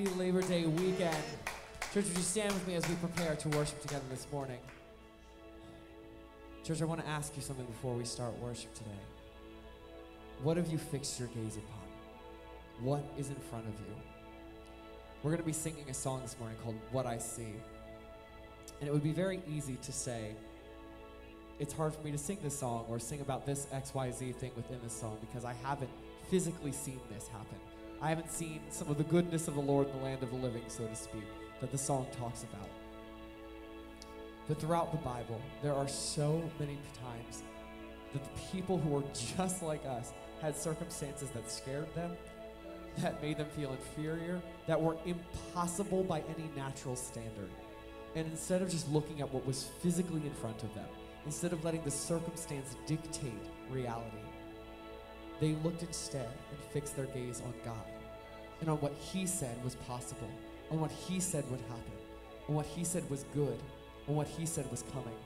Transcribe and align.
Happy 0.00 0.14
Labor 0.14 0.40
Day 0.40 0.64
weekend. 0.64 1.14
Church, 1.92 2.06
would 2.06 2.16
you 2.16 2.22
stand 2.22 2.50
with 2.54 2.66
me 2.66 2.74
as 2.74 2.88
we 2.88 2.94
prepare 2.94 3.36
to 3.36 3.48
worship 3.50 3.82
together 3.82 4.04
this 4.08 4.26
morning? 4.32 4.58
Church, 6.64 6.80
I 6.80 6.86
want 6.86 7.02
to 7.02 7.06
ask 7.06 7.36
you 7.36 7.42
something 7.42 7.66
before 7.66 7.92
we 7.92 8.04
start 8.04 8.32
worship 8.38 8.72
today. 8.72 8.88
What 10.42 10.56
have 10.56 10.68
you 10.68 10.78
fixed 10.78 11.18
your 11.18 11.28
gaze 11.28 11.58
upon? 11.58 12.86
What 12.86 13.04
is 13.18 13.28
in 13.28 13.34
front 13.34 13.66
of 13.66 13.74
you? 13.74 13.94
We're 15.22 15.32
going 15.32 15.42
to 15.42 15.46
be 15.46 15.52
singing 15.52 15.84
a 15.90 15.94
song 15.94 16.22
this 16.22 16.34
morning 16.38 16.56
called 16.64 16.76
What 16.92 17.04
I 17.04 17.18
See. 17.18 17.52
And 18.80 18.88
it 18.88 18.92
would 18.92 19.04
be 19.04 19.12
very 19.12 19.42
easy 19.46 19.76
to 19.82 19.92
say, 19.92 20.30
it's 21.58 21.74
hard 21.74 21.94
for 21.94 22.00
me 22.00 22.10
to 22.10 22.18
sing 22.18 22.38
this 22.42 22.58
song 22.58 22.86
or 22.88 22.98
sing 22.98 23.20
about 23.20 23.44
this 23.44 23.66
XYZ 23.66 24.34
thing 24.36 24.52
within 24.56 24.78
this 24.82 24.94
song 24.94 25.18
because 25.20 25.44
I 25.44 25.52
haven't 25.62 25.90
physically 26.30 26.72
seen 26.72 27.00
this 27.12 27.28
happen. 27.28 27.58
I 28.02 28.08
haven't 28.08 28.30
seen 28.30 28.60
some 28.70 28.88
of 28.88 28.96
the 28.96 29.04
goodness 29.04 29.46
of 29.46 29.54
the 29.54 29.60
Lord 29.60 29.88
in 29.88 29.98
the 29.98 30.04
land 30.04 30.22
of 30.22 30.30
the 30.30 30.36
living, 30.36 30.62
so 30.68 30.86
to 30.86 30.96
speak, 30.96 31.24
that 31.60 31.70
the 31.70 31.78
song 31.78 32.06
talks 32.18 32.44
about. 32.44 32.68
But 34.48 34.58
throughout 34.58 34.90
the 34.90 34.98
Bible, 34.98 35.40
there 35.62 35.74
are 35.74 35.86
so 35.86 36.42
many 36.58 36.78
times 37.04 37.42
that 38.12 38.24
the 38.24 38.40
people 38.50 38.78
who 38.78 38.96
are 38.96 39.04
just 39.36 39.62
like 39.62 39.84
us 39.84 40.12
had 40.40 40.56
circumstances 40.56 41.28
that 41.30 41.50
scared 41.50 41.94
them, 41.94 42.16
that 42.98 43.22
made 43.22 43.36
them 43.36 43.48
feel 43.54 43.70
inferior, 43.70 44.40
that 44.66 44.80
were 44.80 44.96
impossible 45.04 46.02
by 46.02 46.20
any 46.20 46.50
natural 46.56 46.96
standard. 46.96 47.50
And 48.16 48.26
instead 48.26 48.62
of 48.62 48.70
just 48.70 48.90
looking 48.90 49.20
at 49.20 49.32
what 49.32 49.46
was 49.46 49.64
physically 49.82 50.22
in 50.22 50.32
front 50.32 50.62
of 50.62 50.74
them, 50.74 50.88
instead 51.26 51.52
of 51.52 51.64
letting 51.64 51.84
the 51.84 51.90
circumstance 51.90 52.76
dictate 52.86 53.32
reality, 53.70 54.16
they 55.40 55.56
looked 55.64 55.82
instead 55.82 56.28
and 56.50 56.60
fixed 56.72 56.96
their 56.96 57.06
gaze 57.06 57.40
on 57.40 57.54
God 57.64 57.86
and 58.60 58.68
on 58.68 58.76
what 58.78 58.92
He 58.92 59.26
said 59.26 59.62
was 59.64 59.74
possible, 59.74 60.28
on 60.70 60.80
what 60.80 60.90
He 60.90 61.18
said 61.18 61.50
would 61.50 61.60
happen, 61.60 61.92
on 62.48 62.54
what 62.54 62.66
He 62.66 62.84
said 62.84 63.08
was 63.10 63.24
good, 63.34 63.58
on 64.06 64.14
what 64.14 64.26
He 64.26 64.44
said 64.44 64.70
was 64.70 64.84
coming. 64.92 65.16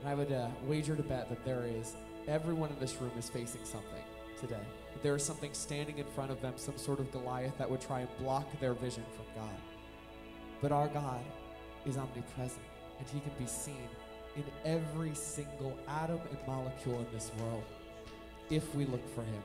And 0.00 0.08
I 0.08 0.14
would 0.14 0.32
uh, 0.32 0.48
wager 0.66 0.96
to 0.96 1.02
bet 1.02 1.28
that 1.28 1.44
there 1.44 1.64
is, 1.66 1.94
everyone 2.26 2.70
in 2.70 2.78
this 2.78 2.96
room 3.00 3.12
is 3.18 3.28
facing 3.28 3.64
something 3.64 4.02
today. 4.40 4.64
There 5.02 5.14
is 5.14 5.22
something 5.22 5.52
standing 5.52 5.98
in 5.98 6.06
front 6.06 6.30
of 6.30 6.40
them, 6.40 6.54
some 6.56 6.78
sort 6.78 7.00
of 7.00 7.12
Goliath 7.12 7.56
that 7.58 7.70
would 7.70 7.80
try 7.80 8.00
and 8.00 8.08
block 8.18 8.46
their 8.60 8.74
vision 8.74 9.04
from 9.14 9.26
God. 9.34 9.56
But 10.62 10.72
our 10.72 10.88
God 10.88 11.20
is 11.84 11.98
omnipresent, 11.98 12.64
and 12.98 13.06
He 13.08 13.20
can 13.20 13.32
be 13.38 13.46
seen 13.46 13.88
in 14.36 14.44
every 14.64 15.14
single 15.14 15.76
atom 15.88 16.20
and 16.30 16.38
molecule 16.46 16.98
in 16.98 17.06
this 17.12 17.30
world 17.40 17.64
if 18.50 18.74
we 18.74 18.84
look 18.86 19.06
for 19.14 19.22
Him, 19.22 19.42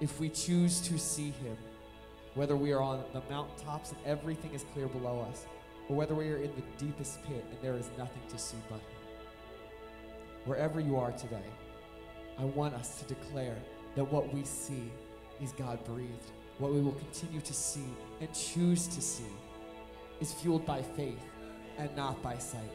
if 0.00 0.18
we 0.18 0.28
choose 0.28 0.80
to 0.82 0.98
see 0.98 1.30
Him, 1.30 1.56
whether 2.34 2.56
we 2.56 2.72
are 2.72 2.82
on 2.82 3.02
the 3.12 3.22
mountaintops 3.28 3.90
and 3.90 3.98
everything 4.06 4.52
is 4.54 4.64
clear 4.72 4.86
below 4.86 5.26
us, 5.30 5.46
or 5.88 5.96
whether 5.96 6.14
we 6.14 6.30
are 6.30 6.36
in 6.36 6.50
the 6.54 6.84
deepest 6.84 7.22
pit 7.24 7.44
and 7.50 7.58
there 7.60 7.74
is 7.74 7.90
nothing 7.98 8.22
to 8.28 8.38
see 8.38 8.56
but 8.68 8.76
Him. 8.76 9.00
Wherever 10.44 10.80
you 10.80 10.96
are 10.96 11.12
today, 11.12 11.44
I 12.38 12.44
want 12.44 12.74
us 12.74 12.96
to 13.00 13.04
declare 13.04 13.56
that 13.96 14.04
what 14.04 14.32
we 14.32 14.44
see 14.44 14.90
is 15.42 15.52
God 15.52 15.84
breathed. 15.84 16.30
What 16.58 16.72
we 16.72 16.80
will 16.80 16.92
continue 16.92 17.40
to 17.40 17.52
see 17.52 17.86
and 18.20 18.32
choose 18.32 18.86
to 18.88 19.00
see 19.00 19.24
is 20.20 20.32
fueled 20.32 20.64
by 20.64 20.82
faith 20.82 21.22
and 21.78 21.94
not 21.96 22.22
by 22.22 22.38
sight. 22.38 22.70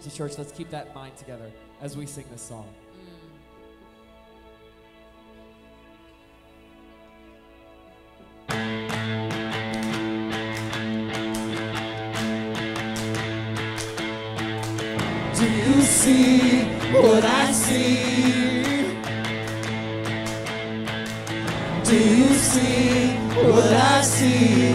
So, 0.00 0.10
church, 0.10 0.38
let's 0.38 0.52
keep 0.52 0.70
that 0.70 0.88
in 0.88 0.94
mind 0.94 1.16
together 1.16 1.50
as 1.80 1.96
we 1.96 2.06
sing 2.06 2.24
this 2.30 2.42
song. 2.42 2.68
Do 9.04 9.10
you 15.50 15.82
see 15.82 16.64
what 16.92 17.24
I 17.24 17.52
see? 17.52 18.44
Do 21.84 21.96
you 21.96 22.28
see 22.34 23.16
what 23.46 23.72
I 23.72 24.00
see? 24.02 24.72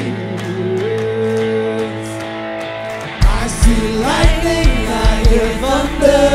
I 3.22 3.48
see 3.48 3.82
lightning, 4.06 4.72
I 4.88 5.28
hear 5.30 5.50
thunder. 5.64 6.26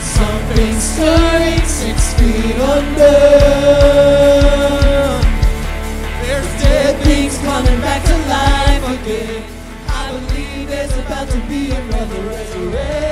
Something 0.00 0.74
stirring 0.80 1.23
to 11.34 11.48
be 11.48 11.70
another 11.72 12.20
resurrection. 12.28 13.03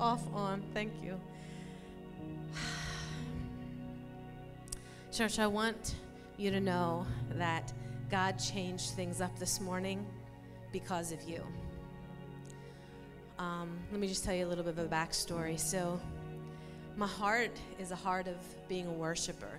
Off, 0.00 0.22
on, 0.32 0.62
thank 0.74 0.92
you. 1.02 1.20
Church, 5.12 5.40
I 5.40 5.48
want 5.48 5.96
you 6.36 6.52
to 6.52 6.60
know 6.60 7.04
that 7.32 7.72
God 8.08 8.38
changed 8.38 8.90
things 8.90 9.20
up 9.20 9.36
this 9.40 9.60
morning 9.60 10.06
because 10.72 11.10
of 11.10 11.20
you. 11.28 11.42
Um, 13.40 13.76
let 13.90 13.98
me 14.00 14.06
just 14.06 14.24
tell 14.24 14.34
you 14.34 14.46
a 14.46 14.48
little 14.48 14.62
bit 14.62 14.78
of 14.78 14.86
a 14.86 14.88
backstory. 14.88 15.58
So, 15.58 16.00
my 16.96 17.08
heart 17.08 17.58
is 17.80 17.90
a 17.90 17.96
heart 17.96 18.28
of 18.28 18.36
being 18.68 18.86
a 18.86 18.92
worshiper, 18.92 19.58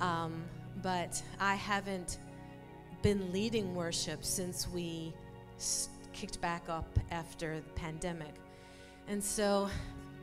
um, 0.00 0.42
but 0.82 1.22
I 1.38 1.54
haven't 1.54 2.18
been 3.02 3.30
leading 3.30 3.74
worship 3.74 4.24
since 4.24 4.66
we 4.68 5.12
kicked 6.14 6.40
back 6.40 6.70
up 6.70 6.98
after 7.10 7.60
the 7.60 7.72
pandemic. 7.72 8.34
And 9.08 9.24
so, 9.24 9.70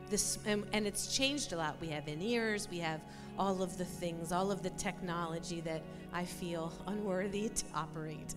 this, 0.10 0.38
and, 0.46 0.64
and 0.72 0.86
it's 0.86 1.16
changed 1.16 1.54
a 1.54 1.58
lot. 1.58 1.78
We 1.82 1.88
have 1.88 2.08
in 2.08 2.22
ears, 2.22 2.68
we 2.70 2.78
have 2.80 3.02
all 3.38 3.64
of 3.64 3.78
the 3.78 3.86
things, 3.86 4.32
all 4.32 4.52
of 4.52 4.62
the 4.62 4.70
technology 4.72 5.60
that 5.62 5.82
I 6.14 6.24
feel 6.24 6.72
unworthy 6.88 7.50
to 7.50 7.66
operate. 7.74 8.36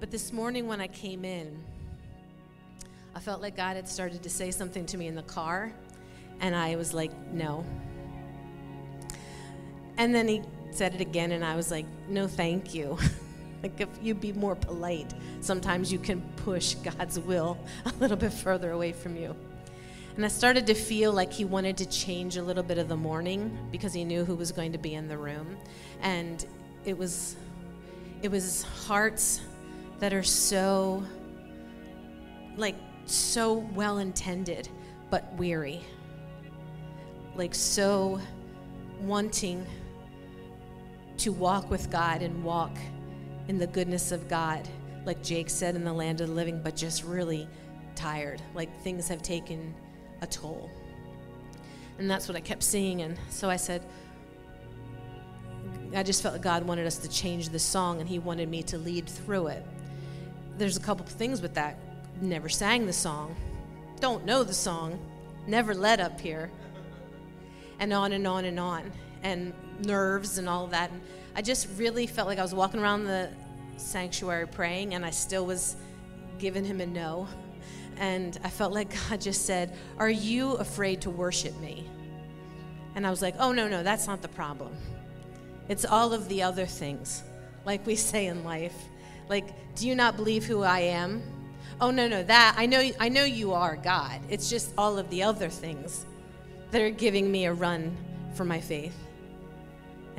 But 0.00 0.10
this 0.10 0.32
morning 0.32 0.66
when 0.66 0.80
I 0.80 0.86
came 0.86 1.24
in, 1.24 1.62
I 3.14 3.20
felt 3.20 3.42
like 3.42 3.56
God 3.56 3.76
had 3.76 3.88
started 3.88 4.22
to 4.22 4.30
say 4.30 4.50
something 4.50 4.86
to 4.86 4.96
me 4.96 5.08
in 5.08 5.14
the 5.14 5.22
car, 5.22 5.72
and 6.40 6.54
I 6.54 6.76
was 6.76 6.94
like, 6.94 7.12
no. 7.32 7.64
And 9.98 10.14
then 10.14 10.28
he 10.28 10.42
said 10.70 10.94
it 10.94 11.00
again, 11.00 11.32
and 11.32 11.44
I 11.44 11.56
was 11.56 11.70
like, 11.70 11.86
no, 12.08 12.26
thank 12.28 12.74
you. 12.74 12.96
like, 13.62 13.80
if 13.80 13.88
you 14.02 14.14
be 14.14 14.32
more 14.32 14.54
polite, 14.54 15.12
sometimes 15.40 15.92
you 15.92 15.98
can 15.98 16.20
push 16.36 16.74
God's 16.98 17.18
will 17.18 17.58
a 17.84 17.92
little 18.00 18.16
bit 18.16 18.32
further 18.32 18.70
away 18.70 18.92
from 18.92 19.16
you. 19.16 19.34
And 20.16 20.24
I 20.24 20.28
started 20.28 20.66
to 20.66 20.74
feel 20.74 21.12
like 21.12 21.32
he 21.32 21.44
wanted 21.44 21.76
to 21.76 21.86
change 21.86 22.36
a 22.36 22.42
little 22.42 22.64
bit 22.64 22.78
of 22.78 22.88
the 22.88 22.96
morning 22.96 23.56
because 23.70 23.92
he 23.92 24.04
knew 24.04 24.24
who 24.24 24.34
was 24.34 24.50
going 24.50 24.72
to 24.72 24.78
be 24.78 24.94
in 24.94 25.06
the 25.06 25.16
room. 25.16 25.56
And 26.00 26.44
it 26.84 26.98
was 26.98 27.36
it 28.20 28.30
was 28.32 28.64
hearts 28.84 29.40
that 30.00 30.12
are 30.12 30.24
so 30.24 31.04
like 32.56 32.74
so 33.06 33.58
well 33.74 33.98
intended 33.98 34.68
but 35.08 35.32
weary. 35.34 35.82
Like 37.36 37.54
so 37.54 38.20
wanting 39.00 39.64
to 41.18 41.30
walk 41.30 41.70
with 41.70 41.90
God 41.90 42.22
and 42.22 42.42
walk 42.42 42.76
in 43.48 43.58
the 43.58 43.66
goodness 43.66 44.12
of 44.12 44.28
God, 44.28 44.68
like 45.04 45.22
Jake 45.22 45.50
said 45.50 45.74
in 45.74 45.84
the 45.84 45.92
land 45.92 46.20
of 46.20 46.28
the 46.28 46.34
living, 46.34 46.60
but 46.62 46.76
just 46.76 47.02
really 47.04 47.48
tired. 47.94 48.40
Like 48.54 48.80
things 48.82 49.08
have 49.08 49.22
taken 49.22 49.74
a 50.20 50.26
toll. 50.26 50.70
And 51.98 52.08
that's 52.08 52.28
what 52.28 52.36
I 52.36 52.40
kept 52.40 52.62
seeing. 52.62 53.02
And 53.02 53.18
so 53.30 53.50
I 53.50 53.56
said, 53.56 53.84
I 55.96 56.02
just 56.02 56.22
felt 56.22 56.34
like 56.34 56.42
God 56.42 56.64
wanted 56.64 56.86
us 56.86 56.98
to 56.98 57.08
change 57.08 57.48
the 57.48 57.58
song 57.58 58.00
and 58.00 58.08
He 58.08 58.18
wanted 58.18 58.48
me 58.48 58.62
to 58.64 58.78
lead 58.78 59.08
through 59.08 59.48
it. 59.48 59.64
There's 60.56 60.76
a 60.76 60.80
couple 60.80 61.06
things 61.06 61.40
with 61.40 61.54
that. 61.54 61.78
Never 62.20 62.48
sang 62.48 62.86
the 62.86 62.92
song, 62.92 63.34
don't 64.00 64.24
know 64.24 64.42
the 64.42 64.54
song, 64.54 64.98
never 65.46 65.72
led 65.74 66.00
up 66.00 66.20
here, 66.20 66.50
and 67.78 67.92
on 67.92 68.12
and 68.12 68.26
on 68.26 68.44
and 68.44 68.58
on, 68.58 68.90
and 69.22 69.52
nerves 69.84 70.38
and 70.38 70.48
all 70.48 70.66
that. 70.66 70.90
And 70.90 71.00
I 71.38 71.40
just 71.40 71.68
really 71.76 72.08
felt 72.08 72.26
like 72.26 72.40
I 72.40 72.42
was 72.42 72.52
walking 72.52 72.80
around 72.80 73.04
the 73.04 73.30
sanctuary 73.76 74.48
praying, 74.48 74.94
and 74.94 75.06
I 75.06 75.10
still 75.10 75.46
was 75.46 75.76
giving 76.40 76.64
Him 76.64 76.80
a 76.80 76.86
no. 76.86 77.28
And 77.96 78.36
I 78.42 78.50
felt 78.50 78.72
like 78.72 78.92
God 79.08 79.20
just 79.20 79.46
said, 79.46 79.72
Are 79.98 80.10
you 80.10 80.54
afraid 80.54 81.00
to 81.02 81.10
worship 81.10 81.56
me? 81.60 81.86
And 82.96 83.06
I 83.06 83.10
was 83.10 83.22
like, 83.22 83.36
Oh, 83.38 83.52
no, 83.52 83.68
no, 83.68 83.84
that's 83.84 84.08
not 84.08 84.20
the 84.20 84.26
problem. 84.26 84.74
It's 85.68 85.84
all 85.84 86.12
of 86.12 86.28
the 86.28 86.42
other 86.42 86.66
things, 86.66 87.22
like 87.64 87.86
we 87.86 87.94
say 87.94 88.26
in 88.26 88.42
life. 88.42 88.74
Like, 89.28 89.76
do 89.76 89.86
you 89.86 89.94
not 89.94 90.16
believe 90.16 90.44
who 90.44 90.64
I 90.64 90.80
am? 90.80 91.22
Oh 91.80 91.92
no, 91.92 92.08
no, 92.08 92.24
that 92.24 92.56
I 92.58 92.66
know 92.66 92.90
I 92.98 93.08
know 93.08 93.22
you 93.22 93.52
are 93.52 93.76
God. 93.76 94.20
It's 94.28 94.50
just 94.50 94.74
all 94.76 94.98
of 94.98 95.08
the 95.08 95.22
other 95.22 95.48
things 95.48 96.04
that 96.72 96.82
are 96.82 96.90
giving 96.90 97.30
me 97.30 97.44
a 97.44 97.52
run 97.52 97.96
for 98.34 98.44
my 98.44 98.60
faith. 98.60 98.96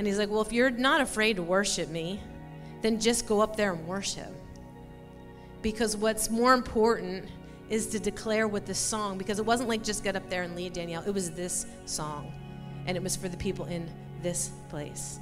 And 0.00 0.06
he's 0.06 0.16
like, 0.16 0.30
"Well, 0.30 0.40
if 0.40 0.50
you're 0.50 0.70
not 0.70 1.02
afraid 1.02 1.36
to 1.36 1.42
worship 1.42 1.90
me, 1.90 2.22
then 2.80 2.98
just 2.98 3.26
go 3.26 3.42
up 3.42 3.54
there 3.54 3.74
and 3.74 3.86
worship." 3.86 4.34
Because 5.60 5.94
what's 5.94 6.30
more 6.30 6.54
important 6.54 7.28
is 7.68 7.86
to 7.88 7.98
declare 8.00 8.48
with 8.48 8.64
this 8.64 8.78
song 8.78 9.18
because 9.18 9.38
it 9.38 9.44
wasn't 9.44 9.68
like 9.68 9.82
just 9.82 10.02
get 10.02 10.16
up 10.16 10.30
there 10.30 10.44
and 10.44 10.56
lead 10.56 10.72
Danielle. 10.72 11.02
It 11.06 11.12
was 11.12 11.32
this 11.32 11.66
song. 11.84 12.32
And 12.86 12.96
it 12.96 13.02
was 13.02 13.14
for 13.14 13.28
the 13.28 13.36
people 13.36 13.66
in 13.66 13.90
this 14.22 14.52
place. 14.70 15.18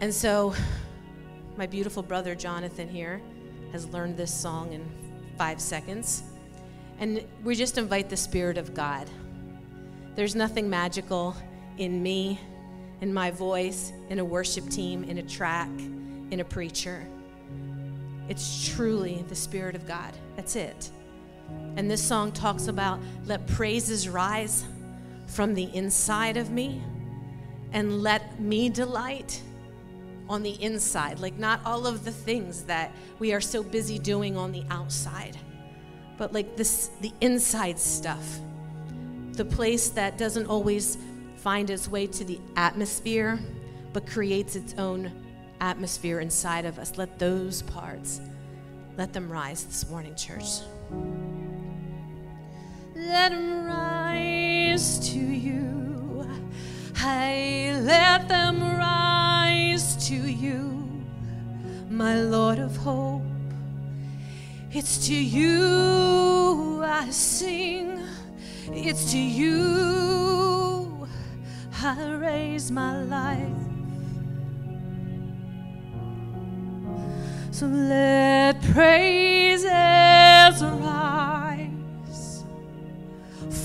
And 0.00 0.14
so, 0.14 0.54
my 1.56 1.66
beautiful 1.66 2.04
brother 2.04 2.36
Jonathan 2.36 2.88
here 2.88 3.20
has 3.72 3.88
learned 3.88 4.16
this 4.16 4.32
song 4.32 4.72
in 4.72 4.88
five 5.36 5.60
seconds. 5.60 6.22
And 7.00 7.26
we 7.42 7.56
just 7.56 7.76
invite 7.76 8.08
the 8.08 8.16
Spirit 8.16 8.56
of 8.56 8.72
God. 8.72 9.10
There's 10.14 10.36
nothing 10.36 10.70
magical 10.70 11.34
in 11.76 12.00
me, 12.00 12.38
in 13.02 13.12
my 13.12 13.32
voice, 13.32 13.92
in 14.08 14.20
a 14.20 14.24
worship 14.24 14.68
team, 14.70 15.02
in 15.04 15.18
a 15.18 15.22
track, 15.22 15.68
in 16.30 16.38
a 16.40 16.44
preacher. 16.44 17.04
It's 18.28 18.72
truly 18.74 19.24
the 19.28 19.34
Spirit 19.34 19.74
of 19.74 19.86
God. 19.86 20.16
That's 20.36 20.54
it. 20.56 20.90
And 21.76 21.90
this 21.90 22.02
song 22.02 22.30
talks 22.30 22.68
about 22.68 23.00
let 23.26 23.46
praises 23.48 24.08
rise 24.08 24.64
from 25.26 25.52
the 25.52 25.64
inside 25.74 26.36
of 26.36 26.50
me 26.50 26.80
and 27.72 28.02
let 28.02 28.38
me 28.40 28.68
delight 28.68 29.42
on 30.28 30.44
the 30.44 30.62
inside, 30.62 31.18
like 31.18 31.36
not 31.38 31.60
all 31.66 31.86
of 31.88 32.04
the 32.04 32.12
things 32.12 32.62
that 32.64 32.92
we 33.18 33.32
are 33.32 33.40
so 33.40 33.64
busy 33.64 33.98
doing 33.98 34.36
on 34.36 34.52
the 34.52 34.62
outside, 34.70 35.36
but 36.16 36.32
like 36.32 36.56
this 36.56 36.90
the 37.00 37.12
inside 37.20 37.80
stuff. 37.80 38.38
The 39.32 39.44
place 39.44 39.88
that 39.90 40.18
doesn't 40.18 40.46
always 40.46 40.98
find 41.42 41.70
its 41.70 41.88
way 41.88 42.06
to 42.06 42.24
the 42.24 42.38
atmosphere, 42.54 43.36
but 43.92 44.06
creates 44.06 44.54
its 44.54 44.74
own 44.78 45.10
atmosphere 45.60 46.20
inside 46.20 46.64
of 46.64 46.78
us. 46.78 46.96
Let 46.96 47.18
those 47.18 47.62
parts 47.62 48.20
let 48.96 49.12
them 49.12 49.30
rise 49.30 49.64
this 49.64 49.88
morning, 49.90 50.14
church. 50.14 50.60
Let 52.94 53.30
them 53.32 53.64
rise 53.64 55.10
to 55.10 55.18
you. 55.18 56.28
I 56.98 57.76
let 57.82 58.28
them 58.28 58.62
rise 58.62 60.08
to 60.08 60.14
you, 60.14 60.88
my 61.90 62.20
Lord 62.20 62.60
of 62.60 62.76
hope. 62.76 63.22
It's 64.70 65.08
to 65.08 65.14
you 65.14 66.84
I 66.84 67.10
sing, 67.10 67.98
it's 68.68 69.10
to 69.10 69.18
you 69.18 70.91
I 71.84 72.12
raise 72.12 72.70
my 72.70 73.02
life. 73.02 73.48
So 77.50 77.66
let 77.66 78.62
praises 78.72 79.66
rise 80.62 82.44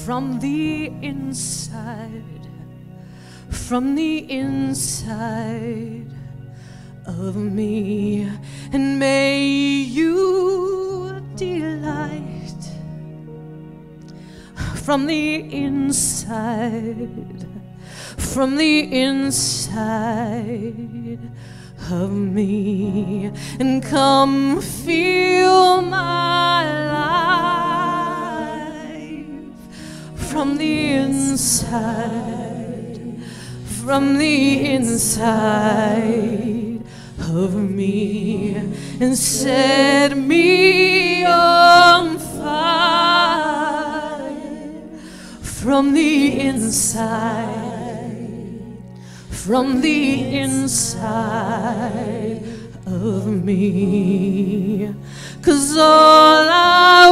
from 0.06 0.40
the 0.40 0.88
inside, 1.02 2.24
from 3.50 3.94
the 3.94 4.32
inside 4.32 6.12
of 7.06 7.36
me, 7.36 8.28
and 8.74 8.98
may 8.98 9.40
you 9.40 11.22
delight 11.36 12.64
from 14.76 15.06
the 15.06 15.54
inside, 15.54 17.37
from 18.38 18.54
the 18.56 18.80
inside 18.94 21.18
of 21.90 22.12
me, 22.12 23.32
and 23.60 23.82
come 23.82 24.62
feel 24.62 25.82
my 25.82 26.62
life 28.22 30.30
from 30.30 30.60
the 30.60 30.94
inside, 30.94 32.00
from 33.84 34.20
the 34.20 34.76
inside 34.76 36.84
of 37.32 37.56
me, 37.56 38.56
and 39.00 39.18
set 39.18 40.16
me 40.16 41.26
on 41.26 42.20
fire 42.20 43.10
from 45.42 45.96
the 45.96 46.40
inside, 46.40 47.67
from 49.48 49.80
the 49.80 50.38
inside 50.40 51.24
of 52.86 53.26
me. 53.28 54.94
Cause 55.42 55.78
all 55.78 56.50
I 56.50 57.10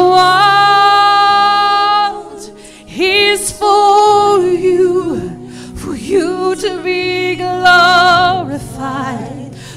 want 2.27 2.51
is 2.89 3.53
for 3.53 4.41
you, 4.41 5.47
for 5.77 5.95
you 5.95 6.55
to 6.57 6.83
be 6.83 7.37
glorified, 7.37 8.75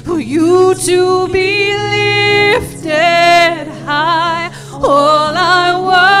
for 0.03 0.19
you 0.19 0.75
to 0.75 1.29
be 1.29 1.73
lifted 1.95 3.69
high. 3.85 4.51
All 4.73 5.33
I 5.33 5.79
want 5.79 6.18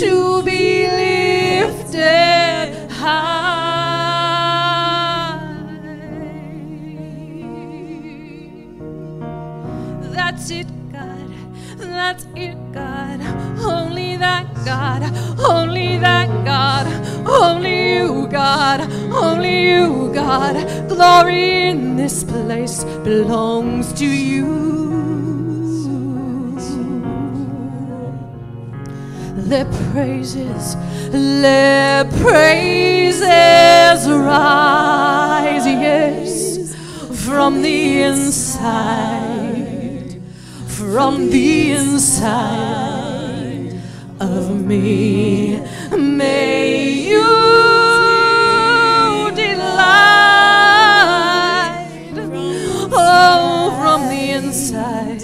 to 0.00 0.42
be 0.42 0.88
lifted 0.88 2.90
high. 2.90 3.30
That's 10.00 10.50
it, 10.50 10.66
God. 10.92 11.30
That's 11.78 12.26
it, 12.34 12.56
God. 12.72 13.20
Only 13.60 14.16
that 14.16 14.46
God. 14.64 15.02
Only 15.38 15.98
that 15.98 16.28
God. 16.44 16.86
Only 17.26 17.98
you, 17.98 18.26
God. 18.28 18.80
Only 19.12 19.70
you, 19.70 20.10
God. 20.12 20.88
Glory 20.88 21.68
in 21.70 21.96
this 21.96 22.24
place 22.24 22.84
belongs 23.04 23.92
to 23.94 24.06
you. 24.06 25.13
Let 29.54 29.70
praises, 29.92 30.74
let 31.12 32.10
praises 32.14 33.20
rise, 34.10 35.64
yes, 35.64 36.74
from 37.24 37.62
the 37.62 38.02
inside, 38.02 39.10
from 40.66 41.30
the 41.30 41.70
inside 41.70 42.60
of 44.18 44.60
me. 44.60 45.60
May 45.96 46.90
you 47.10 47.22
delight, 49.36 49.78
oh, 52.92 53.76
from 53.80 54.08
the 54.08 54.30
inside, 54.32 55.22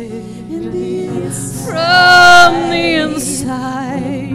from 1.66 2.70
the 2.70 2.94
inside, 2.94 3.79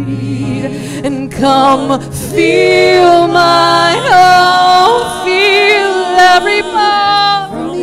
and 0.08 1.32
come 1.32 2.00
feel 2.32 3.28
my 3.28 3.96
oh, 4.06 5.24
feel 5.26 5.96
every 6.36 6.62
part, 6.62 7.76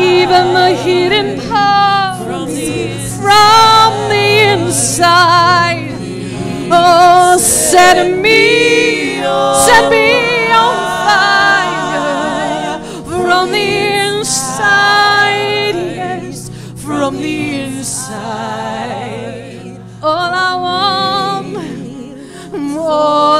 even 0.00 0.54
the 0.54 0.74
hidden 0.74 1.38
parts, 1.48 2.22
from 3.18 4.08
the 4.08 4.52
inside. 4.52 5.90
Oh, 6.70 7.36
set 7.38 8.18
me, 8.18 9.16
set 9.66 9.90
me 9.90 10.31
all 22.92 23.31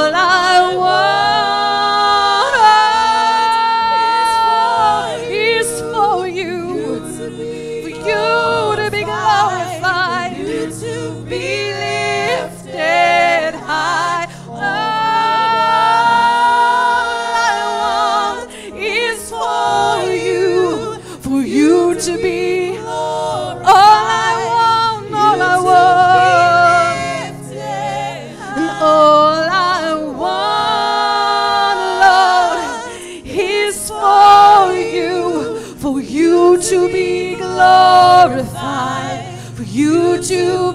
you 40.31 40.72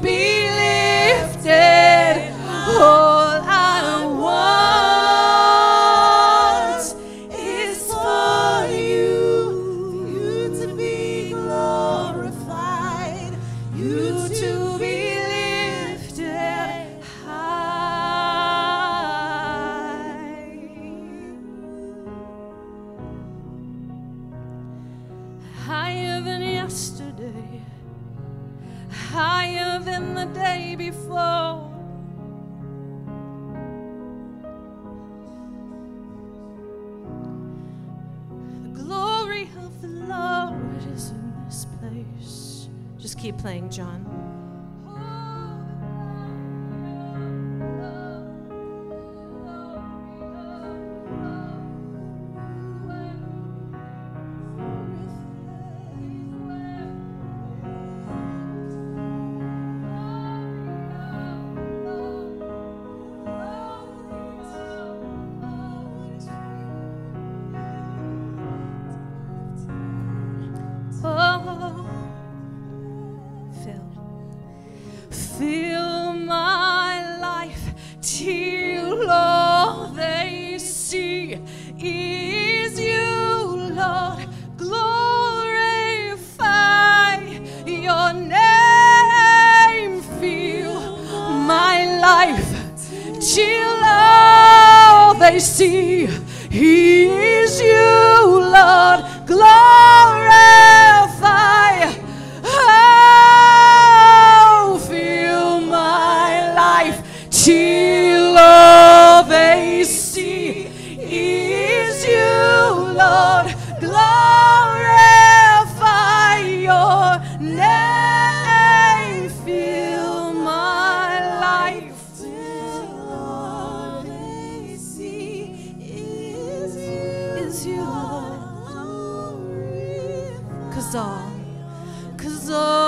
cause 132.48 132.87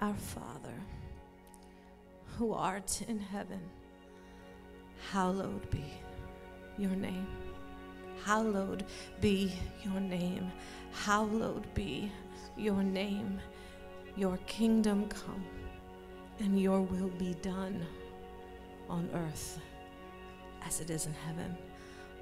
Our 0.00 0.14
Father, 0.14 0.74
who 2.36 2.52
art 2.52 3.02
in 3.08 3.18
heaven, 3.18 3.60
hallowed 5.10 5.68
be 5.70 5.84
your 6.76 6.92
name. 6.92 7.26
Hallowed 8.24 8.84
be 9.20 9.52
your 9.82 9.98
name. 9.98 10.52
Hallowed 10.92 11.66
be 11.74 12.12
your 12.56 12.82
name. 12.84 13.40
Your 14.16 14.36
kingdom 14.46 15.08
come, 15.08 15.44
and 16.38 16.60
your 16.60 16.80
will 16.80 17.10
be 17.18 17.34
done 17.42 17.84
on 18.88 19.10
earth 19.14 19.58
as 20.64 20.80
it 20.80 20.90
is 20.90 21.06
in 21.06 21.14
heaven. 21.26 21.56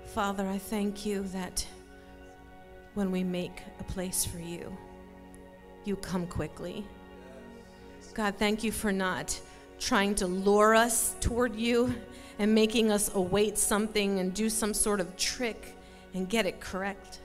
Father, 0.07 0.49
I 0.49 0.57
thank 0.57 1.05
you 1.05 1.25
that 1.25 1.67
when 2.95 3.11
we 3.11 3.23
make 3.23 3.61
a 3.81 3.85
place 3.85 4.25
for 4.25 4.39
you, 4.39 4.75
you 5.85 5.97
come 5.97 6.27
quickly. 6.27 6.87
God, 8.17 8.37
thank 8.39 8.65
you 8.65 8.73
for 8.73 8.93
not 8.93 9.39
trying 9.79 10.15
to 10.15 10.27
lure 10.27 10.75
us 10.75 11.15
toward 11.21 11.55
you 11.55 11.95
and 12.39 12.55
making 12.55 12.91
us 12.91 13.15
await 13.15 13.59
something 13.59 14.21
and 14.21 14.33
do 14.33 14.49
some 14.49 14.73
sort 14.73 15.01
of 15.01 15.19
trick 15.19 15.77
and 16.15 16.27
get 16.27 16.47
it 16.47 16.59
correct. 16.59 17.21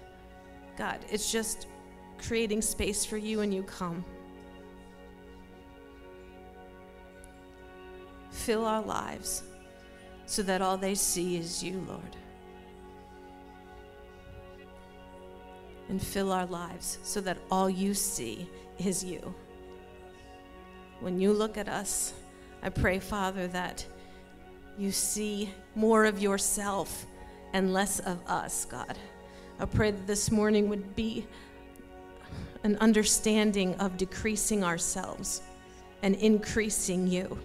God, 0.77 0.99
it's 1.09 1.31
just 1.31 1.67
creating 2.17 2.61
space 2.61 3.05
for 3.05 3.15
you 3.15 3.39
and 3.39 3.53
you 3.53 3.63
come. 3.63 4.03
Fill 8.31 8.65
our 8.65 8.81
lives 8.81 9.43
so 10.25 10.43
that 10.43 10.61
all 10.61 10.75
they 10.75 10.95
see 10.95 11.37
is 11.37 11.63
you, 11.63 11.85
Lord. 11.87 12.17
And 15.87 16.01
fill 16.01 16.33
our 16.33 16.47
lives 16.47 16.97
so 17.03 17.21
that 17.21 17.37
all 17.49 17.69
you 17.69 17.93
see 17.93 18.49
is 18.77 19.05
you 19.05 19.33
when 21.01 21.19
you 21.19 21.33
look 21.33 21.57
at 21.57 21.67
us, 21.67 22.13
I 22.63 22.69
pray, 22.69 22.99
Father, 22.99 23.47
that 23.47 23.85
you 24.77 24.91
see 24.91 25.51
more 25.75 26.05
of 26.05 26.21
yourself 26.21 27.05
and 27.53 27.73
less 27.73 27.99
of 27.99 28.19
us, 28.27 28.65
God. 28.65 28.97
I 29.59 29.65
pray 29.65 29.91
that 29.91 30.07
this 30.07 30.31
morning 30.31 30.69
would 30.69 30.95
be 30.95 31.25
an 32.63 32.77
understanding 32.77 33.75
of 33.75 33.97
decreasing 33.97 34.63
ourselves 34.63 35.41
and 36.03 36.15
increasing 36.15 37.07
you. 37.07 37.37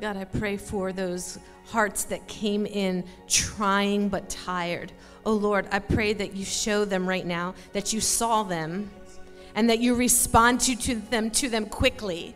God, 0.00 0.16
I 0.16 0.24
pray 0.24 0.56
for 0.56 0.92
those 0.92 1.38
hearts 1.66 2.04
that 2.04 2.26
came 2.26 2.64
in 2.64 3.04
trying 3.28 4.08
but 4.08 4.28
tired. 4.30 4.90
Oh 5.26 5.34
Lord, 5.34 5.68
I 5.70 5.78
pray 5.78 6.14
that 6.14 6.34
you 6.34 6.46
show 6.46 6.86
them 6.86 7.06
right 7.06 7.26
now, 7.26 7.54
that 7.74 7.92
you 7.92 8.00
saw 8.00 8.42
them 8.42 8.90
and 9.54 9.68
that 9.70 9.80
you 9.80 9.94
respond 9.94 10.60
to, 10.60 10.76
to 10.76 10.94
them 10.96 11.30
to 11.30 11.48
them 11.48 11.66
quickly 11.66 12.34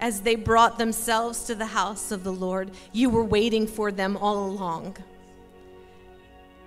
as 0.00 0.20
they 0.20 0.34
brought 0.34 0.78
themselves 0.78 1.44
to 1.44 1.54
the 1.54 1.66
house 1.66 2.10
of 2.10 2.24
the 2.24 2.32
Lord. 2.32 2.70
You 2.92 3.10
were 3.10 3.24
waiting 3.24 3.66
for 3.66 3.90
them 3.90 4.16
all 4.16 4.46
along. 4.46 4.96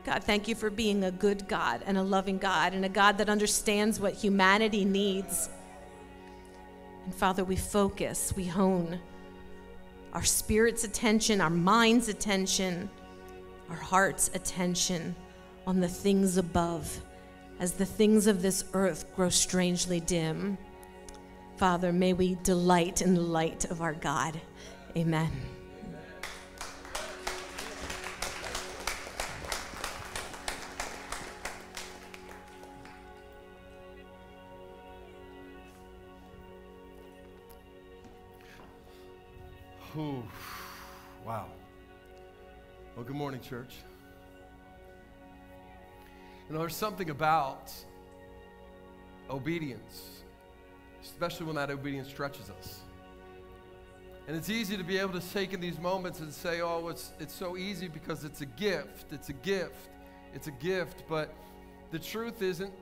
God, 0.06 0.24
thank 0.24 0.48
you 0.48 0.56
for 0.56 0.70
being 0.70 1.04
a 1.04 1.12
good 1.12 1.48
God 1.48 1.84
and 1.86 1.98
a 1.98 2.02
loving 2.04 2.38
God 2.38 2.74
and 2.74 2.86
a 2.86 2.90
God 2.90 3.18
that 3.20 3.30
understands 3.30 4.00
what 4.00 4.14
humanity 4.14 4.86
needs. 4.86 5.50
And 7.06 7.14
Father, 7.14 7.44
we 7.44 7.56
focus, 7.56 8.34
we 8.36 8.46
hone 8.46 9.00
our 10.14 10.24
spirit's 10.24 10.84
attention, 10.84 11.40
our 11.40 11.50
mind's 11.50 12.10
attention, 12.10 12.90
our 13.70 13.76
heart's 13.76 14.32
attention 14.34 15.16
on 15.68 15.80
the 15.80 15.88
things 15.88 16.38
above 16.38 17.00
as 17.60 17.74
the 17.74 17.86
things 17.86 18.26
of 18.28 18.42
this 18.42 18.64
earth 18.74 19.14
grow 19.16 19.30
strangely 19.30 20.00
dim. 20.00 20.58
Father, 21.58 21.92
may 21.92 22.14
we 22.14 22.36
delight 22.44 23.02
in 23.02 23.14
the 23.14 23.22
light 23.22 23.66
of 23.66 23.82
our 23.82 23.94
God. 23.94 24.40
Amen. 24.96 25.30
Ooh, 39.98 40.24
wow. 41.26 41.48
Well, 42.96 43.04
good 43.04 43.16
morning, 43.18 43.42
church. 43.42 43.74
You 46.50 46.56
know, 46.56 46.62
there's 46.62 46.76
something 46.76 47.12
about 47.12 47.72
obedience, 49.30 50.24
especially 51.04 51.46
when 51.46 51.56
that 51.58 51.70
obedience 51.70 52.08
stretches 52.08 52.50
us. 52.50 52.80
And 54.28 54.36
it's 54.36 54.50
easy 54.50 54.76
to 54.76 54.84
be 54.84 54.98
able 54.98 55.14
to 55.20 55.32
take 55.32 55.54
in 55.54 55.62
these 55.62 55.80
moments 55.80 56.22
and 56.22 56.34
say, 56.34 56.62
oh, 56.62 56.88
it's, 56.88 57.14
it's 57.20 57.36
so 57.36 57.56
easy 57.56 57.88
because 57.88 58.24
it's 58.24 58.42
a 58.42 58.48
gift, 58.48 59.14
it's 59.14 59.30
a 59.30 59.34
gift, 59.34 59.90
it's 60.34 60.48
a 60.48 60.52
gift. 60.52 61.04
But 61.08 61.32
the 61.92 62.00
truth 62.00 62.42
isn't, 62.42 62.74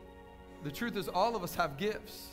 the 0.64 0.72
truth 0.72 0.96
is, 0.96 1.10
all 1.10 1.36
of 1.36 1.44
us 1.44 1.54
have 1.56 1.78
gifts. 1.78 2.28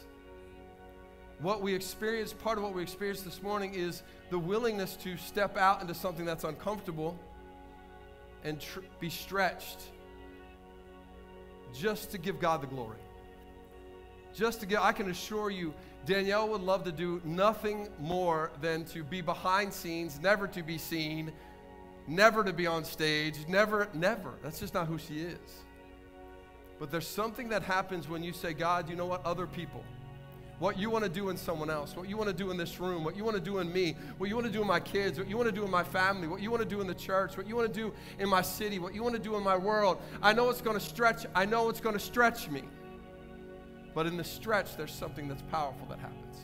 What 1.40 1.62
we 1.62 1.75
experience, 1.75 2.33
part 2.33 2.59
of 2.59 2.64
what 2.64 2.75
we 2.75 2.83
experienced 2.83 3.25
this 3.25 3.42
morning, 3.42 3.75
is 3.75 4.05
the 4.31 4.38
willingness 4.38 4.94
to 5.03 5.16
step 5.16 5.57
out 5.57 5.81
into 5.81 5.94
something 5.94 6.25
that's 6.25 6.44
uncomfortable 6.44 7.18
and 8.44 8.61
tr- 8.61 8.81
be 9.01 9.11
stretched 9.11 9.90
just 11.74 12.10
to 12.12 12.18
give 12.18 12.40
God 12.40 12.62
the 12.62 12.66
glory. 12.66 12.98
Just 14.34 14.60
to 14.60 14.66
give, 14.66 14.80
I 14.80 14.92
can 14.92 15.10
assure 15.10 15.50
you, 15.50 15.74
Danielle 16.06 16.48
would 16.48 16.60
love 16.60 16.84
to 16.84 16.92
do 16.92 17.20
nothing 17.24 17.88
more 17.98 18.50
than 18.60 18.84
to 18.87 19.02
be 19.04 19.20
behind 19.20 19.72
scenes, 19.72 20.20
never 20.20 20.46
to 20.48 20.62
be 20.62 20.76
seen, 20.76 21.32
never 22.06 22.44
to 22.44 22.52
be 22.52 22.66
on 22.66 22.84
stage, 22.84 23.37
never, 23.48 23.88
never. 23.94 24.32
That's 24.42 24.60
just 24.60 24.74
not 24.74 24.87
who 24.87 24.98
she 24.98 25.20
is. 25.20 25.38
But 26.78 26.90
there's 26.90 27.06
something 27.06 27.48
that 27.50 27.62
happens 27.62 28.08
when 28.08 28.22
you 28.22 28.32
say, 28.32 28.52
God, 28.52 28.90
you 28.90 28.96
know 28.96 29.06
what? 29.06 29.24
Other 29.24 29.46
people 29.46 29.84
what 30.64 30.79
you 30.79 30.88
want 30.88 31.05
to 31.05 31.11
do 31.11 31.29
in 31.29 31.37
someone 31.37 31.68
else, 31.68 31.94
what 31.94 32.09
you 32.09 32.16
want 32.16 32.27
to 32.27 32.35
do 32.35 32.50
in 32.50 32.57
this 32.57 32.81
room, 32.81 33.05
what 33.05 33.14
you 33.14 33.22
want 33.22 33.37
to 33.37 33.42
do 33.42 33.59
in 33.59 33.70
me, 33.70 33.94
what 34.16 34.31
you 34.31 34.35
want 34.35 34.46
to 34.46 34.53
do 34.53 34.62
in 34.62 34.66
my 34.66 34.81
kids, 34.81 35.18
what 35.18 35.29
you 35.29 35.37
want 35.37 35.46
to 35.46 35.55
do 35.55 35.62
in 35.62 35.70
my 35.70 35.85
family, 35.85 36.27
what 36.27 36.40
you 36.40 36.50
want 36.50 36.62
to 36.62 36.66
do 36.66 36.81
in 36.81 36.87
the 36.87 36.94
church, 36.94 37.37
what 37.37 37.46
you 37.46 37.55
want 37.55 37.70
to 37.70 37.81
do 37.81 37.92
in 38.18 38.31
my 38.31 38.40
city, 38.40 38.79
what 38.79 38.94
you 38.94 39.03
want 39.03 39.14
to 39.14 39.20
do 39.20 39.37
in 39.37 39.44
my 39.44 39.59
world. 39.59 39.98
I 40.22 40.33
know 40.33 40.48
it's 40.48 40.62
going 40.62 40.79
to 40.79 40.83
stretch, 40.83 41.27
I 41.35 41.44
know 41.44 41.68
it's 41.68 41.83
going 41.83 41.92
to 41.92 42.00
stretch 42.00 42.48
me. 42.48 42.62
But 43.94 44.07
in 44.07 44.16
the 44.16 44.24
stretch, 44.24 44.74
there's 44.74 44.90
something 44.90 45.29
that's 45.29 45.42
powerful 45.50 45.87
that 45.90 45.98
happens. 45.98 46.38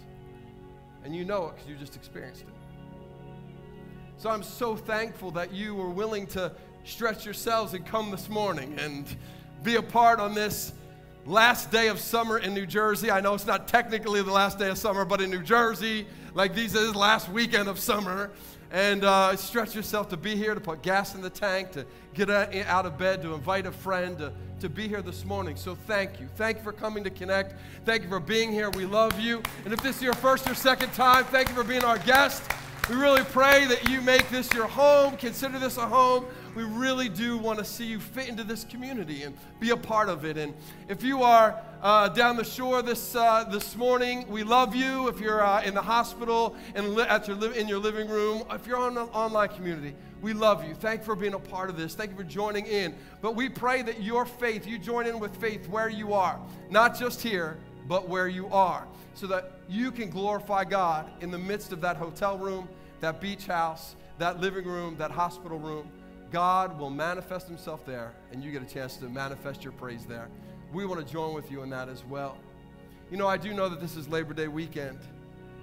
And 1.02 1.16
you 1.16 1.24
know 1.24 1.46
it 1.46 1.54
because 1.54 1.70
you 1.70 1.76
just 1.76 1.96
experienced 1.96 2.42
it. 2.42 2.48
So 4.18 4.28
I'm 4.28 4.42
so 4.42 4.76
thankful 4.76 5.30
that 5.30 5.50
you 5.54 5.74
were 5.74 5.88
willing 5.88 6.26
to 6.26 6.52
stretch 6.84 7.24
yourselves 7.24 7.72
and 7.72 7.86
come 7.86 8.10
this 8.10 8.28
morning 8.28 8.78
and 8.78 9.06
be 9.62 9.76
a 9.76 9.82
part 9.82 10.20
on 10.20 10.34
this 10.34 10.74
last 11.30 11.70
day 11.70 11.86
of 11.86 12.00
summer 12.00 12.38
in 12.38 12.52
New 12.54 12.66
Jersey. 12.66 13.08
I 13.08 13.20
know 13.20 13.34
it's 13.34 13.46
not 13.46 13.68
technically 13.68 14.20
the 14.20 14.32
last 14.32 14.58
day 14.58 14.68
of 14.68 14.76
summer, 14.76 15.04
but 15.04 15.20
in 15.20 15.30
New 15.30 15.42
Jersey, 15.42 16.04
like 16.34 16.56
these 16.56 16.74
is 16.74 16.96
last 16.96 17.28
weekend 17.28 17.68
of 17.68 17.78
summer. 17.78 18.32
And 18.72 19.04
uh, 19.04 19.36
stretch 19.36 19.74
yourself 19.76 20.08
to 20.08 20.16
be 20.16 20.34
here, 20.34 20.54
to 20.54 20.60
put 20.60 20.82
gas 20.82 21.14
in 21.14 21.20
the 21.22 21.30
tank, 21.30 21.70
to 21.72 21.86
get 22.14 22.30
out 22.30 22.84
of 22.84 22.98
bed, 22.98 23.22
to 23.22 23.34
invite 23.34 23.66
a 23.66 23.72
friend, 23.72 24.18
to, 24.18 24.32
to 24.60 24.68
be 24.68 24.88
here 24.88 25.02
this 25.02 25.24
morning. 25.24 25.54
So 25.54 25.76
thank 25.76 26.18
you. 26.18 26.28
Thank 26.34 26.58
you 26.58 26.62
for 26.64 26.72
coming 26.72 27.04
to 27.04 27.10
Connect. 27.10 27.54
Thank 27.84 28.02
you 28.02 28.08
for 28.08 28.20
being 28.20 28.50
here. 28.50 28.70
We 28.70 28.84
love 28.84 29.18
you. 29.20 29.40
And 29.64 29.72
if 29.72 29.80
this 29.82 29.96
is 29.96 30.02
your 30.02 30.14
first 30.14 30.50
or 30.50 30.54
second 30.54 30.92
time, 30.94 31.24
thank 31.26 31.48
you 31.48 31.54
for 31.54 31.64
being 31.64 31.84
our 31.84 31.98
guest. 31.98 32.42
We 32.88 32.96
really 32.96 33.22
pray 33.22 33.66
that 33.66 33.88
you 33.88 34.00
make 34.00 34.28
this 34.30 34.52
your 34.52 34.66
home, 34.66 35.16
consider 35.16 35.60
this 35.60 35.76
a 35.76 35.86
home 35.86 36.26
we 36.54 36.64
really 36.64 37.08
do 37.08 37.38
want 37.38 37.58
to 37.58 37.64
see 37.64 37.84
you 37.86 38.00
fit 38.00 38.28
into 38.28 38.44
this 38.44 38.64
community 38.64 39.22
and 39.22 39.36
be 39.60 39.70
a 39.70 39.76
part 39.76 40.08
of 40.08 40.24
it. 40.24 40.36
And 40.36 40.54
if 40.88 41.02
you 41.02 41.22
are 41.22 41.60
uh, 41.82 42.08
down 42.08 42.36
the 42.36 42.44
shore 42.44 42.82
this, 42.82 43.14
uh, 43.14 43.44
this 43.44 43.76
morning, 43.76 44.26
we 44.28 44.42
love 44.42 44.74
you. 44.74 45.08
If 45.08 45.20
you're 45.20 45.42
uh, 45.42 45.62
in 45.62 45.74
the 45.74 45.82
hospital 45.82 46.56
and 46.74 46.94
li- 46.94 47.04
at 47.04 47.28
your 47.28 47.36
li- 47.36 47.58
in 47.58 47.68
your 47.68 47.78
living 47.78 48.08
room, 48.08 48.44
if 48.50 48.66
you're 48.66 48.78
on 48.78 48.96
an 48.96 49.08
online 49.08 49.48
community, 49.50 49.94
we 50.20 50.32
love 50.32 50.66
you. 50.66 50.74
Thank 50.74 51.00
you 51.00 51.06
for 51.06 51.16
being 51.16 51.34
a 51.34 51.38
part 51.38 51.70
of 51.70 51.76
this. 51.76 51.94
Thank 51.94 52.10
you 52.10 52.16
for 52.16 52.24
joining 52.24 52.66
in. 52.66 52.94
But 53.22 53.36
we 53.36 53.48
pray 53.48 53.82
that 53.82 54.02
your 54.02 54.26
faith, 54.26 54.66
you 54.66 54.78
join 54.78 55.06
in 55.06 55.18
with 55.18 55.34
faith 55.36 55.68
where 55.68 55.88
you 55.88 56.12
are, 56.12 56.38
not 56.68 56.98
just 56.98 57.22
here, 57.22 57.58
but 57.88 58.08
where 58.08 58.28
you 58.28 58.48
are, 58.48 58.86
so 59.14 59.26
that 59.28 59.52
you 59.68 59.90
can 59.90 60.10
glorify 60.10 60.64
God 60.64 61.10
in 61.20 61.30
the 61.30 61.38
midst 61.38 61.72
of 61.72 61.80
that 61.80 61.96
hotel 61.96 62.36
room, 62.36 62.68
that 63.00 63.20
beach 63.20 63.46
house, 63.46 63.96
that 64.18 64.40
living 64.40 64.66
room, 64.66 64.96
that 64.98 65.10
hospital 65.10 65.58
room. 65.58 65.90
God 66.30 66.78
will 66.78 66.90
manifest 66.90 67.48
himself 67.48 67.84
there, 67.84 68.12
and 68.30 68.42
you 68.42 68.52
get 68.52 68.62
a 68.62 68.66
chance 68.72 68.96
to 68.98 69.06
manifest 69.06 69.64
your 69.64 69.72
praise 69.72 70.06
there. 70.06 70.28
We 70.72 70.86
want 70.86 71.04
to 71.04 71.12
join 71.12 71.34
with 71.34 71.50
you 71.50 71.62
in 71.62 71.70
that 71.70 71.88
as 71.88 72.04
well. 72.04 72.38
You 73.10 73.16
know, 73.16 73.26
I 73.26 73.36
do 73.36 73.52
know 73.52 73.68
that 73.68 73.80
this 73.80 73.96
is 73.96 74.08
Labor 74.08 74.34
Day 74.34 74.46
weekend. 74.46 75.00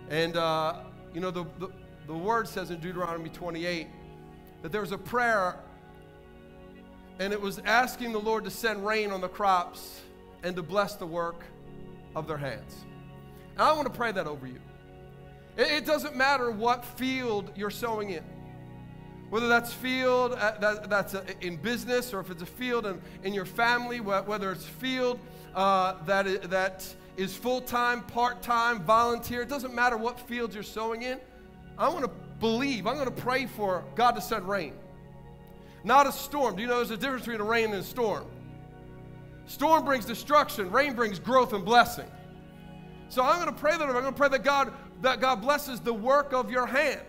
And, 0.10 0.36
uh, 0.36 0.82
you 1.14 1.22
know, 1.22 1.32
the, 1.32 1.46
the, 1.60 1.70
the 2.08 2.14
word 2.14 2.48
says 2.48 2.72
in 2.72 2.80
Deuteronomy 2.80 3.30
28 3.30 3.88
that 4.62 4.72
there 4.74 4.82
was 4.82 4.92
a 4.92 4.98
prayer, 4.98 5.58
and 7.20 7.32
it 7.32 7.40
was 7.40 7.60
asking 7.60 8.12
the 8.12 8.20
Lord 8.20 8.44
to 8.44 8.50
send 8.50 8.86
rain 8.86 9.12
on 9.12 9.22
the 9.22 9.30
crops 9.30 10.02
and 10.44 10.56
to 10.58 10.64
bless 10.64 10.96
the 10.96 11.06
work 11.08 11.44
of 12.14 12.28
their 12.28 12.38
hands. 12.38 12.76
And 13.54 13.62
I 13.62 13.72
want 13.72 13.88
to 13.88 13.98
pray 13.98 14.12
that 14.12 14.28
over 14.28 14.46
you. 14.46 14.60
It, 15.56 15.72
it 15.72 15.86
doesn't 15.86 16.18
matter 16.18 16.52
what 16.52 16.84
field 16.84 17.52
you're 17.56 17.70
sowing 17.70 18.10
in 18.10 18.24
whether 19.30 19.48
that's 19.48 19.74
field 19.74 20.34
uh, 20.34 20.58
that, 20.60 20.90
that's 20.90 21.14
a, 21.14 21.24
in 21.42 21.58
business 21.58 22.14
or 22.14 22.20
if 22.20 22.32
it's 22.32 22.42
a 22.42 22.46
field 22.46 22.86
in, 22.86 23.02
in 23.24 23.34
your 23.34 23.46
family, 23.46 24.00
whether 24.00 24.52
it's 24.52 24.66
field 24.66 25.20
uh, 25.56 25.96
that 26.06 26.28
is, 26.28 26.40
that 26.48 26.96
is 27.18 27.36
full-time, 27.36 28.04
part-time, 28.04 28.84
volunteer, 28.84 29.42
it 29.42 29.50
doesn't 29.50 29.74
matter 29.74 29.98
what 29.98 30.20
field 30.20 30.54
you're 30.54 30.64
sowing 30.64 31.02
in. 31.02 31.20
I 31.78 31.90
want 31.90 32.06
to 32.06 32.12
believe, 32.40 32.88
I'm 32.88 32.96
going 32.96 33.06
to 33.06 33.22
pray 33.22 33.48
for 33.48 33.84
God 33.96 34.12
to 34.12 34.22
send 34.22 34.48
rain. 34.48 34.74
Not 35.84 36.08
a 36.08 36.12
storm. 36.12 36.56
Do 36.56 36.62
you 36.62 36.68
know 36.68 36.78
there's 36.78 36.92
a 36.92 36.98
difference 36.98 37.26
between 37.26 37.42
a 37.42 37.50
rain 37.50 37.66
and 37.66 37.76
a 37.76 37.84
storm? 37.84 38.26
Storm 39.46 39.86
brings 39.86 40.06
destruction, 40.06 40.70
rain 40.72 40.94
brings 40.94 41.20
growth 41.20 41.54
and 41.54 41.64
blessing. 41.64 42.10
So 43.10 43.24
I'm 43.24 43.42
going 43.42 43.54
to 43.54 43.60
pray 43.60 43.72
that 43.72 43.84
I'm 43.84 43.92
going 43.92 44.06
to 44.06 44.12
pray 44.12 44.30
that 44.30 44.44
God 44.44 44.74
that 45.02 45.22
God 45.22 45.42
blesses 45.42 45.80
the 45.80 45.94
work 45.94 46.34
of 46.34 46.52
your 46.52 46.66
hand 46.66 47.06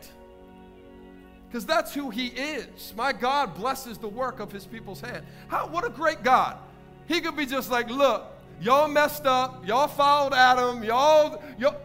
because 1.49 1.65
that's 1.65 1.95
who 1.95 2.11
he 2.11 2.27
is. 2.29 2.93
My 2.97 3.13
God 3.13 3.55
blesses 3.55 3.99
the 3.99 4.09
work 4.09 4.41
of 4.41 4.53
his 4.53 4.67
people's 4.67 5.01
hand. 5.01 5.25
How, 5.49 5.67
what 5.67 5.85
a 5.85 5.89
great 5.89 6.23
God. 6.23 6.59
He 7.07 7.21
could 7.21 7.37
be 7.37 7.47
just 7.47 7.71
like, 7.71 7.89
look, 7.89 8.27
y'all 8.61 8.89
messed 8.89 9.25
up, 9.25 9.67
y'all 9.67 9.89
followed 9.89 10.35
Adam, 10.35 10.85
y'all, 10.85 11.43
y'all 11.59 11.77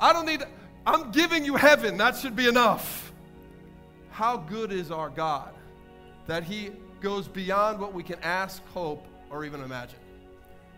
I 0.00 0.12
don't 0.12 0.26
need, 0.26 0.42
I'm 0.84 1.10
giving 1.10 1.44
you 1.44 1.56
heaven. 1.56 1.96
That 1.96 2.16
should 2.16 2.36
be 2.36 2.46
enough. 2.46 3.12
How 4.10 4.36
good 4.36 4.72
is 4.72 4.90
our 4.90 5.08
God 5.08 5.54
that 6.26 6.44
he 6.44 6.70
goes 7.00 7.28
beyond 7.28 7.78
what 7.78 7.94
we 7.94 8.02
can 8.02 8.18
ask, 8.22 8.66
hope, 8.68 9.06
or 9.30 9.44
even 9.44 9.62
imagine. 9.62 9.98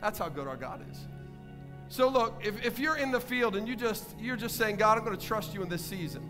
That's 0.00 0.18
how 0.18 0.28
good 0.28 0.46
our 0.46 0.56
God 0.56 0.84
is. 0.90 1.06
So 1.88 2.08
look, 2.08 2.40
if, 2.44 2.64
if 2.64 2.78
you're 2.78 2.96
in 2.96 3.10
the 3.10 3.20
field 3.20 3.56
and 3.56 3.66
you 3.66 3.74
just 3.74 4.04
you're 4.20 4.36
just 4.36 4.56
saying, 4.56 4.76
God, 4.76 4.98
I'm 4.98 5.04
going 5.04 5.16
to 5.16 5.26
trust 5.26 5.54
you 5.54 5.62
in 5.62 5.68
this 5.68 5.84
season. 5.84 6.28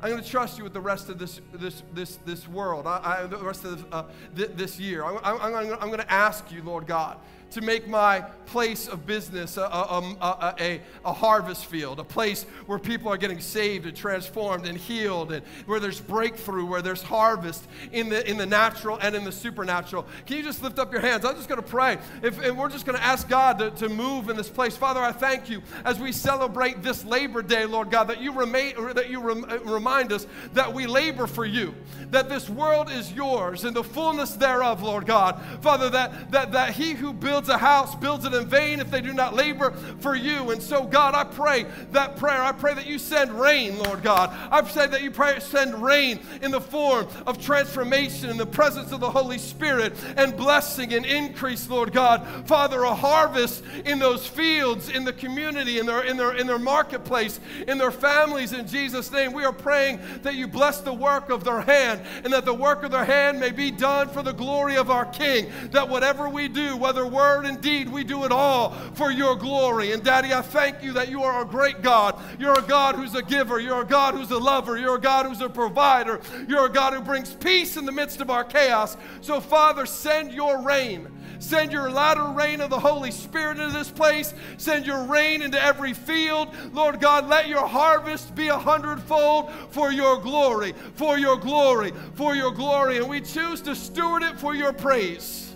I'm 0.00 0.10
going 0.10 0.22
to 0.22 0.28
trust 0.28 0.58
you 0.58 0.64
with 0.64 0.74
the 0.74 0.80
rest 0.80 1.08
of 1.08 1.18
this, 1.18 1.40
this, 1.52 1.82
this, 1.92 2.18
this 2.24 2.46
world, 2.46 2.86
I, 2.86 3.22
I, 3.22 3.26
the 3.26 3.36
rest 3.38 3.64
of 3.64 3.84
uh, 3.92 4.04
th- 4.36 4.50
this 4.54 4.78
year. 4.78 5.04
I'm, 5.04 5.18
I'm, 5.24 5.54
I'm, 5.54 5.72
I'm 5.74 5.88
going 5.88 5.98
to 5.98 6.12
ask 6.12 6.52
you, 6.52 6.62
Lord 6.62 6.86
God, 6.86 7.18
to 7.50 7.60
make 7.60 7.88
my 7.88 8.24
place 8.48 8.88
of 8.88 9.06
business 9.06 9.56
a, 9.56 9.62
a, 9.62 10.54
a, 10.58 10.80
a, 11.04 11.12
harvest 11.12 11.66
field, 11.66 12.00
a 12.00 12.04
place 12.04 12.44
where 12.66 12.78
people 12.78 13.12
are 13.12 13.18
getting 13.18 13.40
saved 13.40 13.86
and 13.86 13.94
transformed 13.94 14.66
and 14.66 14.76
healed, 14.76 15.32
and 15.32 15.44
where 15.66 15.78
there's 15.78 16.00
breakthrough, 16.00 16.64
where 16.64 16.80
there's 16.80 17.02
harvest 17.02 17.66
in 17.92 18.08
the, 18.08 18.28
in 18.28 18.38
the 18.38 18.46
natural 18.46 18.98
and 19.02 19.14
in 19.14 19.24
the 19.24 19.32
supernatural. 19.32 20.06
Can 20.26 20.38
you 20.38 20.42
just 20.42 20.62
lift 20.62 20.78
up 20.78 20.92
your 20.92 21.02
hands? 21.02 21.24
I'm 21.24 21.36
just 21.36 21.48
going 21.48 21.60
to 21.60 21.66
pray. 21.66 21.98
If, 22.22 22.40
and 22.40 22.58
we're 22.58 22.70
just 22.70 22.86
going 22.86 22.96
to 22.96 23.04
ask 23.04 23.28
God 23.28 23.58
to, 23.58 23.70
to 23.72 23.88
move 23.88 24.30
in 24.30 24.36
this 24.36 24.48
place. 24.48 24.76
Father, 24.76 25.00
I 25.00 25.12
thank 25.12 25.50
you 25.50 25.62
as 25.84 25.98
we 25.98 26.10
celebrate 26.10 26.82
this 26.82 27.04
Labor 27.04 27.42
Day, 27.42 27.66
Lord 27.66 27.90
God, 27.90 28.04
that 28.04 28.20
you, 28.20 28.32
remain, 28.32 28.74
that 28.94 29.10
you 29.10 29.20
rem, 29.20 29.44
remind 29.64 30.12
us 30.12 30.26
that 30.54 30.72
we 30.72 30.86
labor 30.86 31.26
for 31.26 31.44
you, 31.44 31.74
that 32.10 32.30
this 32.30 32.48
world 32.48 32.90
is 32.90 33.12
yours 33.12 33.64
and 33.64 33.76
the 33.76 33.84
fullness 33.84 34.32
thereof, 34.32 34.82
Lord 34.82 35.06
God. 35.06 35.40
Father, 35.60 35.90
that, 35.90 36.30
that, 36.30 36.52
that 36.52 36.72
he 36.72 36.94
who 36.94 37.12
builds 37.12 37.37
builds 37.38 37.48
a 37.50 37.58
house 37.58 37.94
builds 37.94 38.24
it 38.24 38.34
in 38.34 38.46
vain 38.46 38.80
if 38.80 38.90
they 38.90 39.00
do 39.00 39.12
not 39.12 39.32
labor 39.32 39.70
for 40.00 40.16
you. 40.16 40.50
And 40.50 40.60
so, 40.60 40.84
God, 40.84 41.14
I 41.14 41.22
pray 41.22 41.66
that 41.92 42.16
prayer. 42.16 42.42
I 42.42 42.50
pray 42.50 42.74
that 42.74 42.86
you 42.86 42.98
send 42.98 43.30
rain, 43.32 43.78
Lord 43.78 44.02
God. 44.02 44.36
I 44.50 44.60
pray 44.62 44.88
that 44.88 45.02
you 45.02 45.12
pray, 45.12 45.38
send 45.38 45.80
rain 45.80 46.18
in 46.42 46.50
the 46.50 46.60
form 46.60 47.06
of 47.26 47.40
transformation 47.40 48.28
in 48.28 48.36
the 48.38 48.46
presence 48.46 48.90
of 48.90 48.98
the 48.98 49.10
Holy 49.10 49.38
Spirit 49.38 49.94
and 50.16 50.36
blessing 50.36 50.94
and 50.94 51.06
increase, 51.06 51.68
Lord 51.68 51.92
God. 51.92 52.26
Father, 52.46 52.82
a 52.82 52.94
harvest 52.94 53.62
in 53.84 54.00
those 54.00 54.26
fields, 54.26 54.88
in 54.88 55.04
the 55.04 55.12
community, 55.12 55.78
in 55.78 55.86
their, 55.86 56.02
in 56.02 56.16
their, 56.16 56.34
in 56.34 56.48
their 56.48 56.58
marketplace, 56.58 57.38
in 57.68 57.78
their 57.78 57.92
families, 57.92 58.52
in 58.52 58.66
Jesus' 58.66 59.12
name. 59.12 59.32
We 59.32 59.44
are 59.44 59.52
praying 59.52 60.00
that 60.22 60.34
you 60.34 60.48
bless 60.48 60.80
the 60.80 60.92
work 60.92 61.30
of 61.30 61.44
their 61.44 61.60
hand 61.60 62.00
and 62.24 62.32
that 62.32 62.44
the 62.44 62.54
work 62.54 62.82
of 62.82 62.90
their 62.90 63.04
hand 63.04 63.38
may 63.38 63.52
be 63.52 63.70
done 63.70 64.08
for 64.08 64.24
the 64.24 64.32
glory 64.32 64.76
of 64.76 64.90
our 64.90 65.06
King. 65.06 65.52
That 65.70 65.88
whatever 65.88 66.28
we 66.28 66.48
do, 66.48 66.76
whether 66.76 67.06
word 67.28 67.44
and 67.44 67.60
deed, 67.60 67.90
we 67.90 68.04
do 68.04 68.24
it 68.24 68.32
all 68.32 68.70
for 68.94 69.10
your 69.10 69.36
glory. 69.36 69.92
And 69.92 70.02
Daddy, 70.02 70.32
I 70.32 70.40
thank 70.40 70.82
you 70.82 70.94
that 70.94 71.08
you 71.08 71.22
are 71.22 71.42
a 71.42 71.44
great 71.44 71.82
God. 71.82 72.18
You're 72.38 72.58
a 72.58 72.62
God 72.62 72.94
who's 72.94 73.14
a 73.14 73.22
giver. 73.22 73.60
You're 73.60 73.82
a 73.82 73.86
God 73.86 74.14
who's 74.14 74.30
a 74.30 74.38
lover. 74.38 74.78
You're 74.78 74.96
a 74.96 75.00
God 75.00 75.26
who's 75.26 75.42
a 75.42 75.48
provider. 75.48 76.20
You're 76.48 76.66
a 76.66 76.72
God 76.72 76.94
who 76.94 77.00
brings 77.00 77.34
peace 77.34 77.76
in 77.76 77.84
the 77.84 77.92
midst 77.92 78.22
of 78.22 78.30
our 78.30 78.44
chaos. 78.44 78.96
So, 79.20 79.40
Father, 79.40 79.84
send 79.84 80.32
your 80.32 80.62
rain. 80.62 81.06
Send 81.38 81.70
your 81.70 81.90
latter 81.90 82.24
rain 82.24 82.62
of 82.62 82.70
the 82.70 82.80
Holy 82.80 83.10
Spirit 83.10 83.58
into 83.58 83.76
this 83.76 83.90
place. 83.90 84.32
Send 84.56 84.86
your 84.86 85.04
rain 85.04 85.42
into 85.42 85.62
every 85.62 85.92
field. 85.92 86.48
Lord 86.72 86.98
God, 86.98 87.28
let 87.28 87.46
your 87.46 87.66
harvest 87.66 88.34
be 88.34 88.48
a 88.48 88.58
hundredfold 88.58 89.52
for 89.68 89.92
your 89.92 90.18
glory, 90.18 90.72
for 90.94 91.18
your 91.18 91.36
glory, 91.36 91.92
for 92.14 92.34
your 92.34 92.52
glory. 92.52 92.96
And 92.96 93.08
we 93.08 93.20
choose 93.20 93.60
to 93.62 93.76
steward 93.76 94.22
it 94.22 94.40
for 94.40 94.54
your 94.54 94.72
praise. 94.72 95.47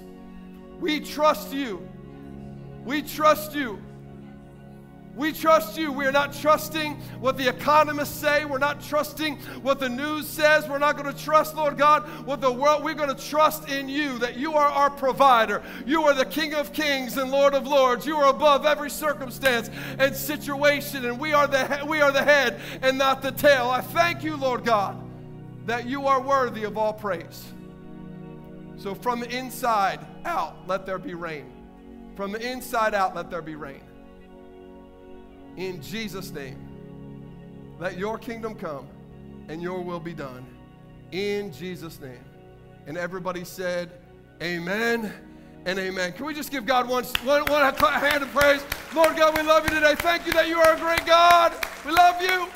We 0.83 0.99
trust 0.99 1.53
you. 1.53 1.89
We 2.85 3.03
trust 3.03 3.55
you. 3.55 3.81
We 5.15 5.33
trust 5.33 5.79
you. 5.79 5.93
We 5.93 6.07
are 6.07 6.13
not 6.13 6.33
trusting 6.33 6.97
what 7.21 7.37
the 7.39 7.47
economists 7.47 8.19
say. 8.19 8.45
We're 8.45 8.59
not 8.59 8.83
trusting 8.83 9.37
what 9.63 9.79
the 9.79 9.89
news 9.89 10.27
says. 10.27 10.69
We're 10.69 10.79
not 10.79 10.97
going 10.97 11.15
to 11.15 11.25
trust, 11.25 11.55
Lord 11.55 11.79
God, 11.79 12.03
what 12.27 12.41
the 12.41 12.51
world. 12.51 12.83
We're 12.83 12.95
going 12.95 13.15
to 13.15 13.29
trust 13.29 13.69
in 13.69 13.89
you 13.89 14.19
that 14.19 14.37
you 14.37 14.55
are 14.55 14.67
our 14.67 14.91
provider. 14.91 15.63
You 15.87 16.03
are 16.03 16.15
the 16.15 16.25
King 16.25 16.53
of 16.55 16.73
kings 16.73 17.17
and 17.17 17.31
Lord 17.31 17.55
of 17.55 17.65
lords. 17.65 18.05
You 18.05 18.17
are 18.17 18.31
above 18.31 18.67
every 18.67 18.91
circumstance 18.91 19.71
and 20.01 20.17
situation, 20.17 21.05
and 21.05 21.17
we 21.21 21.33
are 21.33 21.47
the, 21.47 21.85
we 21.87 22.01
are 22.01 22.11
the 22.11 22.25
head 22.25 22.61
and 22.83 22.99
not 22.99 23.23
the 23.23 23.31
tail. 23.31 23.71
I 23.71 23.83
thank 23.83 24.25
you, 24.25 24.37
Lord 24.37 24.65
God, 24.65 25.01
that 25.65 25.87
you 25.87 26.09
are 26.09 26.21
worthy 26.21 26.65
of 26.65 26.77
all 26.77 26.93
praise. 26.93 27.45
So 28.79 28.97
from 28.97 29.23
inside 29.23 30.01
out, 30.25 30.57
let 30.67 30.87
there 30.87 30.99
be 30.99 31.15
rain. 31.15 31.53
From 32.17 32.33
the 32.33 32.41
inside 32.41 32.95
out, 32.95 33.15
let 33.15 33.31
there 33.31 33.43
be 33.43 33.57
rain 33.57 33.83
in 35.57 35.83
Jesus' 35.83 36.31
name. 36.31 36.57
Let 37.79 37.99
your 37.99 38.19
kingdom 38.19 38.55
come 38.55 38.89
and 39.49 39.63
your 39.63 39.81
will 39.81 40.01
be 40.01 40.15
done 40.15 40.47
in 41.11 41.53
Jesus' 41.53 42.01
name. 42.01 42.25
And 42.87 42.97
everybody 42.97 43.45
said, 43.45 43.91
Amen 44.43 45.13
and 45.67 45.79
amen. 45.79 46.13
Can 46.13 46.27
we 46.27 46.35
just 46.35 46.51
give 46.51 46.67
God 46.67 46.89
one, 46.89 47.05
one, 47.25 47.45
one 47.45 47.75
hand 47.75 48.23
of 48.23 48.33
praise? 48.35 48.65
Lord 48.95 49.17
God, 49.17 49.37
we 49.37 49.43
love 49.43 49.65
you 49.65 49.71
today. 49.71 49.95
Thank 49.97 50.27
you 50.27 50.33
that 50.33 50.49
you 50.49 50.59
are 50.59 50.75
a 50.75 50.79
great 50.79 51.07
God. 51.07 51.53
We 51.87 51.93
love 51.93 52.21
you. 52.21 52.49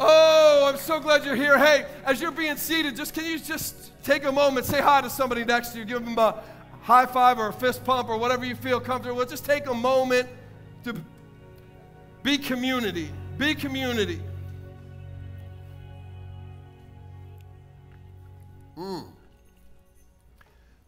Oh, 0.00 0.68
I'm 0.68 0.78
so 0.78 1.00
glad 1.00 1.24
you're 1.24 1.36
here. 1.36 1.58
Hey, 1.58 1.86
as 2.04 2.20
you're 2.20 2.30
being 2.30 2.56
seated, 2.56 2.96
just 2.96 3.14
can 3.14 3.24
you 3.24 3.38
just 3.38 3.87
take 4.08 4.24
a 4.24 4.32
moment, 4.32 4.64
say 4.64 4.80
hi 4.80 5.02
to 5.02 5.10
somebody 5.10 5.44
next 5.44 5.68
to 5.72 5.78
you, 5.78 5.84
give 5.84 6.02
them 6.02 6.16
a 6.18 6.42
high 6.80 7.04
five 7.04 7.38
or 7.38 7.48
a 7.48 7.52
fist 7.52 7.84
pump 7.84 8.08
or 8.08 8.16
whatever 8.16 8.42
you 8.46 8.54
feel 8.54 8.80
comfortable 8.80 9.18
with. 9.18 9.28
Just 9.28 9.44
take 9.44 9.66
a 9.66 9.74
moment 9.74 10.26
to 10.84 10.96
be 12.22 12.38
community. 12.38 13.10
Be 13.36 13.54
community. 13.54 14.22
Mm. 18.78 19.08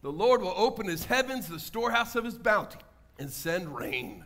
The 0.01 0.11
Lord 0.11 0.41
will 0.41 0.55
open 0.57 0.87
his 0.87 1.05
heavens, 1.05 1.47
the 1.47 1.59
storehouse 1.59 2.15
of 2.15 2.25
his 2.25 2.39
bounty, 2.39 2.79
and 3.19 3.29
send 3.29 3.75
rain. 3.75 4.25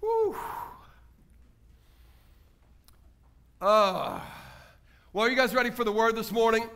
Whew. 0.00 0.36
Uh, 3.60 4.18
well, 5.12 5.26
are 5.26 5.30
you 5.30 5.36
guys 5.36 5.54
ready 5.54 5.70
for 5.70 5.84
the 5.84 5.92
word 5.92 6.16
this 6.16 6.32
morning? 6.32 6.68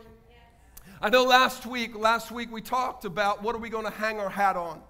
I 1.01 1.09
know 1.09 1.25
last 1.25 1.65
week, 1.65 1.97
last 1.97 2.31
week 2.31 2.49
we 2.51 2.61
talked 2.61 3.03
about 3.03 3.43
what 3.43 3.53
are 3.53 3.57
we 3.59 3.69
going 3.69 3.83
to 3.83 3.91
hang 3.91 4.17
our 4.17 4.29
hat 4.29 4.55
on 4.55 4.81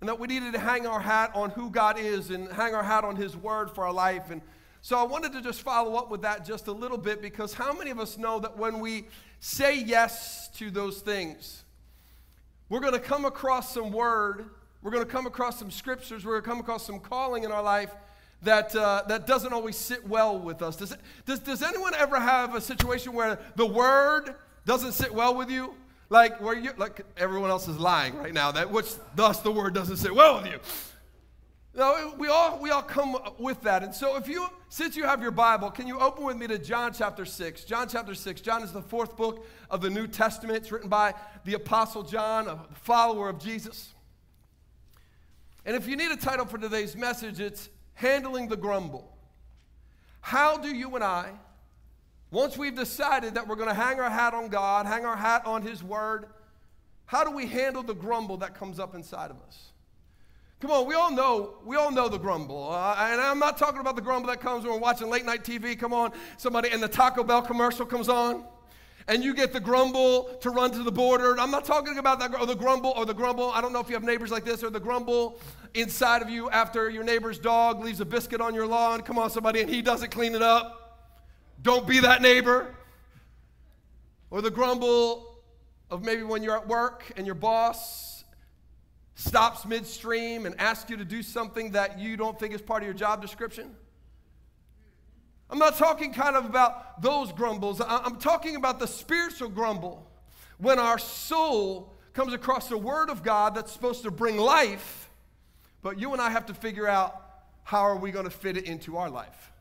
and 0.00 0.08
that 0.08 0.18
we 0.18 0.26
needed 0.26 0.52
to 0.54 0.58
hang 0.58 0.86
our 0.86 0.98
hat 0.98 1.30
on 1.34 1.50
who 1.50 1.70
God 1.70 2.00
is 2.00 2.30
and 2.30 2.50
hang 2.50 2.74
our 2.74 2.82
hat 2.82 3.04
on 3.04 3.14
His 3.14 3.36
Word 3.36 3.70
for 3.70 3.86
our 3.86 3.92
life. 3.92 4.30
And 4.30 4.42
so 4.82 4.98
I 4.98 5.04
wanted 5.04 5.32
to 5.34 5.40
just 5.40 5.62
follow 5.62 5.94
up 5.94 6.10
with 6.10 6.22
that 6.22 6.44
just 6.44 6.66
a 6.66 6.72
little 6.72 6.98
bit 6.98 7.22
because 7.22 7.54
how 7.54 7.72
many 7.72 7.90
of 7.92 8.00
us 8.00 8.18
know 8.18 8.40
that 8.40 8.58
when 8.58 8.80
we 8.80 9.04
say 9.38 9.78
yes 9.78 10.48
to 10.56 10.68
those 10.68 11.00
things, 11.00 11.62
we're 12.68 12.80
going 12.80 12.92
to 12.92 12.98
come 12.98 13.24
across 13.24 13.72
some 13.72 13.92
word, 13.92 14.46
we're 14.82 14.90
going 14.90 15.04
to 15.04 15.10
come 15.10 15.26
across 15.26 15.60
some 15.60 15.70
scriptures, 15.70 16.24
we're 16.24 16.32
going 16.32 16.42
to 16.42 16.48
come 16.48 16.60
across 16.60 16.84
some 16.84 16.98
calling 16.98 17.44
in 17.44 17.52
our 17.52 17.62
life 17.62 17.94
that, 18.42 18.74
uh, 18.74 19.04
that 19.06 19.28
doesn't 19.28 19.52
always 19.52 19.76
sit 19.76 20.06
well 20.08 20.38
with 20.38 20.60
us. 20.60 20.74
Does, 20.74 20.90
it, 20.90 21.00
does, 21.24 21.38
does 21.38 21.62
anyone 21.62 21.94
ever 21.94 22.18
have 22.18 22.56
a 22.56 22.60
situation 22.60 23.12
where 23.12 23.38
the 23.54 23.66
word 23.66 24.34
doesn't 24.66 24.92
sit 24.92 25.14
well 25.14 25.34
with 25.34 25.50
you? 25.50 25.74
Like 26.08 26.40
where 26.40 26.54
you 26.54 26.72
like 26.76 27.00
everyone 27.16 27.50
else 27.50 27.66
is 27.66 27.78
lying 27.78 28.16
right 28.16 28.34
now. 28.34 28.52
That 28.52 28.70
which 28.70 28.92
thus 29.14 29.40
the 29.40 29.50
word 29.50 29.74
doesn't 29.74 29.96
sit 29.96 30.14
well 30.14 30.42
with 30.42 30.52
you. 30.52 30.58
No, 31.74 32.14
we 32.18 32.28
all 32.28 32.58
we 32.60 32.70
all 32.70 32.82
come 32.82 33.16
with 33.38 33.62
that. 33.62 33.82
And 33.82 33.94
so 33.94 34.16
if 34.16 34.28
you 34.28 34.46
since 34.68 34.96
you 34.96 35.04
have 35.04 35.22
your 35.22 35.30
Bible, 35.30 35.70
can 35.70 35.86
you 35.86 35.98
open 35.98 36.24
with 36.24 36.36
me 36.36 36.46
to 36.48 36.58
John 36.58 36.92
chapter 36.92 37.24
6? 37.24 37.64
John 37.64 37.88
chapter 37.88 38.14
6. 38.14 38.40
John 38.40 38.62
is 38.62 38.72
the 38.72 38.82
fourth 38.82 39.16
book 39.16 39.46
of 39.70 39.80
the 39.80 39.90
New 39.90 40.06
Testament. 40.06 40.58
It's 40.58 40.72
written 40.72 40.88
by 40.88 41.14
the 41.44 41.54
apostle 41.54 42.02
John, 42.02 42.48
a 42.48 42.58
follower 42.82 43.28
of 43.28 43.38
Jesus. 43.38 43.94
And 45.64 45.74
if 45.74 45.88
you 45.88 45.96
need 45.96 46.12
a 46.12 46.16
title 46.16 46.46
for 46.46 46.58
today's 46.58 46.96
message, 46.96 47.40
it's 47.40 47.68
Handling 47.94 48.48
the 48.48 48.56
Grumble. 48.56 49.12
How 50.20 50.56
do 50.56 50.68
you 50.68 50.94
and 50.94 51.04
I 51.04 51.32
once 52.30 52.56
we've 52.56 52.74
decided 52.74 53.34
that 53.34 53.46
we're 53.46 53.56
going 53.56 53.68
to 53.68 53.74
hang 53.74 54.00
our 54.00 54.10
hat 54.10 54.34
on 54.34 54.48
God, 54.48 54.86
hang 54.86 55.04
our 55.04 55.16
hat 55.16 55.46
on 55.46 55.62
His 55.62 55.82
Word, 55.82 56.26
how 57.06 57.22
do 57.24 57.30
we 57.30 57.46
handle 57.46 57.82
the 57.82 57.94
grumble 57.94 58.38
that 58.38 58.54
comes 58.54 58.80
up 58.80 58.94
inside 58.94 59.30
of 59.30 59.36
us? 59.46 59.72
Come 60.58 60.70
on, 60.70 60.86
we 60.86 60.94
all 60.94 61.12
know, 61.12 61.58
we 61.64 61.76
all 61.76 61.90
know 61.90 62.08
the 62.08 62.18
grumble. 62.18 62.70
Uh, 62.72 62.96
and 62.98 63.20
I'm 63.20 63.38
not 63.38 63.58
talking 63.58 63.80
about 63.80 63.94
the 63.94 64.02
grumble 64.02 64.28
that 64.28 64.40
comes 64.40 64.64
when 64.64 64.72
we're 64.72 64.80
watching 64.80 65.08
late 65.08 65.24
night 65.24 65.44
TV. 65.44 65.78
Come 65.78 65.92
on, 65.92 66.12
somebody, 66.38 66.70
and 66.70 66.82
the 66.82 66.88
Taco 66.88 67.22
Bell 67.22 67.42
commercial 67.42 67.84
comes 67.84 68.08
on, 68.08 68.42
and 69.06 69.22
you 69.22 69.34
get 69.34 69.52
the 69.52 69.60
grumble 69.60 70.24
to 70.40 70.50
run 70.50 70.70
to 70.72 70.82
the 70.82 70.90
border. 70.90 71.38
I'm 71.38 71.50
not 71.50 71.66
talking 71.66 71.98
about 71.98 72.18
that, 72.20 72.34
or 72.40 72.46
the 72.46 72.56
grumble, 72.56 72.94
or 72.96 73.04
the 73.04 73.14
grumble. 73.14 73.50
I 73.50 73.60
don't 73.60 73.72
know 73.72 73.80
if 73.80 73.88
you 73.88 73.94
have 73.94 74.02
neighbors 74.02 74.30
like 74.30 74.44
this, 74.44 74.64
or 74.64 74.70
the 74.70 74.80
grumble 74.80 75.38
inside 75.74 76.22
of 76.22 76.30
you 76.30 76.48
after 76.50 76.88
your 76.88 77.04
neighbor's 77.04 77.38
dog 77.38 77.84
leaves 77.84 78.00
a 78.00 78.06
biscuit 78.06 78.40
on 78.40 78.54
your 78.54 78.66
lawn. 78.66 79.02
Come 79.02 79.18
on, 79.18 79.28
somebody, 79.30 79.60
and 79.60 79.68
he 79.68 79.82
doesn't 79.82 80.10
clean 80.10 80.34
it 80.34 80.42
up. 80.42 80.85
Don't 81.62 81.86
be 81.86 82.00
that 82.00 82.22
neighbor. 82.22 82.74
Or 84.30 84.42
the 84.42 84.50
grumble 84.50 85.38
of 85.90 86.04
maybe 86.04 86.22
when 86.22 86.42
you're 86.42 86.56
at 86.56 86.66
work 86.66 87.12
and 87.16 87.26
your 87.26 87.34
boss 87.34 88.24
stops 89.14 89.64
midstream 89.64 90.46
and 90.46 90.54
asks 90.60 90.90
you 90.90 90.96
to 90.96 91.04
do 91.04 91.22
something 91.22 91.72
that 91.72 91.98
you 91.98 92.16
don't 92.16 92.38
think 92.38 92.54
is 92.54 92.60
part 92.60 92.82
of 92.82 92.86
your 92.86 92.94
job 92.94 93.22
description. 93.22 93.74
I'm 95.48 95.58
not 95.58 95.76
talking 95.78 96.12
kind 96.12 96.36
of 96.36 96.44
about 96.44 97.00
those 97.00 97.32
grumbles. 97.32 97.80
I'm 97.86 98.16
talking 98.18 98.56
about 98.56 98.78
the 98.78 98.86
spiritual 98.86 99.48
grumble 99.48 100.10
when 100.58 100.78
our 100.78 100.98
soul 100.98 101.94
comes 102.12 102.32
across 102.32 102.68
the 102.68 102.78
Word 102.78 103.10
of 103.10 103.22
God 103.22 103.54
that's 103.54 103.72
supposed 103.72 104.02
to 104.02 104.10
bring 104.10 104.38
life, 104.38 105.08
but 105.82 105.98
you 105.98 106.12
and 106.12 106.20
I 106.20 106.30
have 106.30 106.46
to 106.46 106.54
figure 106.54 106.88
out 106.88 107.22
how 107.62 107.82
are 107.82 107.96
we 107.96 108.10
going 108.10 108.24
to 108.24 108.30
fit 108.30 108.56
it 108.56 108.64
into 108.64 108.96
our 108.96 109.08
life. 109.08 109.52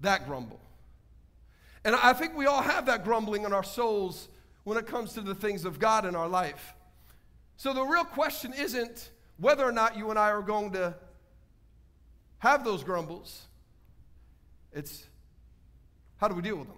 That 0.00 0.26
grumble. 0.26 0.60
And 1.84 1.94
I 1.96 2.12
think 2.12 2.36
we 2.36 2.46
all 2.46 2.62
have 2.62 2.86
that 2.86 3.04
grumbling 3.04 3.44
in 3.44 3.52
our 3.52 3.64
souls 3.64 4.28
when 4.64 4.76
it 4.76 4.86
comes 4.86 5.14
to 5.14 5.20
the 5.20 5.34
things 5.34 5.64
of 5.64 5.78
God 5.78 6.04
in 6.04 6.14
our 6.14 6.28
life. 6.28 6.74
So 7.56 7.72
the 7.72 7.82
real 7.82 8.04
question 8.04 8.52
isn't 8.52 9.10
whether 9.38 9.64
or 9.64 9.72
not 9.72 9.96
you 9.96 10.10
and 10.10 10.18
I 10.18 10.30
are 10.30 10.42
going 10.42 10.72
to 10.72 10.94
have 12.38 12.64
those 12.64 12.82
grumbles, 12.84 13.46
it's 14.72 15.06
how 16.18 16.28
do 16.28 16.34
we 16.34 16.42
deal 16.42 16.56
with 16.56 16.68
them? 16.68 16.76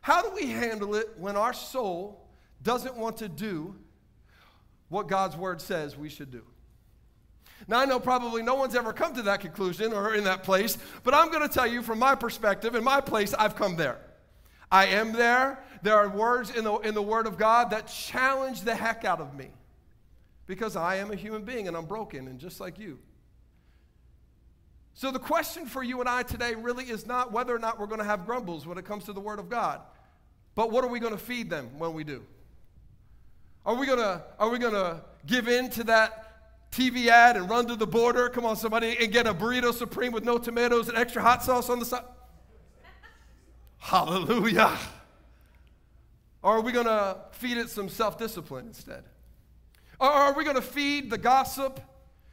How 0.00 0.22
do 0.22 0.30
we 0.34 0.46
handle 0.48 0.94
it 0.94 1.08
when 1.16 1.36
our 1.36 1.52
soul 1.52 2.26
doesn't 2.62 2.96
want 2.96 3.18
to 3.18 3.28
do 3.28 3.74
what 4.88 5.08
God's 5.08 5.36
word 5.36 5.60
says 5.60 5.96
we 5.96 6.08
should 6.08 6.30
do? 6.30 6.42
Now, 7.68 7.80
I 7.80 7.84
know 7.84 8.00
probably 8.00 8.42
no 8.42 8.54
one's 8.54 8.74
ever 8.74 8.92
come 8.92 9.14
to 9.14 9.22
that 9.22 9.40
conclusion 9.40 9.92
or 9.92 10.14
in 10.14 10.24
that 10.24 10.42
place, 10.42 10.76
but 11.02 11.14
I'm 11.14 11.30
going 11.30 11.46
to 11.46 11.52
tell 11.52 11.66
you 11.66 11.82
from 11.82 11.98
my 11.98 12.14
perspective, 12.14 12.74
in 12.74 12.84
my 12.84 13.00
place, 13.00 13.32
I've 13.34 13.56
come 13.56 13.76
there. 13.76 13.98
I 14.70 14.86
am 14.86 15.12
there. 15.12 15.62
There 15.82 15.96
are 15.96 16.08
words 16.08 16.50
in 16.50 16.64
the, 16.64 16.74
in 16.78 16.94
the 16.94 17.02
Word 17.02 17.26
of 17.26 17.38
God 17.38 17.70
that 17.70 17.86
challenge 17.86 18.62
the 18.62 18.74
heck 18.74 19.04
out 19.04 19.20
of 19.20 19.34
me. 19.34 19.50
because 20.46 20.76
I 20.76 20.96
am 20.96 21.10
a 21.10 21.16
human 21.16 21.42
being 21.42 21.68
and 21.68 21.76
I'm 21.76 21.86
broken 21.86 22.28
and 22.28 22.38
just 22.38 22.60
like 22.60 22.78
you. 22.78 22.98
So, 24.96 25.10
the 25.10 25.18
question 25.18 25.66
for 25.66 25.82
you 25.82 26.00
and 26.00 26.08
I 26.08 26.22
today 26.22 26.54
really 26.54 26.84
is 26.84 27.06
not 27.06 27.32
whether 27.32 27.54
or 27.54 27.58
not 27.58 27.80
we're 27.80 27.86
going 27.86 27.98
to 27.98 28.04
have 28.04 28.26
grumbles 28.26 28.66
when 28.66 28.78
it 28.78 28.84
comes 28.84 29.04
to 29.04 29.12
the 29.12 29.20
Word 29.20 29.38
of 29.38 29.48
God, 29.48 29.80
but 30.54 30.70
what 30.70 30.84
are 30.84 30.88
we 30.88 31.00
going 31.00 31.12
to 31.12 31.18
feed 31.18 31.50
them 31.50 31.78
when 31.78 31.94
we 31.94 32.04
do? 32.04 32.22
Are 33.66 33.74
we 33.74 33.86
going 33.86 33.98
to, 33.98 34.22
are 34.38 34.48
we 34.50 34.58
going 34.58 34.74
to 34.74 35.02
give 35.26 35.48
in 35.48 35.70
to 35.70 35.84
that 35.84 36.23
TV 36.74 37.06
ad 37.06 37.36
and 37.36 37.48
run 37.48 37.66
to 37.68 37.76
the 37.76 37.86
border? 37.86 38.28
Come 38.28 38.44
on, 38.44 38.56
somebody, 38.56 38.96
and 39.00 39.12
get 39.12 39.26
a 39.26 39.32
burrito 39.32 39.72
supreme 39.72 40.12
with 40.12 40.24
no 40.24 40.38
tomatoes 40.38 40.88
and 40.88 40.98
extra 40.98 41.22
hot 41.22 41.42
sauce 41.42 41.70
on 41.70 41.78
the 41.78 41.84
side? 41.84 42.04
Hallelujah. 43.78 44.76
Or 46.42 46.58
are 46.58 46.60
we 46.60 46.72
going 46.72 46.86
to 46.86 47.18
feed 47.30 47.56
it 47.58 47.70
some 47.70 47.88
self 47.88 48.18
discipline 48.18 48.66
instead? 48.66 49.04
Or 50.00 50.08
are 50.08 50.34
we 50.34 50.42
going 50.42 50.56
to 50.56 50.62
feed 50.62 51.10
the 51.10 51.18
gossip 51.18 51.80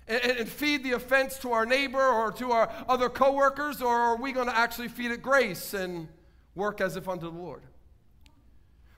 and, 0.08 0.22
and, 0.24 0.50
feed 0.50 0.84
the 0.84 0.94
offense 0.94 1.38
to 1.40 1.52
our 1.52 1.66
neighbor 1.66 2.04
or 2.04 2.32
to 2.34 2.52
our 2.52 2.70
other 2.90 3.10
coworkers? 3.10 3.82
Or 3.82 3.96
are 3.96 4.18
we 4.18 4.32
going 4.32 4.48
to 4.48 4.58
actually 4.58 4.88
feed 4.88 5.12
it 5.12 5.22
grace 5.22 5.74
and 5.76 6.08
work 6.56 6.82
as 6.82 6.96
if 6.96 7.08
unto 7.08 7.32
the 7.32 7.38
Lord? 7.38 7.62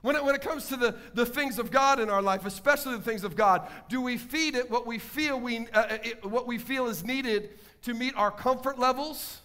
When 0.04 0.16
it, 0.16 0.22
when 0.22 0.34
it 0.34 0.42
comes 0.42 0.68
to 0.68 0.76
the, 0.76 0.94
the 1.14 1.24
things 1.24 1.58
of 1.58 1.70
God 1.70 1.98
in 1.98 2.10
our 2.10 2.20
life, 2.20 2.44
especially 2.44 2.94
the 2.94 3.02
things 3.02 3.24
of 3.24 3.36
God, 3.36 3.66
do 3.88 4.02
we 4.02 4.18
feed 4.18 4.54
it 4.54 4.70
what 4.70 4.86
we 4.86 4.98
feel 4.98 5.40
we 5.40 5.60
uh, 5.68 5.80
uh 5.80 5.98
it, 6.04 6.22
what 6.26 6.46
we 6.46 6.58
feel 6.58 6.88
is 6.88 7.02
needed 7.02 7.48
to 7.84 7.94
meet 7.94 8.14
our 8.14 8.30
comfort 8.30 8.78
levels, 8.78 9.40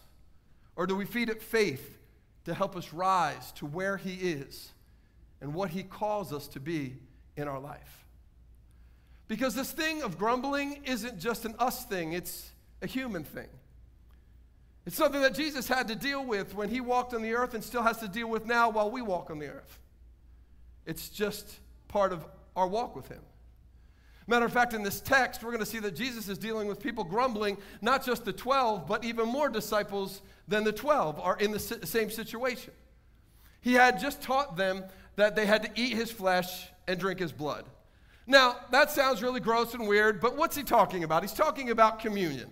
or 0.75 0.85
do 0.85 0.97
we 0.97 1.05
feed 1.05 1.29
it 1.29 1.41
faith 1.41 1.97
to 2.43 2.53
help 2.53 2.75
us 2.75 2.91
rise 2.91 3.53
to 3.53 3.65
where 3.65 3.95
He 3.95 4.15
is 4.15 4.73
and 5.39 5.53
what 5.53 5.69
He 5.69 5.81
calls 5.81 6.33
us 6.33 6.45
to 6.49 6.59
be 6.59 6.97
in 7.37 7.47
our 7.47 7.61
life? 7.61 8.03
Because 9.29 9.55
this 9.55 9.71
thing 9.71 10.01
of 10.01 10.17
grumbling 10.17 10.81
isn't 10.83 11.19
just 11.19 11.45
an 11.45 11.55
us 11.57 11.85
thing, 11.85 12.11
it's 12.11 12.49
a 12.81 12.87
human 12.87 13.23
thing. 13.23 13.47
It's 14.85 14.97
something 14.97 15.21
that 15.21 15.35
Jesus 15.35 15.69
had 15.69 15.87
to 15.87 15.95
deal 15.95 16.25
with 16.25 16.53
when 16.53 16.67
he 16.67 16.81
walked 16.81 17.13
on 17.13 17.21
the 17.21 17.33
earth 17.33 17.53
and 17.53 17.63
still 17.63 17.83
has 17.83 17.99
to 17.99 18.09
deal 18.09 18.27
with 18.27 18.45
now 18.45 18.69
while 18.69 18.91
we 18.91 19.01
walk 19.01 19.31
on 19.31 19.39
the 19.39 19.47
earth. 19.47 19.79
It's 20.89 21.07
just 21.07 21.59
part 21.87 22.11
of 22.11 22.25
our 22.55 22.67
walk 22.67 22.95
with 22.95 23.07
him. 23.09 23.21
Matter 24.25 24.45
of 24.45 24.51
fact, 24.51 24.73
in 24.73 24.81
this 24.81 24.99
text, 24.99 25.43
we're 25.43 25.51
going 25.51 25.59
to 25.59 25.69
see 25.69 25.77
that 25.79 25.95
Jesus 25.95 26.27
is 26.27 26.39
dealing 26.39 26.67
with 26.67 26.79
people 26.81 27.03
grumbling, 27.03 27.57
not 27.79 28.03
just 28.03 28.25
the 28.25 28.33
12, 28.33 28.87
but 28.87 29.03
even 29.03 29.27
more 29.27 29.49
disciples 29.49 30.23
than 30.47 30.63
the 30.63 30.71
12 30.71 31.19
are 31.19 31.37
in 31.37 31.51
the 31.51 31.59
same 31.59 32.09
situation. 32.09 32.73
He 33.61 33.73
had 33.73 33.99
just 33.99 34.23
taught 34.23 34.57
them 34.57 34.83
that 35.15 35.35
they 35.35 35.45
had 35.45 35.61
to 35.61 35.69
eat 35.75 35.93
his 35.93 36.11
flesh 36.11 36.67
and 36.87 36.99
drink 36.99 37.19
his 37.19 37.31
blood. 37.31 37.65
Now, 38.25 38.55
that 38.71 38.89
sounds 38.89 39.21
really 39.21 39.41
gross 39.41 39.75
and 39.75 39.87
weird, 39.87 40.19
but 40.19 40.37
what's 40.37 40.55
he 40.55 40.63
talking 40.63 41.03
about? 41.03 41.21
He's 41.21 41.33
talking 41.33 41.69
about 41.69 41.99
communion. 41.99 42.49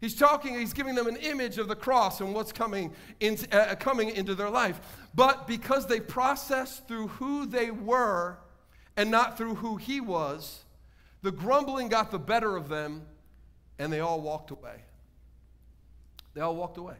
He's 0.00 0.14
talking, 0.14 0.54
he's 0.54 0.72
giving 0.72 0.94
them 0.94 1.08
an 1.08 1.16
image 1.16 1.58
of 1.58 1.66
the 1.66 1.74
cross 1.74 2.20
and 2.20 2.32
what's 2.32 2.52
coming, 2.52 2.92
into, 3.18 3.52
uh, 3.56 3.74
coming 3.74 4.10
into 4.10 4.34
their 4.34 4.50
life. 4.50 4.80
But 5.14 5.48
because 5.48 5.86
they 5.86 5.98
processed 5.98 6.86
through 6.86 7.08
who 7.08 7.46
they 7.46 7.72
were 7.72 8.38
and 8.96 9.10
not 9.10 9.36
through 9.36 9.56
who 9.56 9.76
he 9.76 10.00
was, 10.00 10.64
the 11.22 11.32
grumbling 11.32 11.88
got 11.88 12.12
the 12.12 12.18
better 12.18 12.56
of 12.56 12.68
them 12.68 13.02
and 13.78 13.92
they 13.92 14.00
all 14.00 14.20
walked 14.20 14.52
away. 14.52 14.82
They 16.34 16.40
all 16.40 16.54
walked 16.54 16.78
away. 16.78 16.96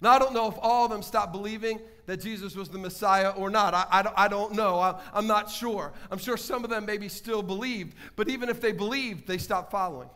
Now, 0.00 0.12
I 0.12 0.18
don't 0.18 0.34
know 0.34 0.48
if 0.48 0.54
all 0.60 0.84
of 0.84 0.90
them 0.90 1.02
stopped 1.02 1.32
believing 1.32 1.80
that 2.06 2.18
Jesus 2.18 2.54
was 2.54 2.68
the 2.68 2.78
Messiah 2.78 3.30
or 3.30 3.50
not. 3.50 3.74
I, 3.74 3.86
I, 3.90 4.24
I 4.24 4.28
don't 4.28 4.52
know. 4.52 4.78
I, 4.78 5.00
I'm 5.12 5.26
not 5.26 5.50
sure. 5.50 5.92
I'm 6.10 6.18
sure 6.18 6.36
some 6.36 6.62
of 6.62 6.70
them 6.70 6.84
maybe 6.84 7.08
still 7.08 7.42
believed, 7.42 7.96
but 8.14 8.28
even 8.28 8.48
if 8.48 8.60
they 8.60 8.72
believed, 8.72 9.26
they 9.26 9.38
stopped 9.38 9.72
following. 9.72 10.10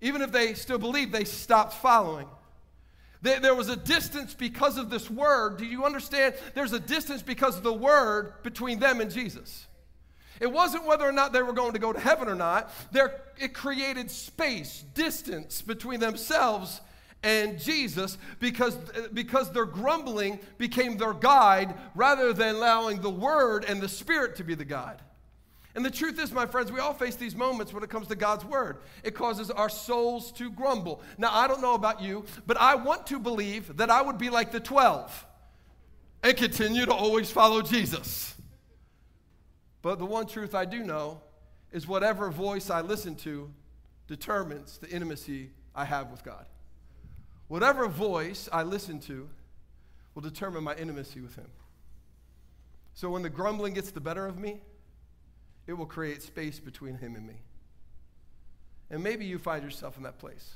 Even 0.00 0.22
if 0.22 0.32
they 0.32 0.54
still 0.54 0.78
believed, 0.78 1.12
they 1.12 1.24
stopped 1.24 1.74
following. 1.74 2.28
There, 3.22 3.54
was 3.54 3.68
a 3.68 3.76
distance 3.76 4.34
because 4.34 4.76
of 4.76 4.90
this 4.90 5.10
word. 5.10 5.56
Do 5.56 5.64
you 5.64 5.84
understand? 5.84 6.34
There's 6.54 6.72
a 6.72 6.78
distance 6.78 7.22
because 7.22 7.56
of 7.56 7.62
the 7.62 7.72
word 7.72 8.34
between 8.42 8.78
them 8.78 9.00
and 9.00 9.10
Jesus. 9.10 9.66
It 10.38 10.52
wasn't 10.52 10.84
whether 10.86 11.04
or 11.04 11.12
not 11.12 11.32
they 11.32 11.42
were 11.42 11.54
going 11.54 11.72
to 11.72 11.78
go 11.78 11.92
to 11.92 11.98
heaven 11.98 12.28
or 12.28 12.34
not. 12.34 12.70
There, 12.92 13.20
it 13.38 13.54
created 13.54 14.10
space, 14.10 14.84
distance 14.94 15.62
between 15.62 15.98
themselves 15.98 16.80
and 17.22 17.58
Jesus 17.58 18.18
because, 18.38 18.76
because 19.12 19.50
their 19.50 19.64
grumbling 19.64 20.38
became 20.58 20.96
their 20.98 21.14
guide 21.14 21.74
rather 21.94 22.32
than 22.32 22.54
allowing 22.54 23.00
the 23.00 23.10
Word 23.10 23.64
and 23.64 23.80
the 23.80 23.88
Spirit 23.88 24.36
to 24.36 24.44
be 24.44 24.54
the 24.54 24.64
guide. 24.64 25.00
And 25.76 25.84
the 25.84 25.90
truth 25.90 26.18
is, 26.18 26.32
my 26.32 26.46
friends, 26.46 26.72
we 26.72 26.80
all 26.80 26.94
face 26.94 27.16
these 27.16 27.36
moments 27.36 27.70
when 27.70 27.82
it 27.84 27.90
comes 27.90 28.08
to 28.08 28.16
God's 28.16 28.46
Word. 28.46 28.78
It 29.04 29.14
causes 29.14 29.50
our 29.50 29.68
souls 29.68 30.32
to 30.32 30.50
grumble. 30.50 31.02
Now, 31.18 31.30
I 31.30 31.46
don't 31.46 31.60
know 31.60 31.74
about 31.74 32.00
you, 32.00 32.24
but 32.46 32.56
I 32.56 32.76
want 32.76 33.06
to 33.08 33.18
believe 33.18 33.76
that 33.76 33.90
I 33.90 34.00
would 34.00 34.16
be 34.16 34.30
like 34.30 34.52
the 34.52 34.58
12 34.58 35.26
and 36.22 36.34
continue 36.34 36.86
to 36.86 36.94
always 36.94 37.30
follow 37.30 37.60
Jesus. 37.60 38.34
But 39.82 39.98
the 39.98 40.06
one 40.06 40.26
truth 40.26 40.54
I 40.54 40.64
do 40.64 40.82
know 40.82 41.20
is 41.70 41.86
whatever 41.86 42.30
voice 42.30 42.70
I 42.70 42.80
listen 42.80 43.14
to 43.16 43.52
determines 44.08 44.78
the 44.78 44.88
intimacy 44.88 45.50
I 45.74 45.84
have 45.84 46.10
with 46.10 46.24
God. 46.24 46.46
Whatever 47.48 47.86
voice 47.86 48.48
I 48.50 48.62
listen 48.62 48.98
to 49.00 49.28
will 50.14 50.22
determine 50.22 50.64
my 50.64 50.74
intimacy 50.74 51.20
with 51.20 51.36
Him. 51.36 51.50
So 52.94 53.10
when 53.10 53.20
the 53.20 53.28
grumbling 53.28 53.74
gets 53.74 53.90
the 53.90 54.00
better 54.00 54.26
of 54.26 54.38
me, 54.38 54.62
it 55.66 55.74
will 55.74 55.86
create 55.86 56.22
space 56.22 56.58
between 56.58 56.98
Him 56.98 57.16
and 57.16 57.26
me. 57.26 57.40
And 58.90 59.02
maybe 59.02 59.24
you 59.24 59.38
find 59.38 59.64
yourself 59.64 59.96
in 59.96 60.04
that 60.04 60.18
place. 60.18 60.54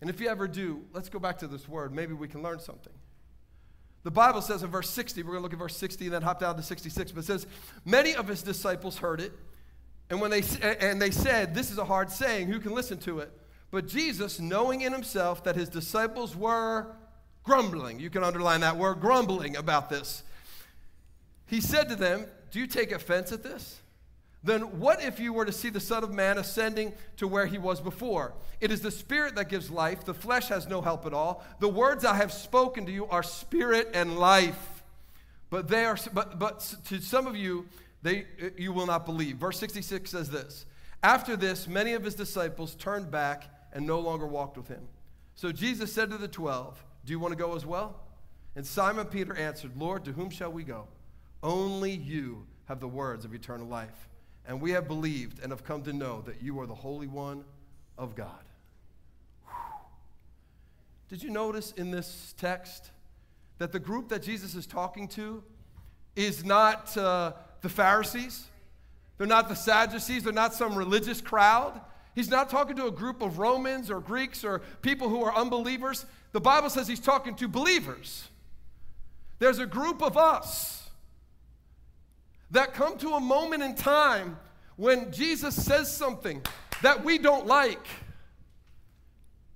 And 0.00 0.10
if 0.10 0.20
you 0.20 0.28
ever 0.28 0.46
do, 0.46 0.84
let's 0.92 1.08
go 1.08 1.18
back 1.18 1.38
to 1.38 1.46
this 1.46 1.68
word. 1.68 1.94
Maybe 1.94 2.12
we 2.12 2.28
can 2.28 2.42
learn 2.42 2.60
something. 2.60 2.92
The 4.02 4.10
Bible 4.10 4.40
says 4.40 4.62
in 4.62 4.70
verse 4.70 4.88
60, 4.90 5.22
we're 5.22 5.32
going 5.32 5.38
to 5.38 5.42
look 5.42 5.52
at 5.52 5.58
verse 5.58 5.76
60 5.76 6.04
and 6.04 6.14
then 6.14 6.22
hop 6.22 6.38
down 6.38 6.56
to 6.56 6.62
66, 6.62 7.12
but 7.12 7.24
it 7.24 7.26
says, 7.26 7.46
Many 7.84 8.14
of 8.14 8.28
his 8.28 8.42
disciples 8.42 8.98
heard 8.98 9.20
it, 9.20 9.32
and, 10.10 10.20
when 10.20 10.30
they, 10.30 10.42
and 10.62 11.02
they 11.02 11.10
said, 11.10 11.54
This 11.54 11.70
is 11.70 11.78
a 11.78 11.84
hard 11.84 12.10
saying, 12.10 12.46
who 12.46 12.60
can 12.60 12.72
listen 12.72 12.98
to 12.98 13.18
it? 13.18 13.32
But 13.70 13.88
Jesus, 13.88 14.38
knowing 14.38 14.82
in 14.82 14.92
himself 14.92 15.42
that 15.44 15.56
his 15.56 15.68
disciples 15.68 16.36
were 16.36 16.94
grumbling, 17.42 17.98
you 17.98 18.10
can 18.10 18.22
underline 18.22 18.60
that 18.60 18.76
word, 18.76 19.00
grumbling 19.00 19.56
about 19.56 19.90
this, 19.90 20.22
he 21.46 21.60
said 21.60 21.88
to 21.88 21.96
them, 21.96 22.26
Do 22.50 22.60
you 22.60 22.66
take 22.66 22.92
offense 22.92 23.32
at 23.32 23.42
this? 23.42 23.80
Then 24.42 24.78
what 24.78 25.02
if 25.02 25.18
you 25.18 25.32
were 25.32 25.44
to 25.44 25.52
see 25.52 25.70
the 25.70 25.80
Son 25.80 26.04
of 26.04 26.12
Man 26.12 26.38
ascending 26.38 26.92
to 27.16 27.26
where 27.26 27.46
he 27.46 27.58
was 27.58 27.80
before? 27.80 28.32
It 28.60 28.70
is 28.70 28.80
the 28.80 28.92
Spirit 28.92 29.34
that 29.34 29.48
gives 29.48 29.70
life, 29.70 30.04
the 30.04 30.14
flesh 30.14 30.48
has 30.48 30.68
no 30.68 30.80
help 30.80 31.04
at 31.04 31.12
all. 31.12 31.44
The 31.58 31.68
words 31.68 32.04
I 32.04 32.14
have 32.16 32.32
spoken 32.32 32.86
to 32.86 32.92
you 32.92 33.06
are 33.06 33.22
spirit 33.22 33.90
and 33.92 34.18
life. 34.18 34.84
But 35.50 35.68
they 35.68 35.84
are 35.84 35.96
but 36.12 36.38
but 36.38 36.74
to 36.86 37.00
some 37.00 37.26
of 37.26 37.36
you 37.36 37.66
they 38.02 38.26
you 38.56 38.72
will 38.72 38.86
not 38.86 39.04
believe. 39.04 39.36
Verse 39.36 39.58
66 39.58 40.10
says 40.10 40.30
this. 40.30 40.66
After 41.02 41.36
this, 41.36 41.68
many 41.68 41.92
of 41.92 42.04
his 42.04 42.14
disciples 42.14 42.74
turned 42.74 43.10
back 43.10 43.44
and 43.72 43.86
no 43.86 44.00
longer 44.00 44.26
walked 44.26 44.56
with 44.56 44.68
him. 44.68 44.88
So 45.34 45.52
Jesus 45.52 45.92
said 45.92 46.10
to 46.10 46.18
the 46.18 46.28
twelve, 46.28 46.82
Do 47.04 47.12
you 47.12 47.20
want 47.20 47.32
to 47.32 47.38
go 47.38 47.54
as 47.54 47.66
well? 47.66 47.96
And 48.54 48.66
Simon 48.66 49.06
Peter 49.06 49.36
answered, 49.36 49.76
Lord, 49.76 50.04
to 50.06 50.12
whom 50.12 50.30
shall 50.30 50.50
we 50.50 50.64
go? 50.64 50.86
Only 51.42 51.92
you 51.92 52.46
have 52.66 52.80
the 52.80 52.88
words 52.88 53.24
of 53.24 53.34
eternal 53.34 53.66
life. 53.66 54.08
And 54.46 54.60
we 54.60 54.70
have 54.72 54.86
believed 54.86 55.40
and 55.42 55.50
have 55.50 55.64
come 55.64 55.82
to 55.82 55.92
know 55.92 56.22
that 56.22 56.42
you 56.42 56.60
are 56.60 56.66
the 56.66 56.74
Holy 56.74 57.06
One 57.06 57.44
of 57.98 58.14
God. 58.14 58.30
Whew. 59.46 59.54
Did 61.08 61.22
you 61.22 61.30
notice 61.30 61.72
in 61.72 61.90
this 61.90 62.34
text 62.38 62.90
that 63.58 63.72
the 63.72 63.78
group 63.78 64.08
that 64.10 64.22
Jesus 64.22 64.54
is 64.54 64.66
talking 64.66 65.08
to 65.08 65.42
is 66.14 66.44
not 66.44 66.96
uh, 66.96 67.32
the 67.60 67.68
Pharisees? 67.68 68.46
They're 69.18 69.26
not 69.26 69.48
the 69.48 69.56
Sadducees. 69.56 70.24
They're 70.24 70.32
not 70.32 70.54
some 70.54 70.76
religious 70.76 71.20
crowd. 71.20 71.80
He's 72.14 72.30
not 72.30 72.48
talking 72.48 72.76
to 72.76 72.86
a 72.86 72.90
group 72.90 73.22
of 73.22 73.38
Romans 73.38 73.90
or 73.90 74.00
Greeks 74.00 74.44
or 74.44 74.60
people 74.80 75.08
who 75.08 75.22
are 75.22 75.34
unbelievers. 75.34 76.06
The 76.32 76.40
Bible 76.40 76.70
says 76.70 76.86
he's 76.86 77.00
talking 77.00 77.34
to 77.36 77.48
believers. 77.48 78.28
There's 79.38 79.58
a 79.58 79.66
group 79.66 80.02
of 80.02 80.16
us 80.16 80.85
that 82.50 82.74
come 82.74 82.96
to 82.98 83.10
a 83.14 83.20
moment 83.20 83.62
in 83.62 83.74
time 83.74 84.38
when 84.76 85.10
Jesus 85.12 85.54
says 85.54 85.94
something 85.94 86.42
that 86.82 87.04
we 87.04 87.18
don't 87.18 87.46
like, 87.46 87.86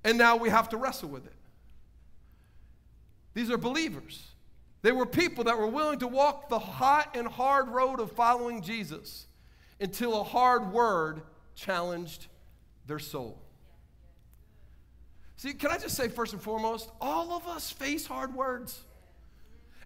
and 0.05 0.17
now 0.17 0.37
we 0.37 0.49
have 0.49 0.69
to 0.71 0.77
wrestle 0.77 1.09
with 1.09 1.27
it. 1.27 1.35
These 3.35 3.51
are 3.51 3.59
believers. 3.59 4.27
They 4.83 4.93
were 4.93 5.07
people 5.07 5.45
that 5.45 5.59
were 5.59 5.67
willing 5.67 5.99
to 5.99 6.09
walk 6.09 6.49
the 6.49 6.59
hot 6.59 7.15
and 7.17 7.29
hard 7.29 7.69
road 7.69 8.01
of 8.01 8.13
following 8.13 8.63
Jesus 8.63 9.27
until 9.79 10.21
a 10.21 10.25
hard 10.25 10.73
word 10.73 11.23
challenged 11.55 12.27
their 12.87 12.99
soul. 12.99 13.39
See, 15.37 15.53
can 15.53 15.71
I 15.71 15.79
just 15.79 15.97
say 15.97 16.09
first 16.09 16.33
and 16.33 16.43
foremost, 16.43 16.91
all 17.01 17.33
of 17.33 17.47
us 17.47 17.71
face 17.71 18.07
hard 18.07 18.35
words. 18.35 18.83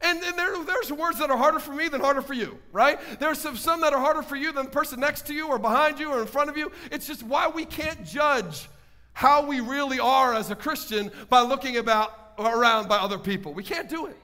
And, 0.05 0.22
and 0.22 0.38
there, 0.38 0.62
there's 0.64 0.92
words 0.92 1.18
that 1.18 1.30
are 1.30 1.36
harder 1.36 1.59
for 1.59 1.72
me 1.72 1.88
than 1.88 2.02
harder 2.02 2.20
for 2.20 2.34
you, 2.34 2.59
right? 2.72 2.98
There's 3.18 3.38
some, 3.38 3.57
some 3.57 3.80
that 3.80 3.94
are 3.94 3.98
harder 3.98 4.22
for 4.22 4.36
you 4.36 4.52
than 4.52 4.66
the 4.66 4.70
person 4.70 5.00
next 5.00 5.26
to 5.28 5.34
you 5.34 5.48
or 5.48 5.59
behind 5.59 5.98
you 5.98 6.12
or 6.12 6.20
in 6.20 6.26
front 6.26 6.50
of 6.50 6.59
you. 6.59 6.70
It's 6.92 7.07
just 7.07 7.22
why 7.22 7.48
we 7.48 7.64
can't 7.64 8.05
judge 8.05 8.68
how 9.14 9.46
we 9.46 9.61
really 9.61 9.98
are 9.98 10.34
as 10.34 10.50
a 10.50 10.55
Christian 10.55 11.11
by 11.30 11.40
looking 11.40 11.78
about 11.78 12.34
around 12.38 12.86
by 12.86 12.96
other 12.96 13.18
people. 13.18 13.55
We 13.55 13.62
can't 13.62 13.88
do 13.88 14.07
it. 14.07 14.16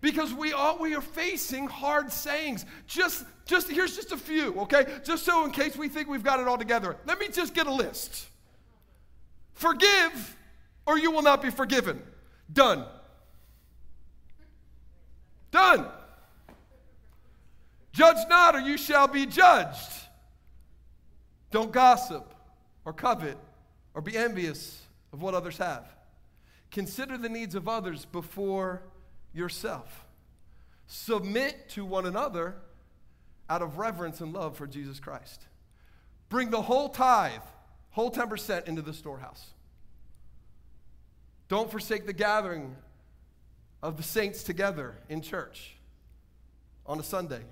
Because 0.00 0.32
we 0.32 0.52
all 0.52 0.78
we 0.78 0.94
are 0.94 1.02
facing 1.02 1.68
hard 1.68 2.10
sayings. 2.10 2.64
Just 2.86 3.24
just 3.44 3.70
here's 3.70 3.94
just 3.94 4.12
a 4.12 4.16
few, 4.16 4.54
okay? 4.62 4.86
Just 5.04 5.24
so 5.24 5.44
in 5.44 5.50
case 5.50 5.76
we 5.76 5.88
think 5.88 6.08
we've 6.08 6.24
got 6.24 6.40
it 6.40 6.48
all 6.48 6.58
together. 6.58 6.96
Let 7.06 7.20
me 7.20 7.28
just 7.28 7.54
get 7.54 7.66
a 7.66 7.72
list. 7.72 8.26
Forgive 9.52 10.36
or 10.86 10.98
you 10.98 11.10
will 11.10 11.22
not 11.22 11.42
be 11.42 11.50
forgiven. 11.50 12.02
Done. 12.52 12.84
Done. 15.52 15.86
Judge 17.92 18.26
not, 18.28 18.56
or 18.56 18.60
you 18.60 18.76
shall 18.76 19.06
be 19.06 19.26
judged. 19.26 19.92
Don't 21.50 21.70
gossip 21.70 22.34
or 22.84 22.92
covet 22.92 23.36
or 23.94 24.00
be 24.00 24.16
envious 24.16 24.80
of 25.12 25.22
what 25.22 25.34
others 25.34 25.58
have. 25.58 25.84
Consider 26.70 27.18
the 27.18 27.28
needs 27.28 27.54
of 27.54 27.68
others 27.68 28.06
before 28.06 28.82
yourself. 29.34 30.06
Submit 30.86 31.68
to 31.70 31.84
one 31.84 32.06
another 32.06 32.56
out 33.48 33.60
of 33.60 33.76
reverence 33.76 34.22
and 34.22 34.32
love 34.32 34.56
for 34.56 34.66
Jesus 34.66 34.98
Christ. 34.98 35.46
Bring 36.30 36.48
the 36.48 36.62
whole 36.62 36.88
tithe, 36.88 37.42
whole 37.90 38.10
10% 38.10 38.66
into 38.66 38.80
the 38.80 38.94
storehouse. 38.94 39.48
Don't 41.48 41.70
forsake 41.70 42.06
the 42.06 42.14
gathering 42.14 42.74
of 43.82 43.96
the 43.96 44.02
saints 44.02 44.42
together 44.42 44.94
in 45.08 45.20
church 45.20 45.76
on 46.86 47.00
a 47.00 47.02
Sunday. 47.02 47.42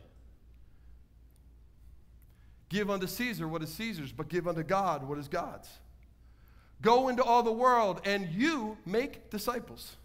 Give 2.69 2.89
unto 2.89 3.07
Caesar 3.07 3.49
what 3.49 3.63
is 3.63 3.71
Caesar's, 3.75 4.13
but 4.13 4.29
give 4.29 4.47
unto 4.47 4.63
God 4.63 5.09
what 5.09 5.19
is 5.19 5.27
God's. 5.27 5.69
Go 6.81 7.09
into 7.09 7.23
all 7.23 7.43
the 7.43 7.53
world 7.53 8.01
and 8.05 8.29
you 8.29 8.79
make 8.87 9.29
disciples. 9.31 9.97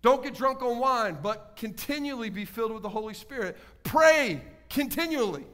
Don't 0.00 0.22
get 0.22 0.34
drunk 0.34 0.62
on 0.62 0.78
wine, 0.78 1.18
but 1.22 1.52
continually 1.56 2.28
be 2.28 2.44
filled 2.44 2.72
with 2.72 2.82
the 2.82 2.88
Holy 2.88 3.14
Spirit. 3.14 3.56
Pray 3.84 4.42
continually. 4.68 5.46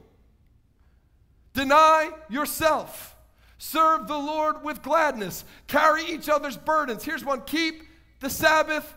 Deny 1.53 2.09
yourself. 2.29 3.15
Serve 3.59 4.07
the 4.07 4.17
Lord 4.17 4.63
with 4.63 4.81
gladness. 4.81 5.43
Carry 5.67 6.05
each 6.05 6.29
other's 6.29 6.57
burdens. 6.57 7.03
Here's 7.03 7.23
one 7.23 7.41
keep 7.41 7.83
the 8.21 8.29
Sabbath 8.29 8.95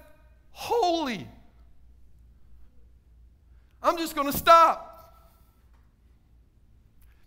holy. 0.52 1.26
I'm 3.82 3.98
just 3.98 4.14
going 4.14 4.30
to 4.30 4.36
stop. 4.36 4.88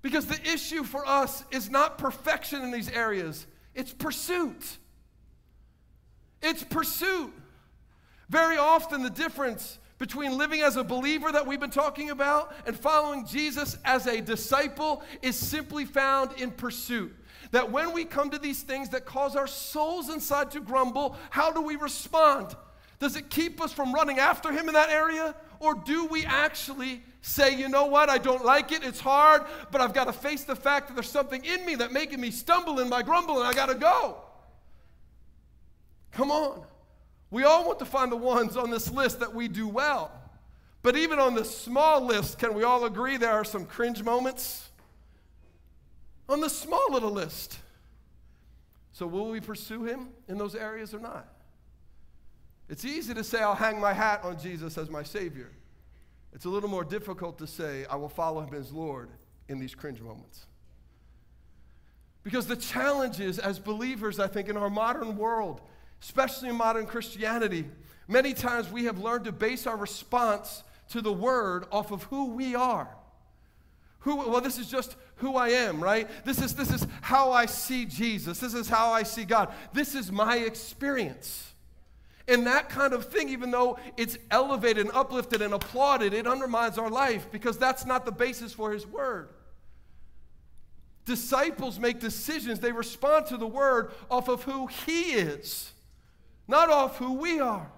Because 0.01 0.27
the 0.27 0.39
issue 0.41 0.83
for 0.83 1.05
us 1.05 1.43
is 1.51 1.69
not 1.69 1.97
perfection 1.97 2.61
in 2.61 2.71
these 2.71 2.89
areas, 2.89 3.45
it's 3.73 3.91
pursuit. 3.91 4.77
It's 6.41 6.63
pursuit. 6.63 7.33
Very 8.29 8.57
often, 8.57 9.01
the 9.01 9.09
difference 9.09 9.79
between 9.97 10.37
living 10.37 10.61
as 10.61 10.75
a 10.75 10.83
believer 10.83 11.31
that 11.31 11.47
we've 11.47 11.59
been 11.59 11.69
talking 11.69 12.09
about 12.09 12.53
and 12.67 12.77
following 12.77 13.25
Jesus 13.25 13.77
as 13.85 14.07
a 14.07 14.21
disciple 14.21 15.01
is 15.21 15.35
simply 15.35 15.85
found 15.85 16.39
in 16.39 16.51
pursuit. 16.51 17.15
That 17.51 17.71
when 17.71 17.93
we 17.93 18.05
come 18.05 18.29
to 18.31 18.37
these 18.37 18.61
things 18.61 18.89
that 18.89 19.05
cause 19.05 19.35
our 19.35 19.47
souls 19.47 20.09
inside 20.09 20.51
to 20.51 20.59
grumble, 20.59 21.15
how 21.29 21.51
do 21.51 21.61
we 21.61 21.77
respond? 21.77 22.55
Does 22.99 23.15
it 23.15 23.29
keep 23.29 23.61
us 23.61 23.73
from 23.73 23.93
running 23.93 24.19
after 24.19 24.51
him 24.51 24.67
in 24.67 24.73
that 24.73 24.89
area? 24.89 25.35
Or 25.59 25.75
do 25.75 26.05
we 26.05 26.25
actually 26.25 27.01
say, 27.21 27.55
you 27.55 27.69
know 27.69 27.85
what, 27.85 28.09
I 28.09 28.17
don't 28.17 28.45
like 28.45 28.71
it, 28.71 28.83
it's 28.83 28.99
hard, 28.99 29.43
but 29.71 29.81
I've 29.81 29.93
got 29.93 30.05
to 30.05 30.13
face 30.13 30.43
the 30.43 30.55
fact 30.55 30.87
that 30.87 30.93
there's 30.93 31.09
something 31.09 31.43
in 31.43 31.65
me 31.65 31.75
that 31.75 31.91
making 31.91 32.21
me 32.21 32.31
stumble 32.31 32.79
in 32.79 32.89
my 32.89 33.01
grumble 33.01 33.39
and 33.39 33.47
I 33.47 33.53
got 33.53 33.67
to 33.67 33.75
go? 33.75 34.17
Come 36.11 36.31
on. 36.31 36.63
We 37.31 37.43
all 37.43 37.65
want 37.65 37.79
to 37.79 37.85
find 37.85 38.11
the 38.11 38.17
ones 38.17 38.55
on 38.55 38.69
this 38.69 38.91
list 38.91 39.19
that 39.19 39.33
we 39.33 39.47
do 39.47 39.67
well. 39.67 40.11
But 40.83 40.95
even 40.95 41.19
on 41.19 41.33
the 41.33 41.43
small 41.43 41.99
list, 42.05 42.37
can 42.37 42.53
we 42.53 42.63
all 42.63 42.85
agree 42.85 43.17
there 43.17 43.33
are 43.33 43.43
some 43.43 43.65
cringe 43.65 44.03
moments? 44.03 44.69
On 46.29 46.39
the 46.39 46.49
small 46.49 46.91
little 46.91 47.11
list. 47.11 47.57
So, 48.93 49.05
will 49.07 49.29
we 49.29 49.41
pursue 49.41 49.83
him 49.83 50.09
in 50.29 50.37
those 50.37 50.55
areas 50.55 50.93
or 50.93 50.99
not? 50.99 51.27
It's 52.69 52.83
easy 52.83 53.13
to 53.13 53.23
say, 53.23 53.41
I'll 53.41 53.55
hang 53.55 53.79
my 53.79 53.93
hat 53.93 54.21
on 54.23 54.39
Jesus 54.39 54.77
as 54.77 54.89
my 54.89 55.03
Savior. 55.03 55.51
It's 56.33 56.45
a 56.45 56.49
little 56.49 56.69
more 56.69 56.83
difficult 56.83 57.37
to 57.37 57.47
say, 57.47 57.85
I 57.89 57.95
will 57.95 58.09
follow 58.09 58.41
him 58.41 58.53
as 58.53 58.71
Lord 58.71 59.09
in 59.47 59.59
these 59.59 59.75
cringe 59.75 60.01
moments. 60.01 60.45
Because 62.23 62.47
the 62.47 62.55
challenge 62.55 63.19
is, 63.19 63.37
as 63.37 63.59
believers, 63.59 64.19
I 64.19 64.27
think, 64.27 64.49
in 64.49 64.57
our 64.57 64.69
modern 64.69 65.15
world, 65.15 65.61
especially 66.01 66.49
in 66.49 66.55
modern 66.55 66.87
Christianity, 66.87 67.65
many 68.07 68.33
times 68.33 68.71
we 68.71 68.85
have 68.85 68.97
learned 68.97 69.25
to 69.25 69.31
base 69.31 69.67
our 69.67 69.77
response 69.77 70.63
to 70.89 71.01
the 71.01 71.13
word 71.13 71.65
off 71.71 71.91
of 71.91 72.03
who 72.03 72.31
we 72.31 72.55
are. 72.55 72.89
Who, 73.99 74.17
well, 74.17 74.41
this 74.41 74.57
is 74.57 74.69
just 74.69 74.95
who 75.15 75.35
I 75.35 75.49
am, 75.49 75.83
right? 75.83 76.09
This 76.25 76.39
is, 76.41 76.53
this 76.53 76.71
is 76.71 76.85
how 77.01 77.31
I 77.31 77.45
see 77.45 77.85
Jesus. 77.85 78.39
This 78.39 78.53
is 78.53 78.67
how 78.67 78.91
I 78.91 79.03
see 79.03 79.23
God. 79.23 79.53
This 79.71 79.95
is 79.95 80.11
my 80.11 80.37
experience. 80.37 81.53
And 82.27 82.47
that 82.47 82.69
kind 82.69 82.93
of 82.93 83.05
thing, 83.05 83.29
even 83.29 83.51
though 83.51 83.77
it's 83.97 84.17
elevated 84.31 84.85
and 84.85 84.95
uplifted 84.95 85.41
and 85.41 85.53
applauded, 85.53 86.13
it 86.13 86.25
undermines 86.25 86.77
our 86.77 86.89
life 86.89 87.27
because 87.31 87.57
that's 87.57 87.85
not 87.85 88.05
the 88.05 88.11
basis 88.11 88.51
for 88.51 88.71
His 88.71 88.87
Word. 88.87 89.29
Disciples 91.05 91.79
make 91.79 91.99
decisions, 91.99 92.59
they 92.59 92.71
respond 92.71 93.27
to 93.27 93.37
the 93.37 93.45
Word 93.45 93.91
off 94.09 94.27
of 94.27 94.43
who 94.43 94.65
He 94.67 95.13
is 95.13 95.71
not 96.47 96.69
off 96.69 96.97
who 96.97 97.13
we 97.13 97.39
are. 97.39 97.71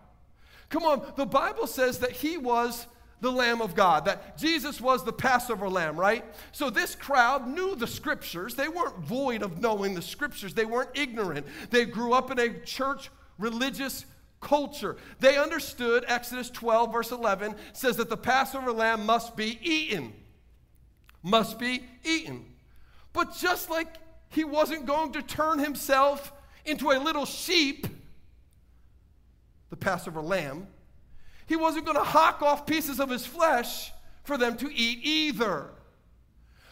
Come 0.69 0.83
on, 0.83 1.13
the 1.15 1.25
Bible 1.25 1.67
says 1.67 1.99
that 1.99 2.11
he 2.11 2.37
was 2.37 2.87
the 3.21 3.31
Lamb 3.31 3.61
of 3.61 3.73
God, 3.73 4.05
that 4.05 4.37
Jesus 4.37 4.79
was 4.79 5.03
the 5.03 5.13
Passover 5.13 5.69
lamb, 5.69 5.99
right? 5.99 6.23
So 6.51 6.69
this 6.69 6.93
crowd 6.93 7.47
knew 7.47 7.75
the 7.75 7.87
scriptures. 7.87 8.53
They 8.53 8.67
weren't 8.67 8.99
void 8.99 9.41
of 9.41 9.59
knowing 9.59 9.95
the 9.95 10.01
scriptures, 10.01 10.53
they 10.53 10.65
weren't 10.65 10.91
ignorant. 10.93 11.47
They 11.71 11.85
grew 11.85 12.13
up 12.13 12.29
in 12.31 12.39
a 12.39 12.59
church 12.59 13.09
religious 13.39 14.05
culture. 14.39 14.97
They 15.19 15.37
understood 15.37 16.05
Exodus 16.07 16.49
12, 16.49 16.91
verse 16.91 17.11
11 17.11 17.55
says 17.73 17.97
that 17.97 18.09
the 18.09 18.17
Passover 18.17 18.71
lamb 18.71 19.05
must 19.05 19.35
be 19.35 19.59
eaten. 19.61 20.13
Must 21.23 21.59
be 21.59 21.83
eaten. 22.03 22.45
But 23.13 23.35
just 23.35 23.69
like 23.69 23.87
he 24.29 24.43
wasn't 24.43 24.85
going 24.85 25.13
to 25.13 25.21
turn 25.21 25.59
himself 25.59 26.31
into 26.65 26.91
a 26.91 26.99
little 26.99 27.25
sheep 27.25 27.87
the 29.69 29.75
Passover 29.75 30.21
lamb, 30.21 30.67
he 31.45 31.55
wasn't 31.55 31.85
going 31.85 31.97
to 31.97 32.03
hock 32.03 32.41
off 32.41 32.65
pieces 32.65 32.99
of 32.99 33.09
his 33.09 33.25
flesh 33.25 33.91
for 34.23 34.37
them 34.37 34.57
to 34.57 34.73
eat 34.73 34.99
either. 35.03 35.71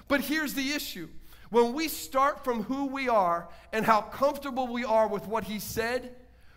But 0.07 0.21
here's 0.21 0.53
the 0.53 0.71
issue 0.71 1.09
when 1.49 1.73
we 1.73 1.87
start 1.87 2.43
from 2.43 2.63
who 2.63 2.87
we 2.87 3.07
are 3.07 3.49
and 3.71 3.85
how 3.85 4.01
comfortable 4.01 4.67
we 4.67 4.83
are 4.83 5.07
with 5.07 5.27
what 5.27 5.45
he 5.45 5.59
said, 5.59 6.15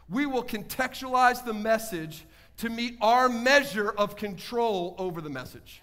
we 0.08 0.26
will 0.26 0.44
contextualize 0.44 1.44
the 1.44 1.54
message 1.54 2.24
to 2.58 2.70
meet 2.70 2.96
our 3.00 3.28
measure 3.28 3.90
of 3.90 4.16
control 4.16 4.94
over 4.98 5.20
the 5.20 5.30
message. 5.30 5.82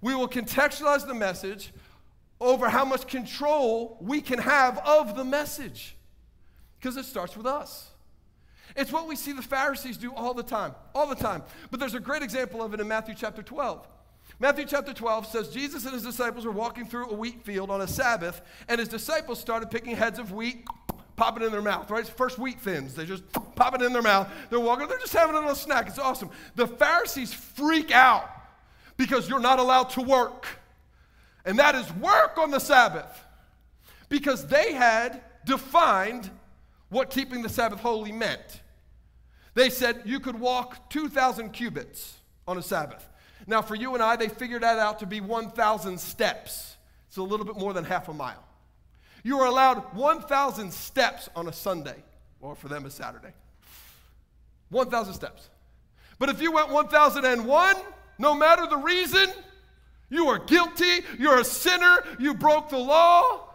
We 0.00 0.14
will 0.14 0.28
contextualize 0.28 1.06
the 1.06 1.14
message 1.14 1.72
over 2.40 2.68
how 2.68 2.84
much 2.84 3.06
control 3.06 3.98
we 4.00 4.20
can 4.20 4.38
have 4.38 4.78
of 4.78 5.16
the 5.16 5.24
message 5.24 5.96
because 6.78 6.96
it 6.96 7.04
starts 7.04 7.36
with 7.36 7.46
us. 7.46 7.90
It's 8.76 8.92
what 8.92 9.06
we 9.06 9.16
see 9.16 9.32
the 9.32 9.42
Pharisees 9.42 9.96
do 9.96 10.12
all 10.14 10.34
the 10.34 10.42
time, 10.42 10.74
all 10.94 11.06
the 11.06 11.14
time. 11.14 11.42
But 11.70 11.80
there's 11.80 11.94
a 11.94 12.00
great 12.00 12.22
example 12.22 12.62
of 12.62 12.74
it 12.74 12.80
in 12.80 12.88
Matthew 12.88 13.14
chapter 13.16 13.42
12. 13.42 13.86
Matthew 14.40 14.66
chapter 14.66 14.92
12 14.92 15.26
says 15.26 15.48
Jesus 15.48 15.84
and 15.84 15.94
his 15.94 16.02
disciples 16.02 16.44
were 16.44 16.52
walking 16.52 16.84
through 16.84 17.08
a 17.10 17.14
wheat 17.14 17.42
field 17.42 17.70
on 17.70 17.82
a 17.82 17.86
Sabbath, 17.86 18.42
and 18.68 18.80
his 18.80 18.88
disciples 18.88 19.38
started 19.38 19.70
picking 19.70 19.94
heads 19.94 20.18
of 20.18 20.32
wheat, 20.32 20.66
pop 21.16 21.40
it 21.40 21.44
in 21.44 21.52
their 21.52 21.62
mouth, 21.62 21.90
right? 21.90 22.06
First 22.06 22.38
wheat 22.38 22.60
thins. 22.60 22.94
They 22.94 23.06
just 23.06 23.22
pop 23.54 23.74
it 23.74 23.82
in 23.82 23.92
their 23.92 24.02
mouth. 24.02 24.28
They're 24.50 24.60
walking, 24.60 24.88
they're 24.88 24.98
just 24.98 25.12
having 25.12 25.34
a 25.36 25.40
little 25.40 25.54
snack. 25.54 25.88
It's 25.88 25.98
awesome. 25.98 26.30
The 26.56 26.66
Pharisees 26.66 27.32
freak 27.32 27.90
out 27.90 28.28
because 28.96 29.28
you're 29.28 29.40
not 29.40 29.58
allowed 29.58 29.90
to 29.90 30.02
work. 30.02 30.46
And 31.44 31.58
that 31.58 31.74
is 31.74 31.92
work 31.94 32.38
on 32.38 32.50
the 32.50 32.58
Sabbath. 32.58 33.22
Because 34.08 34.46
they 34.46 34.72
had 34.72 35.22
defined 35.44 36.30
what 36.88 37.10
keeping 37.10 37.42
the 37.42 37.48
Sabbath 37.48 37.80
holy 37.80 38.12
meant. 38.12 38.62
They 39.54 39.70
said 39.70 40.02
you 40.04 40.20
could 40.20 40.38
walk 40.38 40.90
2,000 40.90 41.50
cubits 41.50 42.14
on 42.46 42.58
a 42.58 42.62
Sabbath. 42.62 43.08
Now, 43.46 43.62
for 43.62 43.74
you 43.74 43.94
and 43.94 44.02
I, 44.02 44.16
they 44.16 44.28
figured 44.28 44.62
that 44.62 44.78
out 44.78 45.00
to 45.00 45.06
be 45.06 45.20
1,000 45.20 45.98
steps. 45.98 46.76
It's 47.08 47.16
a 47.16 47.22
little 47.22 47.46
bit 47.46 47.56
more 47.56 47.72
than 47.72 47.84
half 47.84 48.08
a 48.08 48.14
mile. 48.14 48.43
You 49.24 49.40
are 49.40 49.46
allowed 49.46 49.94
1,000 49.94 50.72
steps 50.72 51.28
on 51.34 51.48
a 51.48 51.52
Sunday, 51.52 51.96
or 52.40 52.54
for 52.54 52.68
them, 52.68 52.86
a 52.86 52.90
Saturday. 52.90 53.32
1,000 54.70 55.14
steps. 55.14 55.48
But 56.18 56.28
if 56.28 56.40
you 56.40 56.52
went 56.52 56.68
1001, 56.68 57.76
no 58.18 58.34
matter 58.34 58.66
the 58.66 58.76
reason, 58.76 59.28
you 60.10 60.28
are 60.28 60.38
guilty, 60.38 61.00
you're 61.18 61.40
a 61.40 61.44
sinner, 61.44 62.04
you 62.20 62.34
broke 62.34 62.68
the 62.68 62.78
law. 62.78 63.48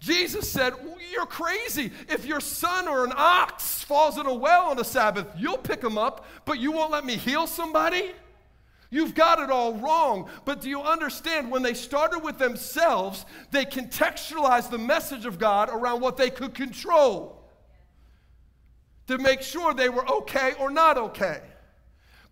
Jesus 0.00 0.50
said, 0.50 0.72
You're 1.12 1.26
crazy. 1.26 1.92
If 2.08 2.24
your 2.24 2.40
son 2.40 2.88
or 2.88 3.04
an 3.04 3.12
ox 3.14 3.84
falls 3.84 4.18
in 4.18 4.26
a 4.26 4.34
well 4.34 4.70
on 4.70 4.78
a 4.80 4.84
Sabbath, 4.84 5.26
you'll 5.36 5.58
pick 5.58 5.84
him 5.84 5.96
up, 5.96 6.24
but 6.44 6.58
you 6.58 6.72
won't 6.72 6.90
let 6.90 7.04
me 7.04 7.16
heal 7.16 7.46
somebody? 7.46 8.10
You've 8.92 9.14
got 9.14 9.40
it 9.40 9.50
all 9.50 9.72
wrong. 9.78 10.28
But 10.44 10.60
do 10.60 10.68
you 10.68 10.82
understand 10.82 11.50
when 11.50 11.62
they 11.62 11.72
started 11.72 12.18
with 12.18 12.38
themselves, 12.38 13.24
they 13.50 13.64
contextualized 13.64 14.68
the 14.68 14.76
message 14.76 15.24
of 15.24 15.38
God 15.38 15.70
around 15.70 16.02
what 16.02 16.18
they 16.18 16.28
could 16.28 16.52
control 16.52 17.42
to 19.06 19.16
make 19.16 19.40
sure 19.40 19.72
they 19.72 19.88
were 19.88 20.06
okay 20.18 20.52
or 20.60 20.70
not 20.70 20.98
okay. 20.98 21.40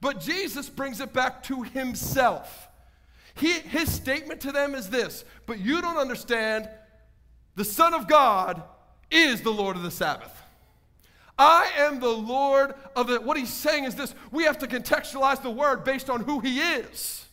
But 0.03 0.21
Jesus 0.21 0.69
brings 0.69 1.01
it 1.01 1.15
back 1.15 1.43
to 1.45 1.63
himself. 1.63 2.69
He, 3.35 3.53
his 3.53 3.91
statement 3.91 4.43
to 4.43 4.53
them 4.53 4.75
is 4.75 4.91
this 4.91 5.25
But 5.47 5.61
you 5.61 5.81
don't 5.81 5.97
understand, 5.97 6.69
the 7.57 7.65
Son 7.65 7.95
of 7.95 8.07
God 8.07 8.63
is 9.11 9.41
the 9.41 9.51
Lord 9.51 9.77
of 9.77 9.83
the 9.83 9.91
Sabbath. 9.91 10.40
I 11.41 11.71
am 11.79 12.01
the 12.01 12.09
Lord 12.09 12.75
of 12.95 13.07
the. 13.07 13.19
What 13.19 13.39
he's 13.39 13.53
saying 13.53 13.85
is 13.85 13.95
this 13.95 14.15
we 14.31 14.45
have 14.45 14.59
to 14.59 14.67
contextualize 14.67 15.43
the 15.43 15.51
word 15.51 15.85
based 15.85 16.11
on 16.11 16.21
who 16.21 16.41
he 16.41 16.61
is. 16.61 17.25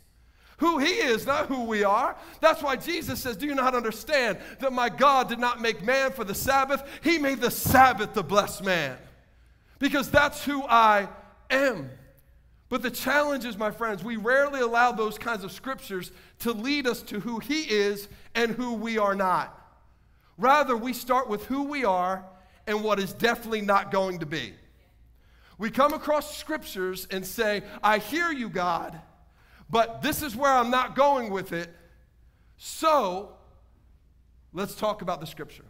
Who 0.60 0.80
he 0.80 0.91
is, 0.91 1.28
not 1.28 1.47
who 1.47 1.66
we 1.66 1.84
are. 1.84 2.16
That's 2.39 2.64
why 2.64 2.78
Jesus 2.78 3.22
says, 3.22 3.36
Do 3.36 3.45
you 3.45 3.53
not 3.53 3.76
understand 3.76 4.38
that 4.60 4.72
my 4.72 4.88
God 4.88 5.28
did 5.28 5.39
not 5.39 5.62
make 5.62 5.84
man 5.84 6.14
for 6.14 6.24
the 6.24 6.34
Sabbath? 6.34 6.82
He 7.03 7.18
made 7.18 7.41
the 7.41 7.51
Sabbath 7.51 8.14
to 8.14 8.24
bless 8.24 8.64
man. 8.64 8.97
Because 9.78 10.10
that's 10.10 10.43
who 10.45 10.64
I 10.64 11.10
am. 11.49 11.89
But 12.70 12.84
the 12.84 12.89
challenge 12.89 13.43
is, 13.43 13.58
my 13.58 13.72
friends, 13.72 14.05
we 14.05 14.16
rarely 14.16 14.62
allow 14.62 14.93
those 14.93 15.18
kinds 15.18 15.43
of 15.43 15.51
scriptures 15.51 16.14
to 16.39 16.53
lead 16.53 16.88
us 16.88 17.01
to 17.03 17.20
who 17.20 17.39
He 17.39 17.64
is 17.64 18.08
and 18.34 18.51
who 18.51 18.74
we 18.74 18.97
are 18.97 19.16
not. 19.16 19.53
Rather, 20.38 20.78
we 20.78 20.93
start 20.93 21.28
with 21.28 21.45
who 21.45 21.64
we 21.64 21.84
are 21.84 22.26
and 22.68 22.84
what 22.84 22.99
is 22.99 23.13
definitely 23.13 23.61
not 23.61 23.91
going 23.91 24.20
to 24.20 24.26
be. 24.26 24.53
We 25.57 25.72
come 25.72 25.93
across 25.93 26.38
scriptures 26.38 27.07
and 27.09 27.26
say, 27.26 27.63
I 27.82 27.97
hear 27.97 28.32
you, 28.32 28.49
God, 28.49 28.99
but 29.70 30.01
this 30.01 30.22
is 30.22 30.36
where 30.36 30.51
I'm 30.51 30.70
not 30.70 30.95
going 30.95 31.32
with 31.32 31.53
it. 31.53 31.70
So, 32.57 33.34
let's 34.53 34.76
talk 34.76 35.01
about 35.01 35.20
the 35.20 35.28
scripture. 35.28 35.65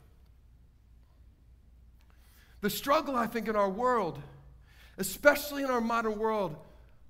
The 2.61 2.69
struggle, 2.69 3.15
I 3.15 3.27
think, 3.27 3.47
in 3.47 3.55
our 3.55 3.69
world, 3.69 4.19
especially 4.97 5.63
in 5.63 5.69
our 5.69 5.81
modern 5.81 6.17
world, 6.17 6.55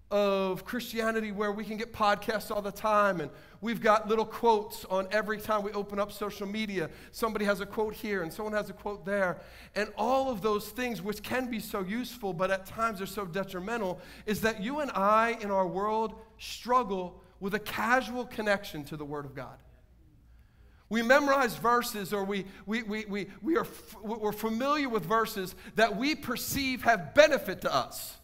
of 0.09 0.63
Christianity 0.63 1.31
where 1.31 1.51
we 1.51 1.65
can 1.65 1.75
get 1.75 1.91
podcasts 1.91 2.49
all 2.49 2.61
the 2.61 2.71
time 2.71 3.19
and 3.19 3.29
we've 3.59 3.81
got 3.81 4.07
little 4.07 4.25
quotes 4.25 4.85
on 4.85 5.07
every 5.11 5.37
time 5.37 5.63
we 5.63 5.71
open 5.71 5.99
up 5.99 6.13
social 6.13 6.47
media. 6.47 6.89
Somebody 7.11 7.43
has 7.43 7.59
a 7.59 7.65
quote 7.65 7.93
here 7.93 8.23
and 8.23 8.31
someone 8.31 8.53
has 8.53 8.69
a 8.69 8.73
quote 8.73 9.05
there. 9.05 9.41
And 9.75 9.89
all 9.97 10.31
of 10.31 10.41
those 10.41 10.69
things, 10.69 11.01
which 11.01 11.21
can 11.23 11.49
be 11.51 11.59
so 11.59 11.81
useful 11.81 12.31
but 12.33 12.51
at 12.51 12.65
times 12.65 13.01
are 13.01 13.05
so 13.05 13.25
detrimental, 13.25 13.99
is 14.25 14.41
that 14.41 14.63
you 14.63 14.79
and 14.79 14.91
I 14.91 15.37
in 15.41 15.51
our 15.51 15.67
world 15.67 16.15
struggle 16.37 17.21
with 17.39 17.53
a 17.53 17.59
casual 17.59 18.25
connection 18.25 18.85
to 18.85 18.97
the 18.97 19.05
Word 19.05 19.25
of 19.25 19.35
God. 19.35 19.57
We 20.89 21.01
memorize 21.01 21.57
verses 21.57 22.13
or 22.13 22.23
we, 22.23 22.45
we, 22.65 22.83
we, 22.83 23.05
we, 23.05 23.27
we 23.41 23.57
are, 23.57 23.67
we're 24.01 24.31
familiar 24.31 24.87
with 24.87 25.05
verses 25.05 25.53
that 25.75 25.97
we 25.97 26.15
perceive 26.15 26.83
have 26.83 27.13
benefit 27.13 27.61
to 27.61 27.73
us. 27.73 28.16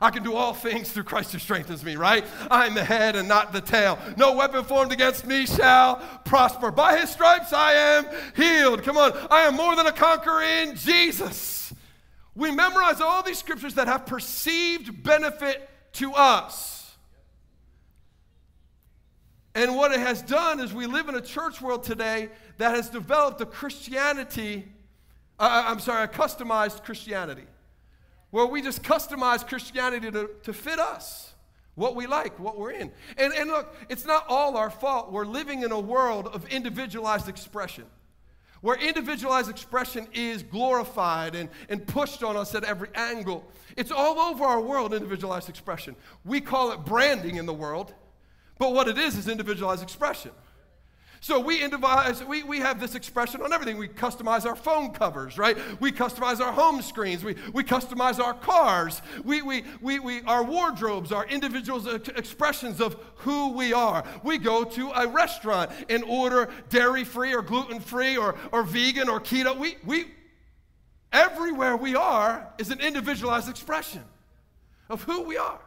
I 0.00 0.10
can 0.10 0.22
do 0.22 0.34
all 0.34 0.54
things 0.54 0.90
through 0.90 1.04
Christ 1.04 1.32
who 1.32 1.38
strengthens 1.38 1.84
me, 1.84 1.96
right? 1.96 2.24
I'm 2.50 2.74
the 2.74 2.84
head 2.84 3.16
and 3.16 3.26
not 3.26 3.52
the 3.52 3.60
tail. 3.60 3.98
No 4.16 4.34
weapon 4.34 4.64
formed 4.64 4.92
against 4.92 5.26
me 5.26 5.46
shall 5.46 5.96
prosper. 6.24 6.70
By 6.70 6.98
his 6.98 7.10
stripes 7.10 7.52
I 7.52 7.72
am 7.72 8.06
healed. 8.36 8.82
Come 8.84 8.96
on, 8.96 9.12
I 9.30 9.42
am 9.42 9.54
more 9.54 9.74
than 9.74 9.86
a 9.86 9.92
conqueror 9.92 10.42
in 10.42 10.76
Jesus. 10.76 11.72
We 12.34 12.52
memorize 12.52 13.00
all 13.00 13.22
these 13.22 13.38
scriptures 13.38 13.74
that 13.74 13.88
have 13.88 14.06
perceived 14.06 15.02
benefit 15.02 15.68
to 15.94 16.12
us. 16.12 16.96
And 19.54 19.74
what 19.74 19.90
it 19.90 19.98
has 19.98 20.22
done 20.22 20.60
is 20.60 20.72
we 20.72 20.86
live 20.86 21.08
in 21.08 21.16
a 21.16 21.20
church 21.20 21.60
world 21.60 21.82
today 21.82 22.28
that 22.58 22.76
has 22.76 22.88
developed 22.88 23.40
a 23.40 23.46
Christianity, 23.46 24.68
uh, 25.40 25.64
I'm 25.66 25.80
sorry, 25.80 26.04
a 26.04 26.08
customized 26.08 26.84
Christianity 26.84 27.46
where 28.30 28.46
we 28.46 28.62
just 28.62 28.82
customize 28.82 29.46
Christianity 29.46 30.10
to, 30.10 30.30
to 30.42 30.52
fit 30.52 30.78
us, 30.78 31.32
what 31.74 31.94
we 31.96 32.06
like, 32.06 32.38
what 32.38 32.58
we're 32.58 32.72
in. 32.72 32.90
And, 33.16 33.32
and 33.32 33.50
look, 33.50 33.74
it's 33.88 34.04
not 34.04 34.24
all 34.28 34.56
our 34.56 34.70
fault. 34.70 35.12
We're 35.12 35.24
living 35.26 35.62
in 35.62 35.72
a 35.72 35.80
world 35.80 36.28
of 36.28 36.46
individualized 36.48 37.28
expression, 37.28 37.84
where 38.60 38.76
individualized 38.76 39.48
expression 39.48 40.08
is 40.12 40.42
glorified 40.42 41.34
and, 41.34 41.48
and 41.68 41.86
pushed 41.86 42.22
on 42.22 42.36
us 42.36 42.54
at 42.54 42.64
every 42.64 42.88
angle. 42.94 43.50
It's 43.76 43.92
all 43.92 44.18
over 44.18 44.44
our 44.44 44.60
world, 44.60 44.92
individualized 44.92 45.48
expression. 45.48 45.94
We 46.24 46.40
call 46.40 46.72
it 46.72 46.84
branding 46.84 47.36
in 47.36 47.46
the 47.46 47.54
world, 47.54 47.94
but 48.58 48.74
what 48.74 48.88
it 48.88 48.98
is 48.98 49.16
is 49.16 49.28
individualized 49.28 49.82
expression. 49.82 50.32
So 51.20 51.40
we, 51.40 51.62
individualize, 51.62 52.22
we, 52.24 52.42
we 52.42 52.60
have 52.60 52.80
this 52.80 52.94
expression 52.94 53.42
on 53.42 53.52
everything. 53.52 53.76
We 53.76 53.88
customize 53.88 54.46
our 54.46 54.54
phone 54.54 54.92
covers, 54.92 55.36
right? 55.36 55.56
We 55.80 55.90
customize 55.90 56.40
our 56.40 56.52
home 56.52 56.80
screens. 56.80 57.24
We, 57.24 57.34
we 57.52 57.64
customize 57.64 58.20
our 58.20 58.34
cars. 58.34 59.02
We, 59.24 59.42
we, 59.42 59.64
we, 59.80 59.98
we, 59.98 60.22
our 60.22 60.44
wardrobes 60.44 61.10
our 61.10 61.26
individual 61.26 61.86
expressions 61.88 62.80
of 62.80 62.96
who 63.16 63.52
we 63.52 63.72
are. 63.72 64.04
We 64.22 64.38
go 64.38 64.64
to 64.64 64.90
a 64.90 65.08
restaurant 65.08 65.70
and 65.88 66.04
order 66.04 66.48
dairy 66.68 67.04
free 67.04 67.34
or 67.34 67.42
gluten 67.42 67.80
free 67.80 68.16
or, 68.16 68.36
or 68.52 68.62
vegan 68.62 69.08
or 69.08 69.20
keto. 69.20 69.58
We, 69.58 69.76
we, 69.84 70.06
everywhere 71.12 71.76
we 71.76 71.96
are 71.96 72.48
is 72.58 72.70
an 72.70 72.80
individualized 72.80 73.48
expression 73.48 74.04
of 74.88 75.02
who 75.02 75.22
we 75.22 75.36
are. 75.36 75.60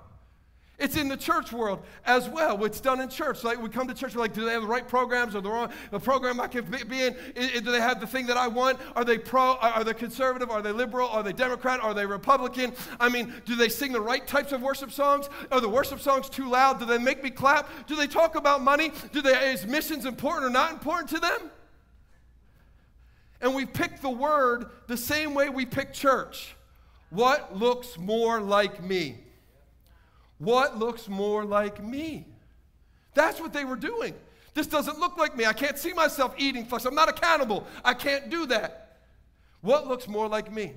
It's 0.79 0.97
in 0.97 1.09
the 1.09 1.17
church 1.17 1.51
world 1.51 1.83
as 2.05 2.27
well. 2.27 2.65
It's 2.65 2.81
done 2.81 3.01
in 3.01 3.09
church. 3.09 3.43
Like 3.43 3.61
we 3.61 3.69
come 3.69 3.87
to 3.87 3.93
church, 3.93 4.15
we're 4.15 4.21
like, 4.21 4.33
do 4.33 4.43
they 4.43 4.53
have 4.53 4.63
the 4.63 4.67
right 4.67 4.87
programs 4.87 5.35
or 5.35 5.41
the 5.41 5.49
wrong 5.49 5.69
the 5.91 5.99
program 5.99 6.39
I 6.41 6.47
can 6.47 6.65
be 6.65 7.03
in? 7.03 7.15
Do 7.35 7.71
they 7.71 7.79
have 7.79 7.99
the 7.99 8.07
thing 8.07 8.25
that 8.27 8.37
I 8.37 8.47
want? 8.47 8.79
Are 8.95 9.05
they 9.05 9.19
pro? 9.19 9.57
Are 9.57 9.83
they 9.83 9.93
conservative? 9.93 10.49
Are 10.49 10.63
they 10.63 10.71
liberal? 10.71 11.07
Are 11.07 11.21
they 11.21 11.33
Democrat? 11.33 11.79
Are 11.81 11.93
they 11.93 12.05
Republican? 12.07 12.73
I 12.99 13.09
mean, 13.09 13.31
do 13.45 13.55
they 13.55 13.69
sing 13.69 13.91
the 13.91 14.01
right 14.01 14.25
types 14.25 14.53
of 14.53 14.63
worship 14.63 14.91
songs? 14.91 15.29
Are 15.51 15.61
the 15.61 15.69
worship 15.69 15.99
songs 15.99 16.29
too 16.29 16.49
loud? 16.49 16.79
Do 16.79 16.85
they 16.85 16.97
make 16.97 17.23
me 17.23 17.29
clap? 17.29 17.69
Do 17.85 17.95
they 17.95 18.07
talk 18.07 18.35
about 18.35 18.63
money? 18.63 18.91
Do 19.11 19.21
they 19.21 19.51
is 19.51 19.67
missions 19.67 20.05
important 20.05 20.45
or 20.47 20.49
not 20.49 20.71
important 20.71 21.09
to 21.11 21.19
them? 21.19 21.51
And 23.39 23.53
we 23.53 23.65
pick 23.65 24.01
the 24.01 24.09
word 24.09 24.65
the 24.87 24.97
same 24.97 25.35
way 25.35 25.49
we 25.49 25.65
pick 25.65 25.93
church. 25.93 26.55
What 27.11 27.55
looks 27.55 27.97
more 27.99 28.39
like 28.39 28.83
me? 28.83 29.17
What 30.41 30.79
looks 30.79 31.07
more 31.07 31.45
like 31.45 31.83
me? 31.83 32.25
That's 33.13 33.39
what 33.39 33.53
they 33.53 33.63
were 33.63 33.75
doing. 33.75 34.15
This 34.55 34.65
doesn't 34.65 34.99
look 34.99 35.15
like 35.15 35.37
me. 35.37 35.45
I 35.45 35.53
can't 35.53 35.77
see 35.77 35.93
myself 35.93 36.33
eating 36.35 36.65
flesh. 36.65 36.83
I'm 36.85 36.95
not 36.95 37.09
accountable. 37.09 37.67
I 37.85 37.93
can't 37.93 38.31
do 38.31 38.47
that. 38.47 38.97
What 39.61 39.87
looks 39.87 40.07
more 40.07 40.27
like 40.27 40.51
me? 40.51 40.73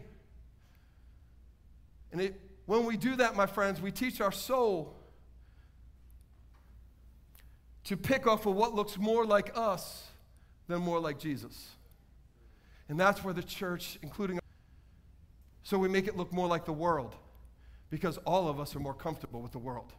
And 2.13 2.21
it, 2.21 2.39
when 2.67 2.85
we 2.85 2.99
do 2.99 3.17
that, 3.17 3.37
my 3.37 3.47
friends, 3.47 3.81
we 3.81 3.91
teach 3.91 4.21
our 4.21 4.33
soul 4.33 4.95
to 7.85 7.97
pick 7.97 8.27
off 8.27 8.45
of 8.45 8.55
what 8.55 8.75
looks 8.75 8.99
more 8.99 9.25
like 9.25 9.51
us 9.55 10.09
than 10.69 10.83
more 10.83 11.01
like 11.01 11.19
Jesus. 11.19 11.71
And 12.91 13.01
that's 13.01 13.25
where 13.25 13.33
the 13.33 13.43
church, 13.43 13.99
including, 14.03 14.41
so 15.63 15.79
we 15.79 15.89
make 15.89 16.07
it 16.07 16.19
look 16.19 16.35
more 16.35 16.49
like 16.49 16.67
the 16.67 16.73
world 16.75 17.17
because 17.95 18.19
all 18.27 18.49
of 18.49 18.59
us 18.59 18.75
are 18.75 18.81
more 18.81 18.93
comfortable 18.93 19.41
with 19.41 19.53
the 19.53 19.59
world 19.61 19.93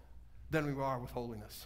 than 0.52 0.66
we 0.66 0.84
are 0.84 1.00
with 1.00 1.12
holiness. 1.12 1.66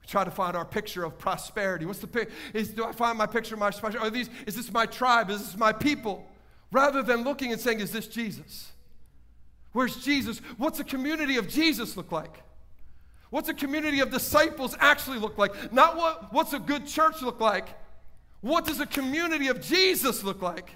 We 0.00 0.08
try 0.08 0.24
to 0.24 0.30
find 0.30 0.56
our 0.56 0.64
picture 0.64 1.04
of 1.04 1.18
prosperity. 1.18 1.84
What's 1.84 1.98
the 1.98 2.06
picture? 2.06 2.32
Do 2.54 2.86
I 2.86 2.92
find 2.92 3.18
my 3.18 3.26
picture 3.26 3.56
of 3.56 3.58
my 3.58 3.68
prosperity? 3.68 3.98
Are 3.98 4.08
these? 4.08 4.30
Is 4.46 4.56
this 4.56 4.72
my 4.72 4.86
tribe? 4.86 5.28
Is 5.28 5.44
this 5.44 5.58
my 5.58 5.70
people? 5.70 6.26
Rather 6.72 7.02
than 7.02 7.24
looking 7.24 7.52
and 7.52 7.60
saying, 7.60 7.80
"Is 7.80 7.92
this 7.92 8.06
Jesus?" 8.06 8.72
Where's 9.72 10.02
Jesus? 10.02 10.38
What's 10.56 10.80
a 10.80 10.84
community 10.84 11.36
of 11.36 11.48
Jesus 11.48 11.94
look 11.94 12.10
like? 12.10 12.42
What's 13.28 13.50
a 13.50 13.54
community 13.54 14.00
of 14.00 14.10
disciples 14.10 14.74
actually 14.80 15.18
look 15.18 15.36
like? 15.36 15.74
Not 15.74 15.98
what, 15.98 16.32
what's 16.32 16.54
a 16.54 16.58
good 16.58 16.86
church 16.86 17.20
look 17.20 17.38
like? 17.38 17.68
What 18.40 18.64
does 18.64 18.80
a 18.80 18.86
community 18.86 19.48
of 19.48 19.60
Jesus 19.60 20.24
look 20.24 20.40
like? 20.40 20.70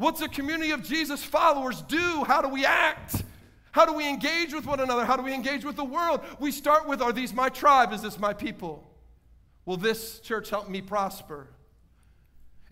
What's 0.00 0.22
a 0.22 0.28
community 0.28 0.70
of 0.70 0.82
Jesus 0.82 1.22
followers 1.22 1.82
do? 1.82 2.24
How 2.24 2.40
do 2.40 2.48
we 2.48 2.64
act? 2.64 3.22
How 3.72 3.84
do 3.84 3.92
we 3.92 4.08
engage 4.08 4.54
with 4.54 4.64
one 4.64 4.80
another? 4.80 5.04
How 5.04 5.14
do 5.14 5.22
we 5.22 5.34
engage 5.34 5.62
with 5.62 5.76
the 5.76 5.84
world? 5.84 6.22
We 6.38 6.52
start 6.52 6.88
with 6.88 7.02
Are 7.02 7.12
these 7.12 7.34
my 7.34 7.50
tribe? 7.50 7.92
Is 7.92 8.00
this 8.00 8.18
my 8.18 8.32
people? 8.32 8.90
Will 9.66 9.76
this 9.76 10.20
church 10.20 10.48
help 10.48 10.70
me 10.70 10.80
prosper? 10.80 11.48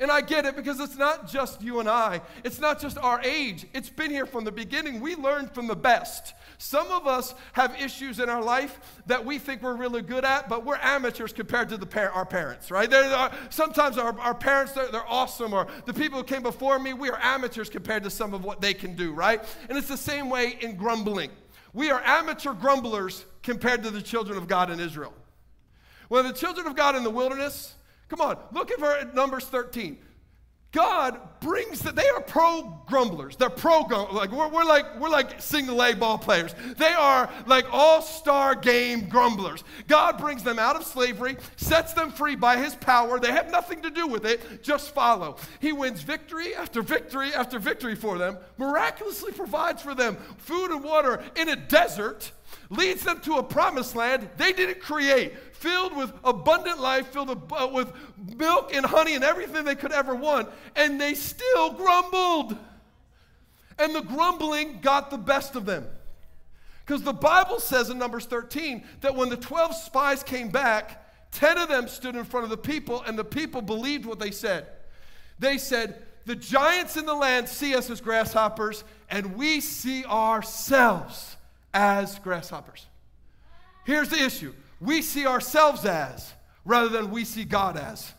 And 0.00 0.12
I 0.12 0.20
get 0.20 0.46
it 0.46 0.54
because 0.54 0.78
it's 0.78 0.96
not 0.96 1.28
just 1.28 1.60
you 1.60 1.80
and 1.80 1.88
I. 1.88 2.20
It's 2.44 2.60
not 2.60 2.80
just 2.80 2.98
our 2.98 3.20
age. 3.22 3.66
It's 3.74 3.90
been 3.90 4.12
here 4.12 4.26
from 4.26 4.44
the 4.44 4.52
beginning. 4.52 5.00
We 5.00 5.16
learned 5.16 5.50
from 5.50 5.66
the 5.66 5.74
best. 5.74 6.34
Some 6.58 6.86
of 6.92 7.08
us 7.08 7.34
have 7.52 7.74
issues 7.80 8.20
in 8.20 8.28
our 8.28 8.42
life 8.42 8.78
that 9.06 9.24
we 9.24 9.38
think 9.38 9.60
we're 9.60 9.74
really 9.74 10.02
good 10.02 10.24
at, 10.24 10.48
but 10.48 10.64
we're 10.64 10.76
amateurs 10.76 11.32
compared 11.32 11.68
to 11.70 11.76
the 11.76 11.86
par- 11.86 12.12
our 12.12 12.24
parents, 12.24 12.70
right? 12.70 12.92
Are, 12.92 13.32
sometimes 13.50 13.98
our, 13.98 14.18
our 14.20 14.34
parents, 14.34 14.72
they're, 14.72 14.88
they're 14.88 15.08
awesome, 15.08 15.52
or 15.52 15.66
the 15.86 15.94
people 15.94 16.18
who 16.18 16.24
came 16.24 16.42
before 16.44 16.78
me, 16.78 16.92
we 16.92 17.10
are 17.10 17.18
amateurs 17.20 17.68
compared 17.68 18.04
to 18.04 18.10
some 18.10 18.34
of 18.34 18.44
what 18.44 18.60
they 18.60 18.74
can 18.74 18.94
do, 18.94 19.12
right? 19.12 19.42
And 19.68 19.76
it's 19.76 19.88
the 19.88 19.96
same 19.96 20.30
way 20.30 20.58
in 20.60 20.76
grumbling. 20.76 21.30
We 21.72 21.90
are 21.90 22.00
amateur 22.04 22.52
grumblers 22.52 23.24
compared 23.42 23.82
to 23.82 23.90
the 23.90 24.02
children 24.02 24.38
of 24.38 24.46
God 24.46 24.70
in 24.70 24.78
Israel. 24.78 25.14
When 26.08 26.24
the 26.24 26.32
children 26.32 26.66
of 26.66 26.76
God 26.76 26.96
in 26.96 27.04
the 27.04 27.10
wilderness, 27.10 27.74
Come 28.08 28.20
on, 28.20 28.38
look 28.52 28.70
at 28.70 29.14
Numbers 29.14 29.44
13. 29.44 29.98
God 30.70 31.18
brings 31.40 31.80
that 31.80 31.96
they 31.96 32.06
are 32.08 32.20
pro 32.20 32.82
grumblers. 32.86 33.36
They're 33.36 33.48
pro 33.48 33.80
like 34.12 34.30
we're, 34.30 34.48
we're 34.48 34.64
like 34.64 35.00
we're 35.00 35.08
like 35.08 35.40
single 35.40 35.82
A 35.82 35.94
ball 35.94 36.18
players. 36.18 36.54
They 36.76 36.92
are 36.92 37.30
like 37.46 37.64
all 37.72 38.02
star 38.02 38.54
game 38.54 39.08
grumblers. 39.08 39.64
God 39.86 40.18
brings 40.18 40.42
them 40.42 40.58
out 40.58 40.76
of 40.76 40.84
slavery, 40.84 41.38
sets 41.56 41.94
them 41.94 42.10
free 42.10 42.36
by 42.36 42.58
His 42.58 42.74
power. 42.74 43.18
They 43.18 43.32
have 43.32 43.50
nothing 43.50 43.80
to 43.80 43.90
do 43.90 44.06
with 44.06 44.26
it. 44.26 44.62
Just 44.62 44.94
follow. 44.94 45.36
He 45.58 45.72
wins 45.72 46.02
victory 46.02 46.54
after 46.54 46.82
victory 46.82 47.32
after 47.32 47.58
victory 47.58 47.94
for 47.94 48.18
them. 48.18 48.36
Miraculously 48.58 49.32
provides 49.32 49.80
for 49.80 49.94
them 49.94 50.16
food 50.36 50.70
and 50.70 50.84
water 50.84 51.22
in 51.34 51.48
a 51.48 51.56
desert. 51.56 52.32
Leads 52.70 53.02
them 53.02 53.20
to 53.20 53.34
a 53.34 53.42
promised 53.42 53.96
land 53.96 54.28
they 54.36 54.52
didn't 54.52 54.80
create 54.80 55.32
filled 55.58 55.96
with 55.96 56.12
abundant 56.22 56.80
life, 56.80 57.08
filled 57.08 57.28
with, 57.28 57.88
uh, 57.88 57.92
milk 58.36 58.72
and 58.72 58.86
honey 58.86 59.14
and 59.14 59.24
everything 59.24 59.64
they 59.64 59.74
could 59.74 59.92
ever 59.92 60.14
want, 60.14 60.48
and 60.76 61.00
they 61.00 61.14
still 61.14 61.72
grumbled. 61.72 62.56
And 63.78 63.94
the 63.94 64.02
grumbling 64.02 64.80
got 64.80 65.10
the 65.10 65.18
best 65.18 65.56
of 65.56 65.66
them. 65.66 65.86
Because 66.84 67.02
the 67.02 67.12
Bible 67.12 67.60
says 67.60 67.90
in 67.90 67.98
Numbers 67.98 68.26
13 68.26 68.84
that 69.00 69.14
when 69.14 69.28
the 69.28 69.36
12 69.36 69.74
spies 69.74 70.22
came 70.22 70.48
back, 70.48 71.04
10 71.32 71.58
of 71.58 71.68
them 71.68 71.88
stood 71.88 72.16
in 72.16 72.24
front 72.24 72.44
of 72.44 72.50
the 72.50 72.56
people, 72.56 73.02
and 73.02 73.18
the 73.18 73.24
people 73.24 73.60
believed 73.60 74.06
what 74.06 74.18
they 74.18 74.30
said. 74.30 74.66
They 75.38 75.58
said, 75.58 76.02
The 76.24 76.36
giants 76.36 76.96
in 76.96 77.04
the 77.04 77.14
land 77.14 77.48
see 77.48 77.74
us 77.74 77.90
as 77.90 78.00
grasshoppers, 78.00 78.84
and 79.10 79.36
we 79.36 79.60
see 79.60 80.04
ourselves 80.04 81.36
as 81.74 82.18
grasshoppers. 82.18 82.86
Here's 83.84 84.08
the 84.08 84.22
issue 84.22 84.54
we 84.80 85.02
see 85.02 85.26
ourselves 85.26 85.84
as 85.84 86.32
rather 86.64 86.88
than 86.88 87.10
we 87.10 87.24
see 87.24 87.44
God 87.44 87.76
as. 87.76 88.12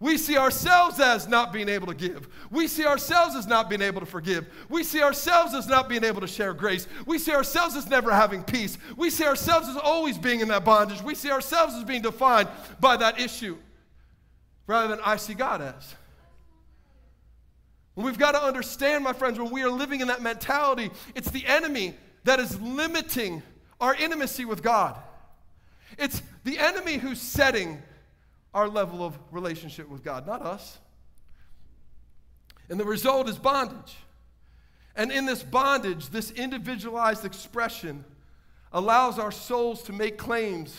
We 0.00 0.18
see 0.18 0.36
ourselves 0.36 1.00
as 1.00 1.28
not 1.28 1.52
being 1.52 1.68
able 1.68 1.86
to 1.86 1.94
give. 1.94 2.28
We 2.50 2.66
see 2.66 2.84
ourselves 2.84 3.36
as 3.36 3.46
not 3.46 3.70
being 3.70 3.80
able 3.80 4.00
to 4.00 4.06
forgive. 4.06 4.46
We 4.68 4.84
see 4.84 5.02
ourselves 5.02 5.54
as 5.54 5.66
not 5.66 5.88
being 5.88 6.04
able 6.04 6.20
to 6.20 6.26
share 6.26 6.52
grace. 6.52 6.86
We 7.06 7.18
see 7.18 7.32
ourselves 7.32 7.74
as 7.76 7.88
never 7.88 8.12
having 8.12 8.42
peace. 8.42 8.76
We 8.96 9.08
see 9.08 9.24
ourselves 9.24 9.68
as 9.68 9.76
always 9.76 10.18
being 10.18 10.40
in 10.40 10.48
that 10.48 10.64
bondage. 10.64 11.00
We 11.02 11.14
see 11.14 11.30
ourselves 11.30 11.74
as 11.74 11.84
being 11.84 12.02
defined 12.02 12.48
by 12.80 12.96
that 12.98 13.18
issue 13.20 13.56
rather 14.66 14.88
than 14.88 15.00
I 15.04 15.16
see 15.16 15.34
God 15.34 15.62
as. 15.62 15.94
And 17.96 18.04
we've 18.04 18.18
got 18.18 18.32
to 18.32 18.42
understand, 18.42 19.04
my 19.04 19.12
friends, 19.12 19.38
when 19.38 19.50
we 19.50 19.62
are 19.62 19.70
living 19.70 20.00
in 20.00 20.08
that 20.08 20.20
mentality, 20.20 20.90
it's 21.14 21.30
the 21.30 21.46
enemy 21.46 21.94
that 22.24 22.40
is 22.40 22.60
limiting 22.60 23.42
our 23.80 23.94
intimacy 23.94 24.44
with 24.44 24.62
God. 24.62 24.96
It's 25.98 26.22
the 26.44 26.58
enemy 26.58 26.96
who's 26.96 27.20
setting 27.20 27.82
our 28.52 28.68
level 28.68 29.04
of 29.04 29.18
relationship 29.30 29.88
with 29.88 30.02
God, 30.02 30.26
not 30.26 30.42
us. 30.42 30.78
And 32.68 32.80
the 32.80 32.84
result 32.84 33.28
is 33.28 33.36
bondage. 33.36 33.96
And 34.96 35.10
in 35.10 35.26
this 35.26 35.42
bondage, 35.42 36.08
this 36.10 36.30
individualized 36.30 37.24
expression 37.24 38.04
allows 38.72 39.18
our 39.18 39.32
souls 39.32 39.82
to 39.84 39.92
make 39.92 40.18
claims 40.18 40.76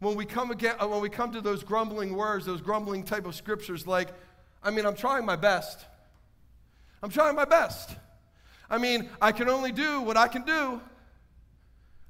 when 0.00 0.16
we 0.16 0.24
come 0.24 0.50
again, 0.50 0.74
uh, 0.80 0.86
when 0.88 1.00
we 1.00 1.08
come 1.08 1.30
to 1.32 1.40
those 1.40 1.62
grumbling 1.62 2.16
words, 2.16 2.44
those 2.44 2.60
grumbling 2.60 3.04
type 3.04 3.24
of 3.24 3.36
scriptures 3.36 3.86
like, 3.86 4.08
I 4.62 4.70
mean, 4.70 4.84
I'm 4.84 4.96
trying 4.96 5.24
my 5.24 5.36
best. 5.36 5.84
I'm 7.02 7.10
trying 7.10 7.36
my 7.36 7.44
best. 7.44 7.94
I 8.72 8.78
mean, 8.78 9.10
I 9.20 9.32
can 9.32 9.50
only 9.50 9.70
do 9.70 10.00
what 10.00 10.16
I 10.16 10.28
can 10.28 10.42
do. 10.42 10.80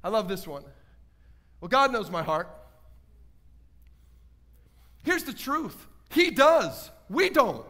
I 0.01 0.07
love 0.07 0.29
this 0.29 0.47
one. 0.47 0.63
Well, 1.59 1.67
God 1.67 1.91
knows 1.91 2.09
my 2.09 2.23
heart. 2.23 2.49
Here's 5.03 5.25
the 5.25 5.33
truth 5.33 5.75
He 6.09 6.31
does, 6.31 6.89
we 7.09 7.29
don't. 7.29 7.65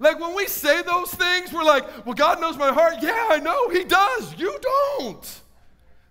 Like 0.00 0.18
when 0.18 0.34
we 0.34 0.46
say 0.46 0.82
those 0.82 1.14
things, 1.14 1.52
we're 1.52 1.62
like, 1.62 2.04
well, 2.04 2.14
God 2.14 2.40
knows 2.40 2.56
my 2.56 2.72
heart. 2.72 2.96
Yeah, 3.00 3.28
I 3.30 3.38
know, 3.38 3.68
He 3.68 3.84
does. 3.84 4.34
You 4.38 4.58
don't. 4.98 5.40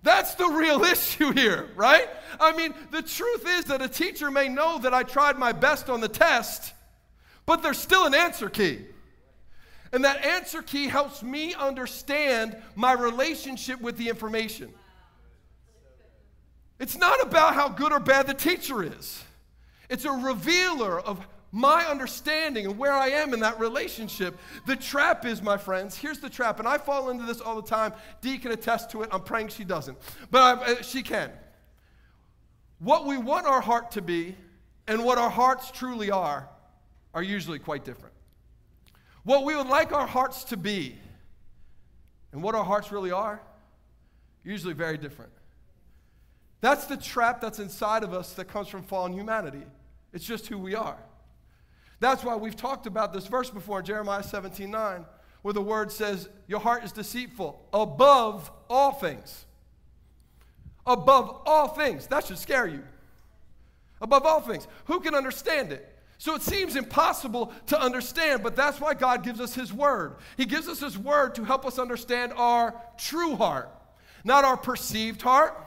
That's 0.03 0.35
the 0.35 0.47
real 0.47 0.83
issue 0.85 1.31
here, 1.31 1.69
right? 1.75 2.09
I 2.39 2.55
mean, 2.55 2.75
the 2.91 3.01
truth 3.01 3.45
is 3.47 3.65
that 3.65 3.81
a 3.81 3.87
teacher 3.87 4.29
may 4.29 4.47
know 4.49 4.77
that 4.79 4.93
I 4.93 5.01
tried 5.01 5.39
my 5.39 5.51
best 5.51 5.89
on 5.89 5.99
the 5.99 6.07
test, 6.07 6.73
but 7.47 7.63
there's 7.63 7.79
still 7.79 8.05
an 8.05 8.13
answer 8.13 8.49
key. 8.49 8.85
And 9.93 10.03
that 10.05 10.25
answer 10.25 10.63
key 10.63 10.87
helps 10.87 11.21
me 11.21 11.53
understand 11.53 12.57
my 12.75 12.93
relationship 12.93 13.79
with 13.79 13.95
the 13.95 14.09
information. 14.09 14.73
It's 16.79 16.97
not 16.97 17.21
about 17.21 17.53
how 17.53 17.69
good 17.69 17.93
or 17.93 17.99
bad 17.99 18.25
the 18.25 18.33
teacher 18.33 18.83
is, 18.83 19.23
it's 19.89 20.05
a 20.05 20.11
revealer 20.11 20.99
of 20.99 21.25
my 21.55 21.85
understanding 21.85 22.65
and 22.65 22.79
where 22.79 22.93
I 22.93 23.09
am 23.09 23.31
in 23.31 23.41
that 23.41 23.59
relationship. 23.59 24.35
The 24.65 24.75
trap 24.75 25.23
is, 25.23 25.39
my 25.43 25.55
friends, 25.55 25.95
here's 25.95 26.17
the 26.17 26.29
trap, 26.29 26.57
and 26.57 26.67
I 26.67 26.79
fall 26.79 27.11
into 27.11 27.25
this 27.25 27.39
all 27.39 27.55
the 27.55 27.67
time. 27.67 27.93
Dee 28.21 28.39
can 28.39 28.51
attest 28.51 28.89
to 28.91 29.03
it. 29.03 29.09
I'm 29.11 29.21
praying 29.21 29.49
she 29.49 29.63
doesn't, 29.63 29.95
but 30.31 30.41
I, 30.41 30.71
uh, 30.71 30.81
she 30.81 31.03
can. 31.03 31.29
What 32.79 33.05
we 33.05 33.17
want 33.17 33.45
our 33.45 33.61
heart 33.61 33.91
to 33.91 34.01
be 34.01 34.35
and 34.87 35.05
what 35.05 35.19
our 35.19 35.29
hearts 35.29 35.69
truly 35.69 36.09
are 36.09 36.49
are 37.13 37.21
usually 37.21 37.59
quite 37.59 37.85
different. 37.85 38.12
What 39.23 39.45
we 39.45 39.55
would 39.55 39.67
like 39.67 39.91
our 39.93 40.07
hearts 40.07 40.43
to 40.45 40.57
be 40.57 40.97
and 42.31 42.43
what 42.43 42.55
our 42.55 42.63
hearts 42.65 42.91
really 42.91 43.11
are, 43.11 43.41
usually 44.43 44.73
very 44.73 44.97
different. 44.97 45.31
That's 46.61 46.85
the 46.85 46.97
trap 46.97 47.41
that's 47.41 47.59
inside 47.59 48.03
of 48.03 48.13
us 48.13 48.33
that 48.33 48.45
comes 48.45 48.67
from 48.67 48.83
fallen 48.83 49.13
humanity. 49.13 49.63
It's 50.11 50.25
just 50.25 50.47
who 50.47 50.57
we 50.57 50.75
are. 50.75 50.97
That's 51.99 52.23
why 52.23 52.35
we've 52.35 52.55
talked 52.55 52.85
about 52.85 53.13
this 53.13 53.27
verse 53.27 53.49
before 53.49 53.79
in 53.79 53.85
Jeremiah 53.85 54.23
17 54.23 54.69
9, 54.69 55.05
where 55.41 55.53
the 55.53 55.61
word 55.61 55.91
says, 55.91 56.27
Your 56.47 56.59
heart 56.59 56.83
is 56.83 56.91
deceitful 56.91 57.65
above 57.73 58.51
all 58.69 58.91
things. 58.91 59.45
Above 60.85 61.41
all 61.45 61.69
things. 61.69 62.07
That 62.07 62.25
should 62.25 62.37
scare 62.37 62.67
you. 62.67 62.83
Above 64.01 64.25
all 64.25 64.41
things. 64.41 64.67
Who 64.85 64.99
can 64.99 65.15
understand 65.15 65.71
it? 65.71 65.92
So 66.17 66.35
it 66.35 66.41
seems 66.41 66.75
impossible 66.75 67.51
to 67.67 67.81
understand, 67.81 68.43
but 68.43 68.55
that's 68.55 68.79
why 68.79 68.93
God 68.93 69.23
gives 69.23 69.41
us 69.41 69.53
His 69.53 69.73
Word. 69.73 70.15
He 70.37 70.45
gives 70.45 70.67
us 70.67 70.79
His 70.79 70.97
Word 70.97 71.35
to 71.35 71.43
help 71.43 71.65
us 71.65 71.79
understand 71.79 72.33
our 72.35 72.81
true 72.97 73.35
heart, 73.35 73.69
not 74.23 74.45
our 74.45 74.57
perceived 74.57 75.21
heart, 75.21 75.57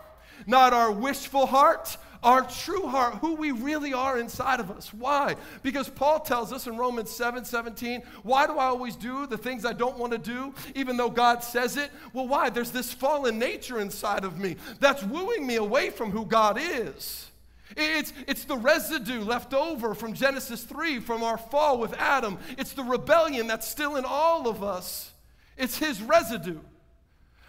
not 0.47 0.73
our 0.73 0.91
wishful 0.91 1.47
heart, 1.47 1.97
our 2.23 2.43
true 2.43 2.87
heart, 2.87 3.15
who 3.17 3.35
we 3.35 3.53
really 3.53 3.93
are 3.93 4.19
inside 4.19 4.59
of 4.59 4.71
us. 4.71 4.93
Why? 4.93 5.37
Because 5.63 5.89
Paul 5.89 6.21
tells 6.21 6.53
us 6.53 6.67
in 6.67 6.77
Romans 6.77 7.11
7 7.11 7.45
17, 7.45 8.03
why 8.23 8.47
do 8.47 8.55
I 8.59 8.65
always 8.65 8.97
do 8.97 9.27
the 9.27 9.39
things 9.39 9.65
I 9.65 9.73
don't 9.73 9.99
want 9.99 10.13
to 10.13 10.19
do, 10.19 10.55
even 10.75 10.97
though 10.97 11.11
God 11.11 11.45
says 11.45 11.77
it? 11.77 11.91
Well, 12.13 12.27
why? 12.27 12.51
There's 12.51 12.71
this 12.73 12.93
fallen 12.93 13.39
nature 13.39 13.79
inside 13.79 14.25
of 14.25 14.39
me 14.39 14.57
that's 14.81 15.03
wooing 15.05 15.47
me 15.47 15.57
away 15.57 15.91
from 15.91 16.11
who 16.11 16.25
God 16.25 16.59
is. 16.61 17.31
It's, 17.77 18.13
it's 18.27 18.45
the 18.45 18.57
residue 18.57 19.21
left 19.21 19.53
over 19.53 19.95
from 19.95 20.15
Genesis 20.15 20.65
3, 20.65 21.01
from 21.01 21.23
our 21.23 21.37
fall 21.37 21.79
with 21.79 21.93
Adam. 21.95 22.39
It's 22.57 22.73
the 22.73 22.83
rebellion 22.83 23.47
that's 23.47 23.69
still 23.69 23.97
in 23.97 24.05
all 24.07 24.49
of 24.49 24.65
us. 24.65 25.13
It's 25.59 25.77
his 25.77 26.01
residue. 26.03 26.59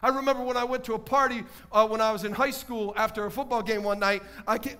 I 0.03 0.09
remember 0.09 0.43
when 0.43 0.57
I 0.57 0.65
went 0.65 0.83
to 0.85 0.93
a 0.93 0.99
party 0.99 1.43
uh, 1.71 1.87
when 1.87 2.01
I 2.01 2.11
was 2.11 2.23
in 2.23 2.33
high 2.33 2.51
school 2.51 2.93
after 2.95 3.25
a 3.25 3.31
football 3.31 3.63
game 3.63 3.83
one 3.83 3.99
night. 3.99 4.21
I, 4.45 4.57
can, 4.57 4.77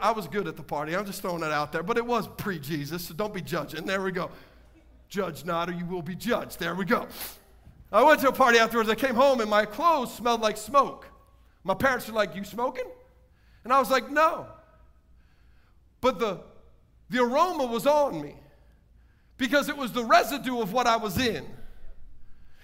I 0.00 0.12
was 0.12 0.26
good 0.26 0.48
at 0.48 0.56
the 0.56 0.62
party. 0.62 0.96
I'm 0.96 1.04
just 1.04 1.20
throwing 1.20 1.42
it 1.42 1.52
out 1.52 1.70
there, 1.70 1.82
but 1.82 1.98
it 1.98 2.04
was 2.04 2.26
pre 2.26 2.58
Jesus, 2.58 3.04
so 3.04 3.14
don't 3.14 3.34
be 3.34 3.42
judging. 3.42 3.84
There 3.84 4.02
we 4.02 4.12
go. 4.12 4.30
Judge 5.08 5.44
not, 5.44 5.68
or 5.68 5.72
you 5.72 5.84
will 5.84 6.02
be 6.02 6.16
judged. 6.16 6.58
There 6.58 6.74
we 6.74 6.84
go. 6.84 7.06
I 7.92 8.02
went 8.02 8.20
to 8.22 8.28
a 8.28 8.32
party 8.32 8.58
afterwards. 8.58 8.88
I 8.88 8.96
came 8.96 9.14
home, 9.14 9.40
and 9.40 9.48
my 9.48 9.66
clothes 9.66 10.12
smelled 10.12 10.40
like 10.40 10.56
smoke. 10.56 11.06
My 11.62 11.74
parents 11.74 12.08
were 12.08 12.14
like, 12.14 12.34
You 12.34 12.44
smoking? 12.44 12.86
And 13.64 13.72
I 13.72 13.78
was 13.78 13.90
like, 13.90 14.10
No. 14.10 14.46
But 16.00 16.18
the, 16.18 16.40
the 17.08 17.22
aroma 17.22 17.64
was 17.64 17.86
on 17.86 18.20
me 18.20 18.34
because 19.38 19.70
it 19.70 19.76
was 19.76 19.92
the 19.92 20.04
residue 20.04 20.60
of 20.60 20.72
what 20.72 20.86
I 20.86 20.96
was 20.96 21.18
in. 21.18 21.46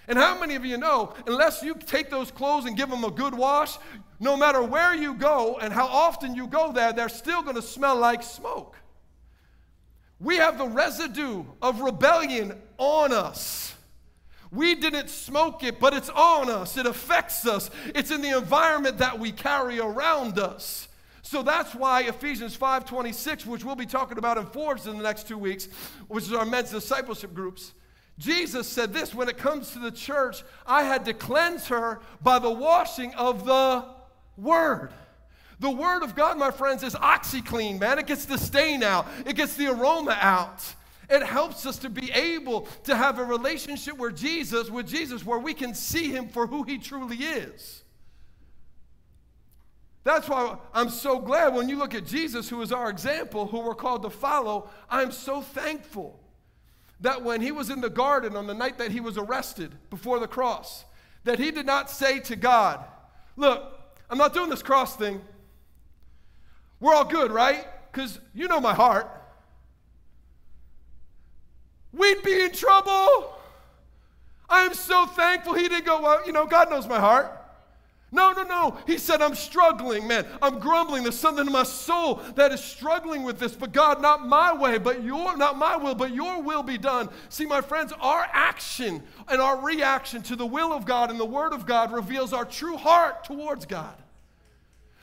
And 0.07 0.17
how 0.17 0.39
many 0.39 0.55
of 0.55 0.65
you 0.65 0.77
know, 0.77 1.13
unless 1.25 1.63
you 1.63 1.75
take 1.75 2.09
those 2.09 2.31
clothes 2.31 2.65
and 2.65 2.75
give 2.77 2.89
them 2.89 3.03
a 3.03 3.11
good 3.11 3.33
wash, 3.33 3.77
no 4.19 4.37
matter 4.37 4.61
where 4.61 4.93
you 4.93 5.15
go 5.15 5.57
and 5.59 5.73
how 5.73 5.87
often 5.87 6.35
you 6.35 6.47
go 6.47 6.71
there, 6.71 6.93
they're 6.93 7.09
still 7.09 7.41
going 7.41 7.55
to 7.55 7.61
smell 7.61 7.95
like 7.95 8.21
smoke. 8.21 8.77
we 10.19 10.35
have 10.35 10.59
the 10.59 10.67
residue 10.67 11.43
of 11.61 11.81
rebellion 11.81 12.61
on 12.77 13.11
us. 13.11 13.73
We 14.51 14.75
didn't 14.75 15.09
smoke 15.09 15.63
it, 15.63 15.79
but 15.79 15.93
it's 15.93 16.09
on 16.09 16.49
us. 16.49 16.77
It 16.77 16.85
affects 16.85 17.47
us. 17.47 17.71
It's 17.95 18.11
in 18.11 18.21
the 18.21 18.37
environment 18.37 18.97
that 18.99 19.17
we 19.17 19.31
carry 19.31 19.79
around 19.79 20.37
us. 20.37 20.89
So 21.21 21.43
that's 21.43 21.75
why 21.75 22.01
Ephesians 22.01 22.55
5:26, 22.55 23.45
which 23.45 23.63
we'll 23.63 23.75
be 23.75 23.85
talking 23.85 24.17
about 24.17 24.37
in 24.37 24.45
Forbes 24.47 24.87
in 24.87 24.97
the 24.97 25.03
next 25.03 25.27
two 25.27 25.37
weeks, 25.37 25.67
which 26.07 26.25
is 26.25 26.33
our 26.33 26.45
men's 26.45 26.71
discipleship 26.71 27.33
groups. 27.33 27.73
Jesus 28.17 28.67
said 28.67 28.93
this 28.93 29.13
when 29.13 29.29
it 29.29 29.37
comes 29.37 29.71
to 29.71 29.79
the 29.79 29.91
church, 29.91 30.43
I 30.65 30.83
had 30.83 31.05
to 31.05 31.13
cleanse 31.13 31.67
her 31.67 32.01
by 32.21 32.39
the 32.39 32.51
washing 32.51 33.13
of 33.15 33.45
the 33.45 33.85
word. 34.37 34.91
The 35.59 35.69
word 35.69 36.03
of 36.03 36.15
God, 36.15 36.37
my 36.37 36.51
friends, 36.51 36.81
is 36.83 36.95
OxiClean, 36.95 37.79
man. 37.79 37.99
It 37.99 38.07
gets 38.07 38.25
the 38.25 38.37
stain 38.37 38.83
out, 38.83 39.07
it 39.25 39.35
gets 39.35 39.55
the 39.55 39.67
aroma 39.67 40.17
out. 40.19 40.63
It 41.09 41.23
helps 41.23 41.65
us 41.65 41.77
to 41.79 41.89
be 41.89 42.09
able 42.11 42.61
to 42.85 42.95
have 42.95 43.19
a 43.19 43.23
relationship 43.23 43.97
where 43.97 44.11
Jesus, 44.11 44.69
with 44.69 44.87
Jesus, 44.87 45.25
where 45.25 45.39
we 45.39 45.53
can 45.53 45.75
see 45.75 46.09
him 46.09 46.29
for 46.29 46.47
who 46.47 46.63
he 46.63 46.77
truly 46.77 47.17
is. 47.17 47.80
That's 50.03 50.27
why 50.27 50.57
I'm 50.73 50.89
so 50.89 51.19
glad 51.19 51.53
when 51.53 51.69
you 51.69 51.77
look 51.77 51.93
at 51.93 52.05
Jesus, 52.05 52.49
who 52.49 52.61
is 52.61 52.71
our 52.71 52.89
example, 52.89 53.45
who 53.45 53.59
we're 53.59 53.75
called 53.75 54.01
to 54.03 54.09
follow. 54.09 54.69
I'm 54.89 55.11
so 55.11 55.41
thankful 55.41 56.19
that 57.01 57.23
when 57.23 57.41
he 57.41 57.51
was 57.51 57.69
in 57.69 57.81
the 57.81 57.89
garden 57.89 58.35
on 58.35 58.47
the 58.47 58.53
night 58.53 58.77
that 58.79 58.91
he 58.91 58.99
was 58.99 59.17
arrested 59.17 59.75
before 59.89 60.19
the 60.19 60.27
cross, 60.27 60.85
that 61.23 61.37
he 61.37 61.51
did 61.51 61.65
not 61.65 61.89
say 61.89 62.19
to 62.21 62.35
God, 62.35 62.83
Look, 63.37 63.79
I'm 64.09 64.17
not 64.17 64.33
doing 64.33 64.49
this 64.49 64.61
cross 64.61 64.95
thing. 64.95 65.21
We're 66.79 66.93
all 66.93 67.05
good, 67.05 67.31
right? 67.31 67.65
Because 67.91 68.19
you 68.33 68.47
know 68.47 68.59
my 68.59 68.73
heart. 68.73 69.09
We'd 71.93 72.21
be 72.23 72.41
in 72.41 72.51
trouble. 72.51 73.35
I 74.49 74.63
am 74.63 74.73
so 74.73 75.05
thankful 75.05 75.53
he 75.53 75.69
didn't 75.69 75.85
go, 75.85 76.01
well, 76.01 76.25
you 76.25 76.33
know, 76.33 76.45
God 76.45 76.69
knows 76.69 76.87
my 76.87 76.99
heart. 76.99 77.40
No, 78.13 78.33
no, 78.33 78.43
no. 78.43 78.77
He 78.85 78.97
said, 78.97 79.21
I'm 79.21 79.35
struggling, 79.35 80.05
man. 80.05 80.25
I'm 80.41 80.59
grumbling. 80.59 81.03
There's 81.03 81.17
something 81.17 81.47
in 81.47 81.53
my 81.53 81.63
soul 81.63 82.15
that 82.35 82.51
is 82.51 82.61
struggling 82.61 83.23
with 83.23 83.39
this. 83.39 83.53
But 83.53 83.71
God, 83.71 84.01
not 84.01 84.27
my 84.27 84.53
way, 84.53 84.77
but 84.79 85.01
your, 85.01 85.37
not 85.37 85.57
my 85.57 85.77
will, 85.77 85.95
but 85.95 86.13
your 86.13 86.41
will 86.41 86.61
be 86.61 86.77
done. 86.77 87.07
See, 87.29 87.45
my 87.45 87.61
friends, 87.61 87.93
our 88.01 88.27
action 88.33 89.01
and 89.29 89.41
our 89.41 89.61
reaction 89.61 90.21
to 90.23 90.35
the 90.35 90.45
will 90.45 90.73
of 90.73 90.83
God 90.83 91.09
and 91.09 91.17
the 91.17 91.25
word 91.25 91.53
of 91.53 91.65
God 91.65 91.93
reveals 91.93 92.33
our 92.33 92.43
true 92.43 92.75
heart 92.75 93.23
towards 93.23 93.65
God. 93.65 93.95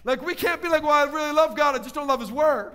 Like, 0.04 0.20
we 0.20 0.34
can't 0.34 0.60
be 0.60 0.68
like, 0.68 0.82
well, 0.82 0.92
I 0.92 1.10
really 1.10 1.32
love 1.32 1.56
God, 1.56 1.74
I 1.74 1.78
just 1.78 1.94
don't 1.94 2.08
love 2.08 2.20
His 2.20 2.30
word. 2.30 2.72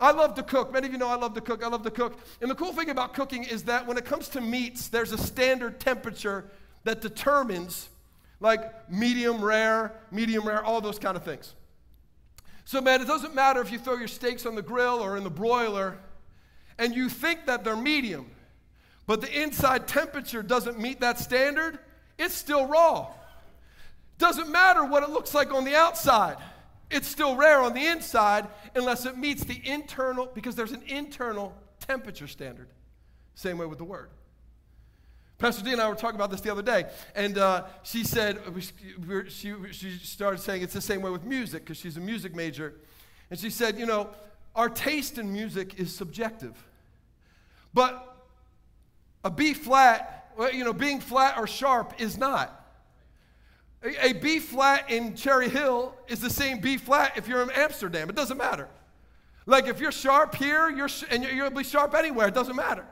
I 0.00 0.10
love 0.10 0.34
to 0.34 0.42
cook. 0.42 0.72
Many 0.72 0.88
of 0.88 0.92
you 0.92 0.98
know 0.98 1.06
I 1.06 1.14
love 1.14 1.34
to 1.34 1.40
cook. 1.40 1.62
I 1.62 1.68
love 1.68 1.84
to 1.84 1.90
cook. 1.90 2.18
And 2.40 2.50
the 2.50 2.56
cool 2.56 2.72
thing 2.72 2.90
about 2.90 3.14
cooking 3.14 3.44
is 3.44 3.62
that 3.64 3.86
when 3.86 3.96
it 3.96 4.04
comes 4.04 4.28
to 4.30 4.40
meats, 4.40 4.88
there's 4.88 5.12
a 5.12 5.18
standard 5.18 5.78
temperature 5.78 6.50
that 6.82 7.00
determines 7.00 7.88
like 8.44 8.90
medium 8.90 9.42
rare, 9.42 9.94
medium 10.10 10.46
rare, 10.46 10.62
all 10.62 10.82
those 10.82 10.98
kind 10.98 11.16
of 11.16 11.24
things. 11.24 11.54
So, 12.66 12.78
man, 12.82 13.00
it 13.00 13.06
doesn't 13.06 13.34
matter 13.34 13.62
if 13.62 13.72
you 13.72 13.78
throw 13.78 13.96
your 13.96 14.06
steaks 14.06 14.44
on 14.44 14.54
the 14.54 14.60
grill 14.60 15.02
or 15.02 15.16
in 15.16 15.24
the 15.24 15.30
broiler 15.30 15.96
and 16.78 16.94
you 16.94 17.08
think 17.08 17.46
that 17.46 17.64
they're 17.64 17.74
medium, 17.74 18.30
but 19.06 19.22
the 19.22 19.42
inside 19.42 19.88
temperature 19.88 20.42
doesn't 20.42 20.78
meet 20.78 21.00
that 21.00 21.18
standard, 21.18 21.78
it's 22.18 22.34
still 22.34 22.66
raw. 22.66 23.06
Doesn't 24.18 24.50
matter 24.50 24.84
what 24.84 25.02
it 25.02 25.08
looks 25.08 25.32
like 25.34 25.52
on 25.54 25.64
the 25.64 25.74
outside, 25.74 26.36
it's 26.90 27.08
still 27.08 27.36
rare 27.36 27.60
on 27.60 27.72
the 27.72 27.86
inside 27.86 28.46
unless 28.74 29.06
it 29.06 29.16
meets 29.16 29.42
the 29.44 29.58
internal, 29.64 30.28
because 30.34 30.54
there's 30.54 30.72
an 30.72 30.82
internal 30.86 31.54
temperature 31.80 32.26
standard. 32.26 32.68
Same 33.34 33.56
way 33.56 33.64
with 33.64 33.78
the 33.78 33.84
word. 33.84 34.10
Pastor 35.38 35.64
Dee 35.64 35.72
and 35.72 35.80
I 35.80 35.88
were 35.88 35.96
talking 35.96 36.14
about 36.14 36.30
this 36.30 36.40
the 36.40 36.50
other 36.50 36.62
day, 36.62 36.84
and 37.14 37.36
uh, 37.38 37.64
she 37.82 38.04
said, 38.04 38.38
she, 39.28 39.52
she 39.72 39.90
started 39.98 40.38
saying 40.38 40.62
it's 40.62 40.74
the 40.74 40.80
same 40.80 41.02
way 41.02 41.10
with 41.10 41.24
music 41.24 41.64
because 41.64 41.76
she's 41.76 41.96
a 41.96 42.00
music 42.00 42.34
major. 42.34 42.74
And 43.30 43.38
she 43.38 43.50
said, 43.50 43.78
you 43.78 43.86
know, 43.86 44.10
our 44.54 44.68
taste 44.68 45.18
in 45.18 45.32
music 45.32 45.80
is 45.80 45.94
subjective. 45.94 46.54
But 47.72 48.16
a 49.24 49.30
B 49.30 49.54
flat, 49.54 50.32
you 50.52 50.64
know, 50.64 50.72
being 50.72 51.00
flat 51.00 51.36
or 51.36 51.48
sharp 51.48 51.94
is 51.98 52.16
not. 52.16 52.60
A, 53.82 54.10
a 54.10 54.12
B 54.12 54.38
flat 54.38 54.88
in 54.88 55.16
Cherry 55.16 55.48
Hill 55.48 55.94
is 56.06 56.20
the 56.20 56.30
same 56.30 56.60
B 56.60 56.76
flat 56.76 57.14
if 57.16 57.26
you're 57.26 57.42
in 57.42 57.50
Amsterdam. 57.50 58.08
It 58.08 58.14
doesn't 58.14 58.38
matter. 58.38 58.68
Like 59.46 59.66
if 59.66 59.80
you're 59.80 59.92
sharp 59.92 60.36
here, 60.36 60.70
you're 60.70 60.88
sh- 60.88 61.04
and 61.10 61.24
you're, 61.24 61.48
gonna 61.48 61.50
be 61.56 61.64
sharp 61.64 61.94
anywhere. 61.94 62.28
It 62.28 62.34
doesn't 62.34 62.56
matter 62.56 62.86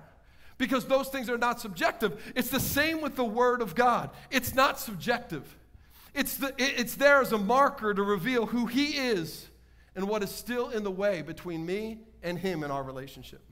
because 0.62 0.84
those 0.84 1.08
things 1.08 1.28
are 1.28 1.36
not 1.36 1.58
subjective. 1.58 2.32
It's 2.36 2.48
the 2.48 2.60
same 2.60 3.00
with 3.00 3.16
the 3.16 3.24
Word 3.24 3.62
of 3.62 3.74
God. 3.74 4.10
It's 4.30 4.54
not 4.54 4.78
subjective. 4.78 5.56
It's, 6.14 6.36
the, 6.36 6.54
it's 6.56 6.94
there 6.94 7.20
as 7.20 7.32
a 7.32 7.36
marker 7.36 7.92
to 7.92 8.00
reveal 8.00 8.46
who 8.46 8.66
He 8.66 8.92
is 8.92 9.48
and 9.96 10.06
what 10.06 10.22
is 10.22 10.30
still 10.30 10.70
in 10.70 10.84
the 10.84 10.90
way 10.90 11.20
between 11.22 11.66
me 11.66 11.98
and 12.22 12.38
Him 12.38 12.62
in 12.62 12.70
our 12.70 12.84
relationship. 12.84 13.42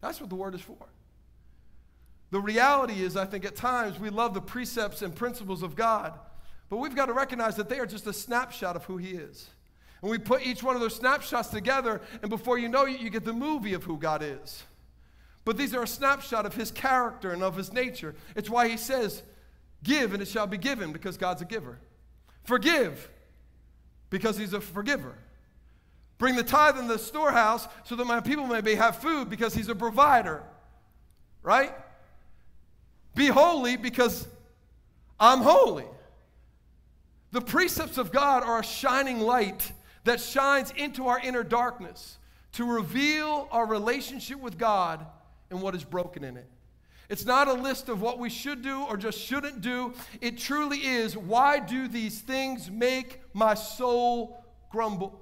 That's 0.00 0.20
what 0.20 0.30
the 0.30 0.34
Word 0.34 0.56
is 0.56 0.60
for. 0.60 0.84
The 2.32 2.40
reality 2.40 3.04
is, 3.04 3.16
I 3.16 3.24
think 3.24 3.44
at 3.44 3.54
times 3.54 4.00
we 4.00 4.10
love 4.10 4.34
the 4.34 4.40
precepts 4.40 5.02
and 5.02 5.14
principles 5.14 5.62
of 5.62 5.76
God, 5.76 6.18
but 6.68 6.78
we've 6.78 6.96
got 6.96 7.06
to 7.06 7.12
recognize 7.12 7.54
that 7.54 7.68
they 7.68 7.78
are 7.78 7.86
just 7.86 8.08
a 8.08 8.12
snapshot 8.12 8.74
of 8.74 8.82
who 8.86 8.96
He 8.96 9.10
is. 9.10 9.48
And 10.02 10.10
we 10.10 10.18
put 10.18 10.44
each 10.44 10.64
one 10.64 10.74
of 10.74 10.80
those 10.80 10.96
snapshots 10.96 11.50
together, 11.50 12.00
and 12.20 12.30
before 12.30 12.58
you 12.58 12.68
know 12.68 12.86
it, 12.86 12.98
you 12.98 13.10
get 13.10 13.24
the 13.24 13.32
movie 13.32 13.74
of 13.74 13.84
who 13.84 13.96
God 13.96 14.24
is. 14.24 14.64
But 15.44 15.56
these 15.56 15.74
are 15.74 15.82
a 15.82 15.88
snapshot 15.88 16.46
of 16.46 16.54
his 16.54 16.70
character 16.70 17.30
and 17.30 17.42
of 17.42 17.56
his 17.56 17.72
nature. 17.72 18.14
It's 18.36 18.50
why 18.50 18.68
he 18.68 18.76
says, 18.76 19.22
Give 19.82 20.12
and 20.12 20.22
it 20.22 20.28
shall 20.28 20.46
be 20.46 20.58
given, 20.58 20.92
because 20.92 21.16
God's 21.16 21.42
a 21.42 21.46
giver. 21.46 21.78
Forgive, 22.44 23.08
because 24.10 24.36
he's 24.36 24.52
a 24.52 24.60
forgiver. 24.60 25.14
Bring 26.18 26.36
the 26.36 26.42
tithe 26.42 26.78
in 26.78 26.86
the 26.86 26.98
storehouse 26.98 27.66
so 27.84 27.96
that 27.96 28.04
my 28.04 28.20
people 28.20 28.46
may 28.46 28.60
be, 28.60 28.74
have 28.74 28.96
food, 28.98 29.30
because 29.30 29.54
he's 29.54 29.68
a 29.70 29.74
provider. 29.74 30.42
Right? 31.42 31.72
Be 33.14 33.28
holy, 33.28 33.76
because 33.76 34.28
I'm 35.18 35.40
holy. 35.40 35.86
The 37.32 37.40
precepts 37.40 37.96
of 37.96 38.12
God 38.12 38.42
are 38.42 38.60
a 38.60 38.64
shining 38.64 39.20
light 39.20 39.72
that 40.04 40.20
shines 40.20 40.72
into 40.76 41.06
our 41.06 41.18
inner 41.18 41.42
darkness 41.42 42.18
to 42.52 42.64
reveal 42.64 43.48
our 43.50 43.64
relationship 43.64 44.40
with 44.40 44.58
God 44.58 45.06
and 45.50 45.60
what 45.60 45.74
is 45.74 45.84
broken 45.84 46.24
in 46.24 46.36
it. 46.36 46.48
It's 47.08 47.26
not 47.26 47.48
a 47.48 47.52
list 47.52 47.88
of 47.88 48.00
what 48.00 48.20
we 48.20 48.30
should 48.30 48.62
do 48.62 48.84
or 48.84 48.96
just 48.96 49.18
shouldn't 49.18 49.60
do. 49.60 49.94
It 50.20 50.38
truly 50.38 50.78
is 50.78 51.16
why 51.16 51.58
do 51.58 51.88
these 51.88 52.20
things 52.20 52.70
make 52.70 53.20
my 53.32 53.54
soul 53.54 54.44
grumble? 54.70 55.20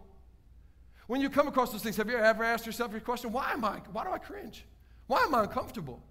When 1.06 1.22
you 1.22 1.30
come 1.30 1.48
across 1.48 1.72
those 1.72 1.82
things, 1.82 1.96
have 1.96 2.10
you 2.10 2.18
ever 2.18 2.44
asked 2.44 2.66
yourself 2.66 2.92
your 2.92 3.00
question, 3.00 3.32
why 3.32 3.52
am 3.52 3.64
I, 3.64 3.78
why 3.92 4.04
do 4.04 4.10
I 4.10 4.18
cringe? 4.18 4.66
Why 5.06 5.22
am 5.22 5.34
I 5.34 5.44
uncomfortable? 5.44 6.02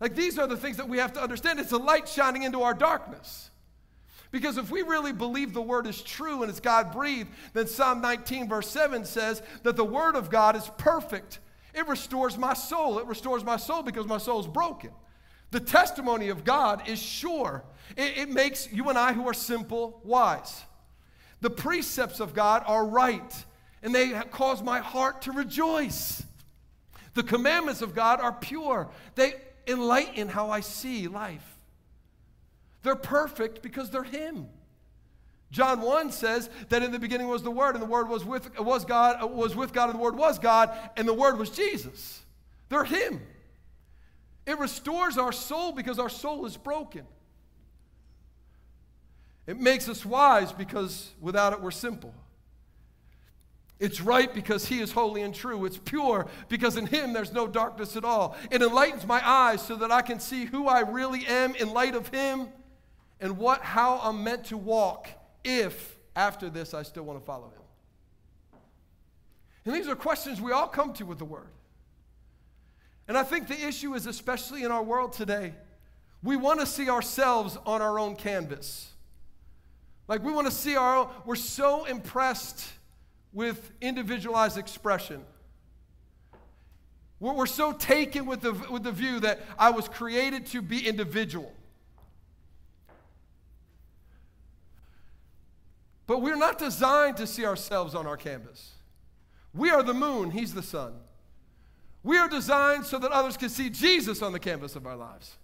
Like 0.00 0.16
these 0.16 0.38
are 0.38 0.46
the 0.46 0.56
things 0.56 0.78
that 0.78 0.88
we 0.88 0.96
have 0.96 1.12
to 1.12 1.22
understand. 1.22 1.60
It's 1.60 1.72
a 1.72 1.76
light 1.76 2.08
shining 2.08 2.44
into 2.44 2.62
our 2.62 2.74
darkness. 2.74 3.50
Because 4.30 4.56
if 4.56 4.70
we 4.70 4.82
really 4.82 5.12
believe 5.12 5.52
the 5.52 5.62
word 5.62 5.86
is 5.86 6.00
true 6.00 6.42
and 6.42 6.50
it's 6.50 6.60
God 6.60 6.92
breathed, 6.92 7.28
then 7.52 7.66
Psalm 7.66 8.00
19, 8.00 8.48
verse 8.48 8.68
7 8.70 9.04
says 9.04 9.42
that 9.62 9.76
the 9.76 9.84
word 9.84 10.16
of 10.16 10.30
God 10.30 10.56
is 10.56 10.68
perfect 10.78 11.38
it 11.74 11.88
restores 11.88 12.38
my 12.38 12.54
soul. 12.54 12.98
It 12.98 13.06
restores 13.06 13.44
my 13.44 13.56
soul 13.56 13.82
because 13.82 14.06
my 14.06 14.18
soul 14.18 14.40
is 14.40 14.46
broken. 14.46 14.90
The 15.50 15.60
testimony 15.60 16.28
of 16.28 16.44
God 16.44 16.88
is 16.88 17.00
sure. 17.00 17.64
It, 17.96 18.18
it, 18.18 18.28
makes 18.28 18.72
you 18.72 18.88
and 18.88 18.98
I, 18.98 19.12
who 19.12 19.28
are 19.28 19.34
simple, 19.34 20.00
wise. 20.04 20.64
The 21.40 21.50
precepts 21.50 22.20
of 22.20 22.34
God 22.34 22.62
are 22.66 22.86
right, 22.86 23.44
and 23.82 23.94
they 23.94 24.10
cause 24.30 24.62
my 24.62 24.78
heart 24.78 25.22
to 25.22 25.32
rejoice. 25.32 26.22
The 27.14 27.22
commandments 27.22 27.82
of 27.82 27.94
God 27.94 28.20
are 28.20 28.32
pure, 28.32 28.88
they 29.14 29.34
enlighten 29.66 30.28
how 30.28 30.50
I 30.50 30.60
see 30.60 31.06
life. 31.06 31.58
They're 32.82 32.96
perfect 32.96 33.62
because 33.62 33.90
they're 33.90 34.02
Him. 34.02 34.48
John 35.54 35.82
1 35.82 36.10
says 36.10 36.50
that 36.68 36.82
in 36.82 36.90
the 36.90 36.98
beginning 36.98 37.28
was 37.28 37.44
the 37.44 37.50
Word, 37.50 37.76
and 37.76 37.82
the 37.82 37.86
Word 37.86 38.08
was 38.08 38.24
with, 38.24 38.58
was 38.58 38.84
God, 38.84 39.22
was 39.32 39.54
with 39.54 39.72
God, 39.72 39.88
and 39.88 39.94
the 39.94 40.02
Word 40.02 40.16
was 40.16 40.40
God, 40.40 40.76
and 40.96 41.06
the 41.06 41.14
Word 41.14 41.38
was 41.38 41.48
Jesus. 41.48 42.24
They're 42.70 42.82
Him. 42.82 43.20
It 44.46 44.58
restores 44.58 45.16
our 45.16 45.30
soul 45.30 45.70
because 45.70 46.00
our 46.00 46.08
soul 46.08 46.44
is 46.44 46.56
broken. 46.56 47.06
It 49.46 49.60
makes 49.60 49.88
us 49.88 50.04
wise 50.04 50.50
because 50.50 51.12
without 51.20 51.52
it 51.52 51.60
we're 51.60 51.70
simple. 51.70 52.12
It's 53.78 54.00
right 54.00 54.34
because 54.34 54.66
He 54.66 54.80
is 54.80 54.90
holy 54.90 55.22
and 55.22 55.32
true. 55.32 55.66
It's 55.66 55.78
pure 55.78 56.26
because 56.48 56.76
in 56.76 56.86
Him 56.86 57.12
there's 57.12 57.32
no 57.32 57.46
darkness 57.46 57.96
at 57.96 58.04
all. 58.04 58.36
It 58.50 58.60
enlightens 58.60 59.06
my 59.06 59.24
eyes 59.24 59.62
so 59.64 59.76
that 59.76 59.92
I 59.92 60.02
can 60.02 60.18
see 60.18 60.46
who 60.46 60.66
I 60.66 60.80
really 60.80 61.24
am 61.28 61.54
in 61.54 61.72
light 61.72 61.94
of 61.94 62.08
Him 62.08 62.48
and 63.20 63.38
what, 63.38 63.60
how 63.60 64.00
I'm 64.02 64.24
meant 64.24 64.46
to 64.46 64.56
walk 64.56 65.10
if 65.44 65.98
after 66.16 66.48
this 66.48 66.74
I 66.74 66.82
still 66.82 67.04
want 67.04 67.20
to 67.20 67.24
follow 67.24 67.46
him. 67.46 67.62
And 69.64 69.74
these 69.74 69.88
are 69.88 69.96
questions 69.96 70.40
we 70.40 70.52
all 70.52 70.68
come 70.68 70.92
to 70.94 71.04
with 71.06 71.18
the 71.18 71.24
Word. 71.24 71.48
And 73.08 73.16
I 73.16 73.22
think 73.22 73.48
the 73.48 73.66
issue 73.66 73.94
is, 73.94 74.06
especially 74.06 74.62
in 74.62 74.70
our 74.70 74.82
world 74.82 75.12
today, 75.12 75.54
we 76.22 76.36
want 76.36 76.60
to 76.60 76.66
see 76.66 76.88
ourselves 76.88 77.58
on 77.66 77.82
our 77.82 77.98
own 77.98 78.16
canvas. 78.16 78.90
Like 80.08 80.22
we 80.22 80.32
want 80.32 80.46
to 80.46 80.52
see 80.52 80.76
our 80.76 80.96
own, 80.96 81.08
we're 81.24 81.36
so 81.36 81.84
impressed 81.84 82.66
with 83.32 83.72
individualized 83.80 84.56
expression. 84.56 85.22
We're, 87.20 87.34
we're 87.34 87.46
so 87.46 87.72
taken 87.72 88.26
with 88.26 88.40
the, 88.40 88.52
with 88.52 88.84
the 88.84 88.92
view 88.92 89.20
that 89.20 89.40
I 89.58 89.70
was 89.70 89.88
created 89.88 90.46
to 90.46 90.62
be 90.62 90.86
individual. 90.86 91.52
But 96.06 96.20
we're 96.20 96.36
not 96.36 96.58
designed 96.58 97.16
to 97.18 97.26
see 97.26 97.44
ourselves 97.44 97.94
on 97.94 98.06
our 98.06 98.16
canvas. 98.16 98.72
We 99.54 99.70
are 99.70 99.82
the 99.82 99.94
moon, 99.94 100.30
He's 100.30 100.54
the 100.54 100.62
sun. 100.62 100.94
We 102.02 102.18
are 102.18 102.28
designed 102.28 102.84
so 102.84 102.98
that 102.98 103.10
others 103.10 103.36
can 103.36 103.48
see 103.48 103.70
Jesus 103.70 104.20
on 104.20 104.32
the 104.32 104.38
canvas 104.38 104.76
of 104.76 104.86
our 104.86 104.96
lives. 104.96 105.36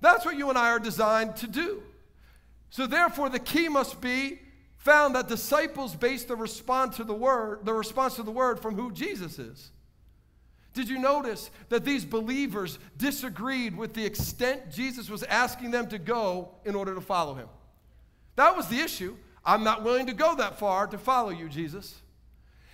That's 0.00 0.24
what 0.24 0.36
you 0.36 0.48
and 0.48 0.58
I 0.58 0.70
are 0.70 0.80
designed 0.80 1.36
to 1.36 1.46
do. 1.46 1.82
So 2.70 2.86
therefore, 2.86 3.28
the 3.28 3.38
key 3.38 3.68
must 3.68 4.00
be 4.00 4.40
found 4.76 5.14
that 5.14 5.28
disciples 5.28 5.94
base 5.94 6.24
the 6.24 6.36
response 6.36 6.96
to 6.96 7.04
the 7.04 7.14
word, 7.14 7.64
the 7.64 7.72
response 7.72 8.16
to 8.16 8.22
the 8.24 8.32
word 8.32 8.58
from 8.58 8.74
who 8.74 8.90
Jesus 8.90 9.38
is. 9.38 9.70
Did 10.74 10.88
you 10.88 10.98
notice 10.98 11.50
that 11.68 11.84
these 11.84 12.04
believers 12.04 12.80
disagreed 12.98 13.76
with 13.76 13.94
the 13.94 14.04
extent 14.04 14.72
Jesus 14.72 15.08
was 15.08 15.22
asking 15.22 15.70
them 15.70 15.86
to 15.86 15.98
go 15.98 16.50
in 16.64 16.74
order 16.74 16.94
to 16.94 17.00
follow 17.00 17.34
him? 17.34 17.48
That 18.36 18.56
was 18.56 18.68
the 18.68 18.80
issue. 18.80 19.16
I'm 19.44 19.64
not 19.64 19.82
willing 19.82 20.06
to 20.06 20.14
go 20.14 20.34
that 20.36 20.58
far 20.58 20.86
to 20.86 20.98
follow 20.98 21.30
you, 21.30 21.48
Jesus. 21.48 22.00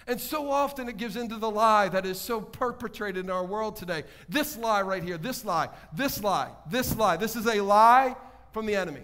And 0.07 0.21
so 0.21 0.51
often 0.51 0.89
it 0.89 0.97
gives 0.97 1.17
into 1.17 1.37
the 1.37 1.51
lie 1.51 1.89
that 1.89 2.07
is 2.07 2.21
so 2.21 2.41
perpetrated 2.41 3.25
in 3.25 3.31
our 3.31 3.45
world 3.45 3.77
today. 3.77 4.05
This 4.29 4.57
lie 4.57 4.83
right 4.83 5.03
here, 5.03 5.19
this 5.19 5.45
lie, 5.45 5.69
this 5.93 6.23
lie, 6.23 6.51
this 6.69 6.97
lie. 6.97 7.17
This 7.17 7.37
is 7.37 7.47
a 7.47 7.61
lie 7.61 8.17
from 8.53 8.67
the 8.67 8.75
enemy. 8.75 9.03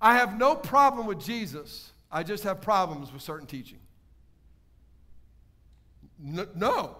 I 0.00 0.14
have 0.16 0.38
no 0.38 0.54
problem 0.54 1.06
with 1.06 1.20
Jesus, 1.20 1.92
I 2.10 2.22
just 2.22 2.44
have 2.44 2.60
problems 2.60 3.12
with 3.12 3.22
certain 3.22 3.46
teaching. 3.46 3.78
no. 6.18 6.96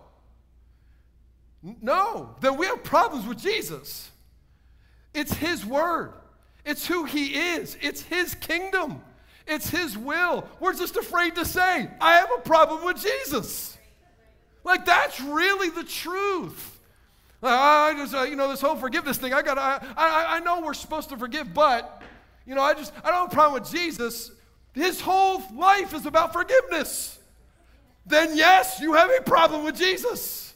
No. 1.63 2.37
Then 2.41 2.57
we 2.57 2.67
have 2.67 2.83
problems 2.83 3.27
with 3.27 3.39
Jesus. 3.39 4.11
It's 5.15 5.33
His 5.35 5.65
Word, 5.65 6.15
it's 6.65 6.87
who 6.87 7.05
He 7.05 7.35
is, 7.35 7.77
it's 7.81 8.03
His 8.03 8.35
kingdom. 8.35 9.03
It's 9.47 9.69
His 9.69 9.99
will. 9.99 10.49
We're 10.61 10.75
just 10.75 10.97
afraid 10.97 11.35
to 11.35 11.45
say, 11.45 11.89
I 12.01 12.13
have 12.19 12.31
a 12.37 12.41
problem 12.43 12.85
with 12.85 13.03
Jesus. 13.03 13.77
Like, 14.65 14.85
that's 14.85 15.21
really 15.21 15.71
the 15.71 15.85
truth. 15.85 16.79
I 17.43 17.93
just, 17.97 18.15
uh, 18.15 18.23
you 18.23 18.37
know, 18.37 18.49
this 18.49 18.61
whole 18.61 18.77
forgiveness 18.77 19.19
thing, 19.19 19.35
I 19.35 19.43
got 19.43 19.59
I, 19.59 19.85
I, 19.97 20.37
I 20.37 20.41
know 20.41 20.61
we're 20.61 20.75
supposed 20.75 21.09
to 21.09 21.17
forgive, 21.17 21.53
but, 21.53 22.03
you 22.47 22.55
know, 22.55 22.63
I 22.63 22.75
just, 22.75 22.93
I 23.03 23.11
don't 23.11 23.23
have 23.23 23.33
a 23.33 23.35
problem 23.35 23.61
with 23.61 23.71
Jesus. 23.71 24.31
His 24.73 25.01
whole 25.01 25.43
life 25.53 25.93
is 25.93 26.07
about 26.07 26.33
forgiveness. 26.33 27.19
Then, 28.07 28.37
yes, 28.37 28.79
you 28.81 28.95
have 28.95 29.11
a 29.11 29.23
problem 29.23 29.65
with 29.65 29.77
Jesus. 29.77 30.55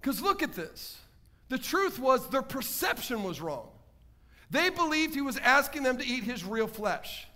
Because 0.00 0.20
look 0.20 0.42
at 0.42 0.52
this. 0.52 0.98
The 1.48 1.58
truth 1.58 1.98
was 1.98 2.28
their 2.30 2.42
perception 2.42 3.22
was 3.22 3.40
wrong. 3.40 3.68
They 4.50 4.70
believed 4.70 5.14
he 5.14 5.20
was 5.20 5.38
asking 5.38 5.82
them 5.82 5.98
to 5.98 6.06
eat 6.06 6.24
his 6.24 6.44
real 6.44 6.66
flesh. 6.66 7.26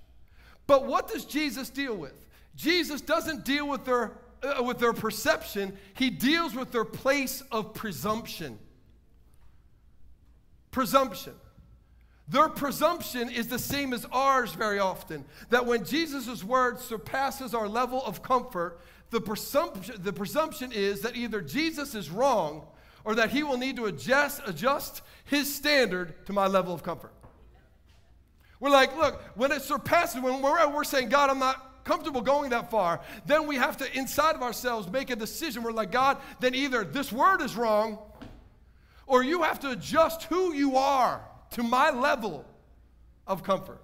But 0.67 0.87
what 0.87 1.09
does 1.09 1.25
Jesus 1.25 1.71
deal 1.71 1.97
with? 1.97 2.15
Jesus 2.55 3.01
doesn't 3.01 3.45
deal 3.45 3.69
with 3.69 3.85
their, 3.85 4.13
uh, 4.43 4.63
with 4.63 4.79
their 4.79 4.93
perception, 4.93 5.77
he 5.95 6.11
deals 6.11 6.55
with 6.55 6.71
their 6.73 6.85
place 6.85 7.43
of 7.51 7.75
presumption. 7.75 8.59
Presumption. 10.71 11.35
Their 12.29 12.49
presumption 12.49 13.29
is 13.29 13.49
the 13.49 13.59
same 13.59 13.93
as 13.93 14.07
ours 14.13 14.53
very 14.53 14.79
often. 14.79 15.25
That 15.49 15.67
when 15.67 15.85
Jesus' 15.85 16.45
word 16.45 16.79
surpasses 16.79 17.55
our 17.55 17.69
level 17.69 18.05
of 18.05 18.23
comfort, 18.23 18.81
the 19.11 19.21
presumption, 19.21 19.97
the 19.99 20.13
presumption 20.13 20.71
is 20.71 21.01
that 21.01 21.17
either 21.17 21.41
Jesus 21.41 21.97
is 21.97 22.09
wrong 22.09 22.69
or 23.05 23.15
that 23.15 23.31
he 23.31 23.43
will 23.43 23.57
need 23.57 23.77
to 23.77 23.87
adjust, 23.87 24.43
adjust 24.47 25.03
his 25.25 25.53
standard 25.55 26.27
to 26.27 26.33
my 26.33 26.47
level 26.47 26.75
of 26.75 26.83
comfort. 26.83 27.13
We're 28.59 28.71
like, 28.71 28.95
look, 28.97 29.23
when 29.37 29.53
it 29.53 29.63
surpasses, 29.63 30.21
when 30.21 30.43
we're, 30.43 30.69
we're 30.69 30.85
saying, 30.85 31.09
God, 31.09 31.31
I'm 31.31 31.39
not 31.39 31.85
comfortable 31.85 32.21
going 32.21 32.51
that 32.51 32.71
far, 32.71 33.01
then 33.25 33.47
we 33.47 33.57
have 33.57 33.79
to, 33.79 33.97
inside 33.97 34.35
of 34.35 34.43
ourselves, 34.43 34.91
make 34.91 35.11
a 35.11 35.17
decision. 35.17 35.63
We're 35.63 35.73
like, 35.73 35.91
God, 35.91 36.19
then 36.41 36.55
either 36.55 36.85
this 36.85 37.11
word 37.11 37.41
is 37.41 37.57
wrong, 37.57 37.99
or 39.07 39.23
you 39.25 39.43
have 39.43 39.61
to 39.61 39.71
adjust 39.71 40.25
who 40.25 40.53
you 40.53 40.77
are 40.77 41.23
to 41.53 41.63
my 41.63 41.91
level 41.91 42.45
of 43.27 43.43
comfort. 43.43 43.81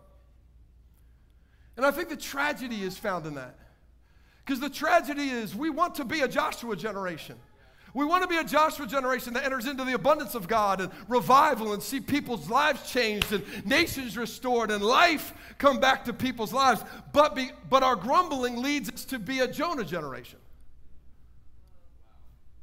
And 1.77 1.85
I 1.85 1.91
think 1.91 2.09
the 2.09 2.17
tragedy 2.17 2.83
is 2.83 2.97
found 2.97 3.27
in 3.27 3.35
that. 3.35 3.59
Because 4.45 4.61
the 4.61 4.71
tragedy 4.71 5.29
is 5.29 5.55
we 5.55 5.71
want 5.71 5.97
to 5.97 6.05
be 6.05 6.21
a 6.21 6.29
Joshua 6.29 6.77
generation. 6.77 7.37
We 7.97 8.05
want 8.05 8.25
to 8.25 8.29
be 8.29 8.37
a 8.37 8.45
Joshua 8.45 8.87
generation 8.87 9.33
that 9.33 9.45
enters 9.45 9.65
into 9.65 9.83
the 9.83 9.95
abundance 9.95 10.35
of 10.35 10.47
God 10.47 10.83
and 10.83 10.93
revival 11.09 11.73
and 11.73 11.83
see 11.83 11.99
people's 11.99 12.51
lives 12.51 12.93
changed 12.93 13.33
and 13.33 13.43
nations 13.65 14.19
restored 14.19 14.71
and 14.71 14.85
life 14.85 15.33
come 15.57 15.81
back 15.81 16.05
to 16.05 16.13
people's 16.13 16.53
lives. 16.53 16.85
But, 17.15 17.35
be, 17.35 17.53
but 17.71 17.83
our 17.83 17.97
grumbling 17.97 18.61
leads 18.61 18.91
us 18.91 19.07
to 19.07 19.19
be 19.19 19.41
a 19.41 19.49
Jonah 19.49 19.83
generation. 19.83 20.39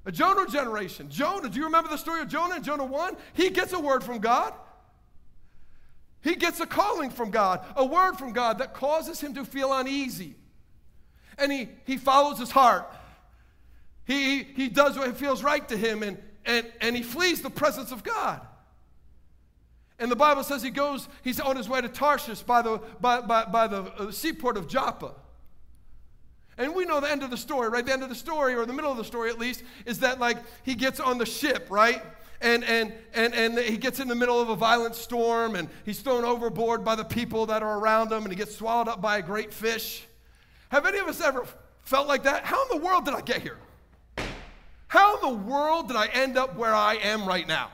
A 0.06 0.12
Jonah 0.12 0.46
generation. 0.46 1.10
Jonah, 1.10 1.50
do 1.50 1.58
you 1.58 1.66
remember 1.66 1.90
the 1.90 1.98
story 1.98 2.22
of 2.22 2.28
Jonah 2.28 2.58
in 2.58 2.64
Jonah 2.64 2.86
1? 2.86 3.18
He 3.34 3.50
gets 3.50 3.74
a 3.74 3.80
word 3.80 4.04
from 4.04 4.20
God. 4.20 4.54
He 6.22 6.36
gets 6.36 6.60
a 6.60 6.68
calling 6.68 7.10
from 7.10 7.32
God, 7.32 7.66
a 7.76 7.84
word 7.84 8.20
from 8.20 8.34
God 8.34 8.60
that 8.60 8.76
causes 8.76 9.20
him 9.20 9.34
to 9.34 9.46
feel 9.46 9.74
uneasy. 9.74 10.36
And 11.40 11.52
he, 11.52 11.70
he 11.86 11.98
follows 11.98 12.38
his 12.38 12.52
heart. 12.52 12.88
He, 14.06 14.44
he 14.44 14.70
does 14.70 14.98
what 14.98 15.16
feels 15.18 15.44
right 15.44 15.68
to 15.70 15.78
him 15.78 16.04
and, 16.04 16.18
and, 16.46 16.66
and 16.82 16.96
he 16.96 17.04
flees 17.04 17.42
the 17.42 17.50
presence 17.50 17.92
of 17.92 18.04
God. 18.04 18.42
And 20.00 20.12
the 20.12 20.16
Bible 20.16 20.44
says 20.44 20.62
he 20.62 20.70
goes, 20.70 21.08
he's 21.24 21.40
on 21.40 21.56
his 21.56 21.70
way 21.70 21.80
to 21.80 21.88
Tarshish 21.88 22.42
by 22.42 22.62
the, 22.62 22.82
by, 23.00 23.22
by, 23.22 23.46
by 23.46 23.68
the 23.68 23.84
uh, 23.84 24.12
seaport 24.12 24.58
of 24.58 24.68
Joppa. 24.68 25.14
And 26.58 26.76
we 26.76 26.86
know 26.86 27.00
the 27.00 27.10
end 27.10 27.24
of 27.24 27.30
the 27.30 27.38
story, 27.38 27.70
right? 27.70 27.86
The 27.86 27.94
end 27.94 28.04
of 28.04 28.10
the 28.10 28.16
story, 28.16 28.54
or 28.54 28.66
the 28.66 28.74
middle 28.74 28.92
of 28.92 28.98
the 28.98 29.04
story 29.04 29.30
at 29.30 29.40
least, 29.40 29.64
is 29.86 30.00
that 30.00 30.20
like 30.20 30.38
he 30.64 30.76
gets 30.76 31.00
on 31.00 31.18
the 31.18 31.26
ship, 31.26 31.68
right? 31.70 32.02
And, 32.42 32.64
and, 32.66 32.92
and, 33.14 33.34
and 33.34 33.58
he 33.58 33.78
gets 33.78 34.00
in 34.00 34.08
the 34.08 34.16
middle 34.16 34.42
of 34.42 34.50
a 34.50 34.56
violent 34.56 34.96
storm 34.96 35.56
and 35.56 35.70
he's 35.86 36.02
thrown 36.02 36.26
overboard 36.26 36.84
by 36.84 36.96
the 36.96 37.06
people 37.06 37.46
that 37.46 37.64
are 37.64 37.80
around 37.80 38.12
him 38.12 38.24
and 38.24 38.32
he 38.32 38.36
gets 38.36 38.56
swallowed 38.56 38.90
up 38.90 39.02
by 39.02 39.20
a 39.20 39.22
great 39.22 39.54
fish. 39.54 40.04
Have 40.70 40.86
any 40.86 40.98
of 40.98 41.08
us 41.08 41.22
ever 41.22 41.46
felt 41.84 42.08
like 42.08 42.24
that? 42.24 42.44
How 42.44 42.62
in 42.64 42.78
the 42.78 42.86
world 42.86 43.06
did 43.06 43.14
I 43.14 43.22
get 43.22 43.42
here? 43.42 43.58
How 44.94 45.16
in 45.16 45.22
the 45.22 45.44
world 45.50 45.88
did 45.88 45.98
I 45.98 46.06
end 46.06 46.38
up 46.38 46.56
where 46.56 46.76
I 46.76 46.98
am 46.98 47.28
right 47.28 47.48
now? 47.48 47.72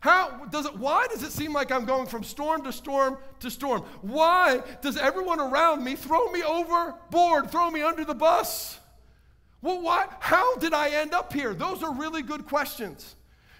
How 0.00 0.46
does 0.46 0.64
it, 0.64 0.74
why 0.74 1.06
does 1.08 1.22
it 1.22 1.32
seem 1.32 1.52
like 1.52 1.70
I'm 1.70 1.84
going 1.84 2.06
from 2.06 2.24
storm 2.24 2.62
to 2.62 2.72
storm 2.72 3.18
to 3.40 3.50
storm? 3.50 3.82
Why 4.00 4.62
does 4.80 4.96
everyone 4.96 5.38
around 5.38 5.84
me 5.84 5.96
throw 5.96 6.32
me 6.32 6.42
overboard, 6.42 7.50
throw 7.50 7.70
me 7.70 7.82
under 7.82 8.06
the 8.06 8.14
bus? 8.14 8.78
Well, 9.60 9.82
why, 9.82 10.06
how 10.18 10.56
did 10.56 10.72
I 10.72 10.88
end 10.88 11.12
up 11.12 11.30
here? 11.30 11.52
Those 11.52 11.82
are 11.82 11.92
really 11.92 12.22
good 12.22 12.46
questions. 12.46 13.16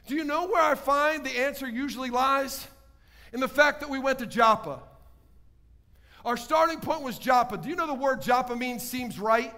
Do 0.07 0.15
you 0.15 0.25
know 0.25 0.47
where 0.47 0.63
I 0.63 0.75
find 0.75 1.23
the 1.23 1.39
answer 1.39 1.69
usually 1.69 2.09
lies? 2.09 2.67
In 3.35 3.41
the 3.41 3.49
fact 3.49 3.81
that 3.81 3.91
we 3.91 3.99
went 3.99 4.21
to 4.21 4.27
Joppa. 4.27 4.81
Our 6.25 6.39
starting 6.39 6.81
point 6.81 7.03
was 7.03 7.19
Joppa. 7.19 7.59
Do 7.59 7.69
you 7.69 7.77
know 7.77 7.87
the 7.87 7.93
word 7.93 8.23
Joppa 8.23 8.57
means 8.57 8.83
seems 8.83 9.21
right? 9.21 9.53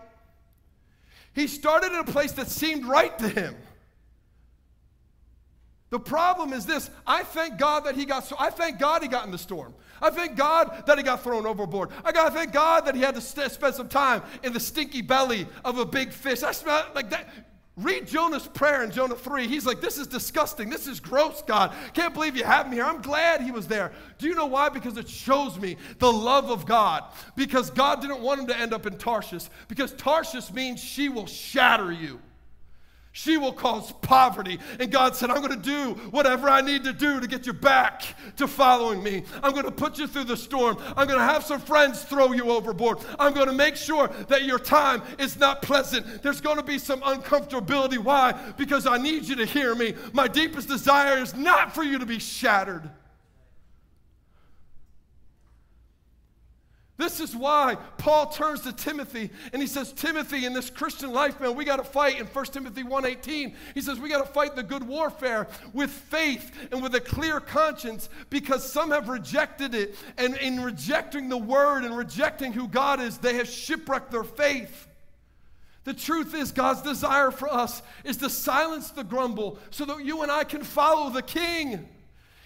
He 1.34 1.46
started 1.46 1.92
in 1.92 1.98
a 1.98 2.04
place 2.04 2.32
that 2.32 2.48
seemed 2.48 2.84
right 2.84 3.16
to 3.18 3.28
him. 3.28 3.56
The 5.90 6.00
problem 6.00 6.54
is 6.54 6.64
this 6.64 6.90
I 7.06 7.22
thank 7.22 7.58
God 7.58 7.84
that 7.84 7.94
he 7.94 8.06
got 8.06 8.24
so 8.24 8.34
I 8.38 8.48
thank 8.48 8.78
God 8.78 9.02
he 9.02 9.08
got 9.08 9.26
in 9.26 9.30
the 9.30 9.38
storm. 9.38 9.74
I 10.00 10.10
thank 10.10 10.36
God 10.36 10.84
that 10.86 10.98
he 10.98 11.04
got 11.04 11.22
thrown 11.22 11.46
overboard. 11.46 11.90
I 12.04 12.12
got 12.12 12.30
to 12.30 12.34
thank 12.34 12.52
God 12.52 12.86
that 12.86 12.94
he 12.94 13.02
had 13.02 13.14
to 13.14 13.20
st- 13.20 13.52
spend 13.52 13.74
some 13.74 13.88
time 13.88 14.22
in 14.42 14.52
the 14.52 14.58
stinky 14.58 15.00
belly 15.00 15.46
of 15.64 15.78
a 15.78 15.84
big 15.84 16.10
fish. 16.10 16.42
I 16.42 16.52
smell 16.52 16.86
like 16.94 17.10
that. 17.10 17.28
Read 17.76 18.06
Jonah's 18.06 18.46
prayer 18.46 18.82
in 18.82 18.90
Jonah 18.90 19.14
3. 19.14 19.48
He's 19.48 19.64
like, 19.64 19.80
This 19.80 19.96
is 19.96 20.06
disgusting. 20.06 20.68
This 20.68 20.86
is 20.86 21.00
gross, 21.00 21.42
God. 21.46 21.72
Can't 21.94 22.12
believe 22.12 22.36
you 22.36 22.44
have 22.44 22.68
me 22.68 22.76
here. 22.76 22.84
I'm 22.84 23.00
glad 23.00 23.40
he 23.40 23.50
was 23.50 23.66
there. 23.66 23.92
Do 24.18 24.28
you 24.28 24.34
know 24.34 24.46
why? 24.46 24.68
Because 24.68 24.98
it 24.98 25.08
shows 25.08 25.58
me 25.58 25.78
the 25.98 26.12
love 26.12 26.50
of 26.50 26.66
God. 26.66 27.04
Because 27.34 27.70
God 27.70 28.02
didn't 28.02 28.20
want 28.20 28.40
him 28.40 28.46
to 28.48 28.56
end 28.56 28.74
up 28.74 28.84
in 28.84 28.98
Tarshish. 28.98 29.48
Because 29.68 29.92
Tarshish 29.94 30.52
means 30.52 30.80
she 30.80 31.08
will 31.08 31.26
shatter 31.26 31.90
you. 31.90 32.20
She 33.14 33.36
will 33.36 33.52
cause 33.52 33.92
poverty. 34.00 34.58
And 34.80 34.90
God 34.90 35.14
said, 35.14 35.30
I'm 35.30 35.42
going 35.42 35.60
to 35.60 35.68
do 35.68 36.00
whatever 36.10 36.48
I 36.48 36.62
need 36.62 36.82
to 36.84 36.94
do 36.94 37.20
to 37.20 37.26
get 37.26 37.46
you 37.46 37.52
back 37.52 38.04
to 38.36 38.48
following 38.48 39.02
me. 39.02 39.24
I'm 39.42 39.52
going 39.52 39.66
to 39.66 39.70
put 39.70 39.98
you 39.98 40.06
through 40.06 40.24
the 40.24 40.36
storm. 40.36 40.78
I'm 40.96 41.06
going 41.06 41.18
to 41.18 41.24
have 41.24 41.44
some 41.44 41.60
friends 41.60 42.02
throw 42.02 42.32
you 42.32 42.50
overboard. 42.50 42.98
I'm 43.18 43.34
going 43.34 43.48
to 43.48 43.52
make 43.52 43.76
sure 43.76 44.08
that 44.28 44.44
your 44.44 44.58
time 44.58 45.02
is 45.18 45.38
not 45.38 45.60
pleasant. 45.60 46.22
There's 46.22 46.40
going 46.40 46.56
to 46.56 46.62
be 46.62 46.78
some 46.78 47.02
uncomfortability. 47.02 47.98
Why? 47.98 48.32
Because 48.56 48.86
I 48.86 48.96
need 48.96 49.24
you 49.24 49.36
to 49.36 49.44
hear 49.44 49.74
me. 49.74 49.94
My 50.14 50.26
deepest 50.26 50.68
desire 50.68 51.18
is 51.18 51.34
not 51.34 51.74
for 51.74 51.82
you 51.82 51.98
to 51.98 52.06
be 52.06 52.18
shattered. 52.18 52.88
This 57.02 57.18
is 57.18 57.34
why 57.34 57.78
Paul 57.98 58.26
turns 58.26 58.60
to 58.60 58.72
Timothy 58.72 59.30
and 59.52 59.60
he 59.60 59.66
says, 59.66 59.92
Timothy, 59.92 60.46
in 60.46 60.52
this 60.52 60.70
Christian 60.70 61.10
life, 61.10 61.40
man, 61.40 61.56
we 61.56 61.64
got 61.64 61.78
to 61.78 61.84
fight. 61.84 62.20
In 62.20 62.26
1 62.26 62.44
Timothy 62.44 62.84
1.18, 62.84 63.56
he 63.74 63.80
says, 63.80 63.98
we 63.98 64.08
got 64.08 64.24
to 64.24 64.32
fight 64.32 64.54
the 64.54 64.62
good 64.62 64.86
warfare 64.86 65.48
with 65.72 65.90
faith 65.90 66.52
and 66.70 66.80
with 66.80 66.94
a 66.94 67.00
clear 67.00 67.40
conscience 67.40 68.08
because 68.30 68.70
some 68.70 68.92
have 68.92 69.08
rejected 69.08 69.74
it. 69.74 69.96
And 70.16 70.36
in 70.36 70.62
rejecting 70.62 71.28
the 71.28 71.36
word 71.36 71.82
and 71.82 71.96
rejecting 71.96 72.52
who 72.52 72.68
God 72.68 73.00
is, 73.00 73.18
they 73.18 73.34
have 73.34 73.48
shipwrecked 73.48 74.12
their 74.12 74.22
faith. 74.22 74.86
The 75.82 75.94
truth 75.94 76.36
is, 76.36 76.52
God's 76.52 76.82
desire 76.82 77.32
for 77.32 77.52
us 77.52 77.82
is 78.04 78.18
to 78.18 78.30
silence 78.30 78.90
the 78.90 79.02
grumble 79.02 79.58
so 79.70 79.84
that 79.86 80.04
you 80.04 80.22
and 80.22 80.30
I 80.30 80.44
can 80.44 80.62
follow 80.62 81.10
the 81.10 81.22
King. 81.22 81.88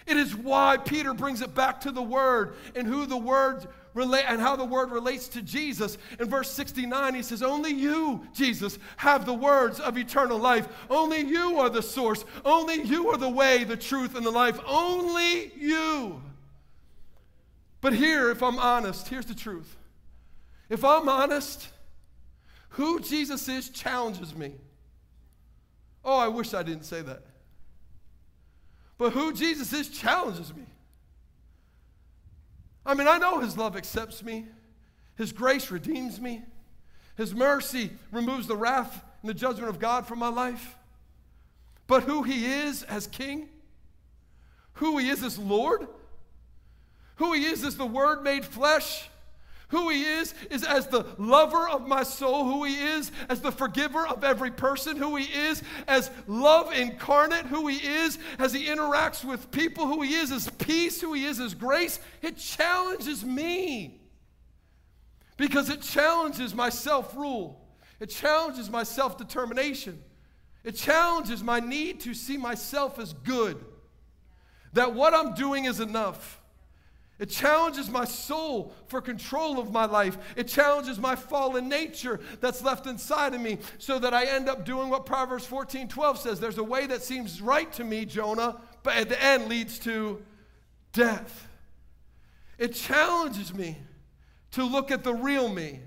It 0.07 0.17
is 0.17 0.35
why 0.35 0.79
Peter 0.79 1.13
brings 1.13 1.43
it 1.43 1.55
back 1.55 1.83
to 1.83 1.91
the 1.91 2.01
Word 2.01 2.55
and 2.75 2.87
who 2.87 3.05
the 3.05 3.19
Word 3.19 3.67
relate 3.97 4.27
and 4.29 4.41
how 4.41 4.55
the 4.55 4.65
Word 4.65 4.93
relates 4.93 5.27
to 5.29 5.43
Jesus. 5.43 5.99
In 6.21 6.29
verse 6.29 6.51
69, 6.53 7.15
he 7.15 7.23
says, 7.23 7.43
Only 7.43 7.73
you, 7.73 8.25
Jesus, 8.33 8.79
have 8.99 9.25
the 9.25 9.35
words 9.35 9.81
of 9.81 9.97
eternal 9.97 10.39
life. 10.39 10.69
Only 10.89 11.21
you 11.21 11.59
are 11.59 11.71
the 11.71 11.83
source. 11.83 12.25
Only 12.45 12.83
you 12.83 13.09
are 13.09 13.17
the 13.17 13.29
way, 13.29 13.65
the 13.65 13.77
truth, 13.77 14.15
and 14.15 14.25
the 14.25 14.31
life. 14.31 14.61
Only 14.67 15.51
you. 15.57 16.23
But 17.81 17.95
here, 17.95 18.31
if 18.31 18.43
I'm 18.43 18.59
honest, 18.59 19.09
here's 19.09 19.27
the 19.27 19.35
truth. 19.35 19.77
If 20.69 20.85
I'm 20.85 21.09
honest, 21.09 21.69
who 22.71 23.01
Jesus 23.01 23.49
is 23.49 23.71
challenges 23.71 24.35
me. 24.35 24.53
Oh, 26.05 26.19
I 26.19 26.29
wish 26.29 26.53
I 26.53 26.63
didn't 26.63 26.85
say 26.85 27.01
that. 27.03 27.23
But 28.99 29.13
who 29.13 29.33
Jesus 29.33 29.73
is 29.73 29.89
challenges 29.89 30.55
me. 30.55 30.65
I 32.87 32.95
mean, 32.95 33.09
I 33.09 33.19
know 33.19 33.41
His 33.41 33.59
love 33.59 33.77
accepts 33.77 34.23
me, 34.23 34.47
His 35.17 35.33
grace 35.33 35.71
redeems 35.71 36.21
me, 36.21 36.45
His 37.17 37.35
mercy 37.35 37.91
removes 38.13 38.47
the 38.47 38.57
wrath 38.57 39.05
and 39.21 39.29
the 39.29 39.35
judgment 39.35 39.69
of 39.69 39.81
God 39.81 40.07
from 40.07 40.21
my 40.21 40.29
life. 40.29 40.77
But 41.89 42.05
who 42.05 42.23
He 42.23 42.47
is 42.47 42.85
as 42.85 43.09
King, 43.09 43.49
who 44.75 44.99
He 44.99 45.11
is 45.11 45.23
as 45.25 45.39
Lord, 45.39 45.89
who 47.17 47.33
He 47.33 47.45
is 47.47 47.65
as 47.65 47.77
the 47.77 47.87
Word 47.87 48.23
made 48.23 48.45
flesh, 48.45 49.09
who 49.69 49.89
he 49.89 50.05
is 50.05 50.33
is 50.51 50.63
as 50.63 50.87
the 50.87 51.05
lover 51.19 51.69
of 51.69 51.89
my 51.89 52.05
soul, 52.05 52.45
who 52.45 52.65
he 52.65 52.77
is 52.77 53.11
as 53.29 53.41
the 53.41 53.51
forgiver 53.51 54.07
of 54.07 54.23
every 54.23 54.51
person, 54.51 54.97
who 54.97 55.17
he 55.17 55.25
is 55.25 55.63
as 55.89 56.11
love 56.29 56.73
incarnate, 56.73 57.47
who 57.47 57.67
he 57.67 57.77
is 57.77 58.19
as 58.39 58.53
he 58.53 58.67
interacts 58.67 59.25
with 59.25 59.51
people, 59.51 59.87
who 59.87 60.03
he 60.03 60.15
is 60.15 60.31
as 60.31 60.49
peace, 60.51 61.01
who 61.01 61.15
he 61.15 61.25
is 61.25 61.41
as 61.41 61.55
grace. 61.55 61.99
It 62.23 62.37
challenges 62.37 63.25
me 63.25 64.01
because 65.37 65.69
it 65.69 65.83
challenges 65.83 66.55
my 66.55 66.69
self 66.69 67.17
rule, 67.17 67.67
it 67.99 68.07
challenges 68.07 68.71
my 68.71 68.85
self 68.85 69.19
determination, 69.19 70.01
it 70.63 70.77
challenges 70.77 71.43
my 71.43 71.59
need 71.59 72.01
to 72.03 72.15
see 72.15 72.37
myself 72.37 73.01
as 73.01 73.13
good, 73.13 73.65
that 74.75 74.95
what 74.95 75.13
I'm 75.13 75.35
doing 75.35 75.65
is 75.65 75.81
enough. 75.81 76.41
It 77.19 77.31
challenges 77.31 77.89
my 77.89 78.05
soul 78.05 78.75
for 78.89 79.01
control 79.01 79.59
of 79.59 79.73
my 79.73 79.87
life. 79.87 80.19
It 80.37 80.49
challenges 80.49 80.99
my 80.99 81.17
fallen 81.17 81.67
nature 81.69 82.21
that's 82.41 82.63
left 82.63 82.87
inside 82.87 83.33
of 83.33 83.41
me 83.41 83.59
so 83.79 83.99
that 83.99 84.13
I 84.13 84.27
end 84.27 84.51
up 84.51 84.67
doing 84.67 84.91
what 84.91 85.07
Proverbs 85.07 85.47
14 85.47 85.89
12 85.89 86.19
says. 86.19 86.41
There's 86.41 86.59
a 86.59 86.65
way 86.65 86.87
that 86.87 87.03
seems 87.03 87.41
right 87.41 87.73
to 87.73 87.85
me, 87.85 88.05
Jonah, 88.05 88.61
but 88.83 88.97
at 88.97 89.09
the 89.09 89.23
end 89.23 89.49
leads 89.49 89.79
to 89.81 90.23
death. 90.93 91.49
It 92.59 92.75
challenges 92.75 93.55
me 93.55 93.79
to 94.53 94.65
look 94.65 94.91
at 94.91 95.03
the 95.03 95.15
real 95.15 95.49
me, 95.49 95.81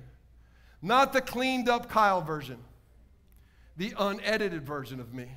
not 0.82 1.14
the 1.14 1.22
cleaned 1.22 1.70
up 1.70 1.90
Kyle 1.90 2.22
version, 2.22 2.58
the 3.78 3.94
unedited 3.98 4.66
version 4.66 5.00
of 5.00 5.14
me. 5.14 5.30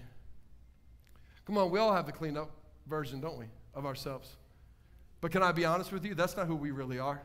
Come 1.47 1.59
on, 1.59 1.71
we 1.71 1.79
all 1.79 1.93
have 1.93 2.07
the 2.07 2.13
cleaned 2.13 2.39
up 2.39 2.51
version, 2.87 3.21
don't 3.21 3.39
we, 3.39 3.47
of 3.75 3.85
ourselves? 3.85 4.37
But 5.23 5.31
can 5.31 5.43
I 5.43 5.53
be 5.53 5.65
honest 5.65 5.93
with 5.93 6.05
you? 6.05 6.15
That's 6.15 6.37
not 6.37 6.49
who 6.49 6.57
we 6.57 6.73
really 6.73 6.99
are. 6.99 7.23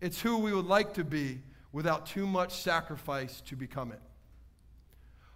It's 0.00 0.20
who 0.20 0.38
we 0.38 0.52
would 0.52 0.64
like 0.64 0.94
to 0.94 1.04
be 1.04 1.42
without 1.70 2.06
too 2.06 2.26
much 2.26 2.62
sacrifice 2.62 3.42
to 3.42 3.56
become 3.56 3.92
it. 3.92 4.00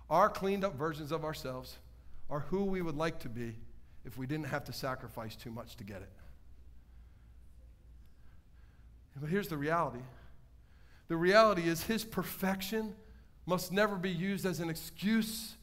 Our 0.08 0.30
cleaned 0.30 0.64
up 0.64 0.76
versions 0.76 1.12
of 1.12 1.24
ourselves 1.24 1.78
are 2.30 2.40
who 2.40 2.64
we 2.64 2.80
would 2.80 2.96
like 2.96 3.20
to 3.20 3.28
be 3.28 3.54
if 4.04 4.16
we 4.16 4.26
didn't 4.26 4.46
have 4.46 4.64
to 4.64 4.72
sacrifice 4.72 5.36
too 5.36 5.50
much 5.50 5.76
to 5.76 5.84
get 5.84 6.00
it. 6.00 6.10
But 9.20 9.28
here's 9.28 9.48
the 9.48 9.58
reality 9.58 10.00
the 11.08 11.16
reality 11.16 11.68
is 11.68 11.82
his 11.82 12.02
perfection 12.02 12.94
must 13.44 13.72
never 13.72 13.96
be 13.96 14.08
used 14.08 14.46
as 14.46 14.60
an 14.60 14.70
excuse 14.70 15.56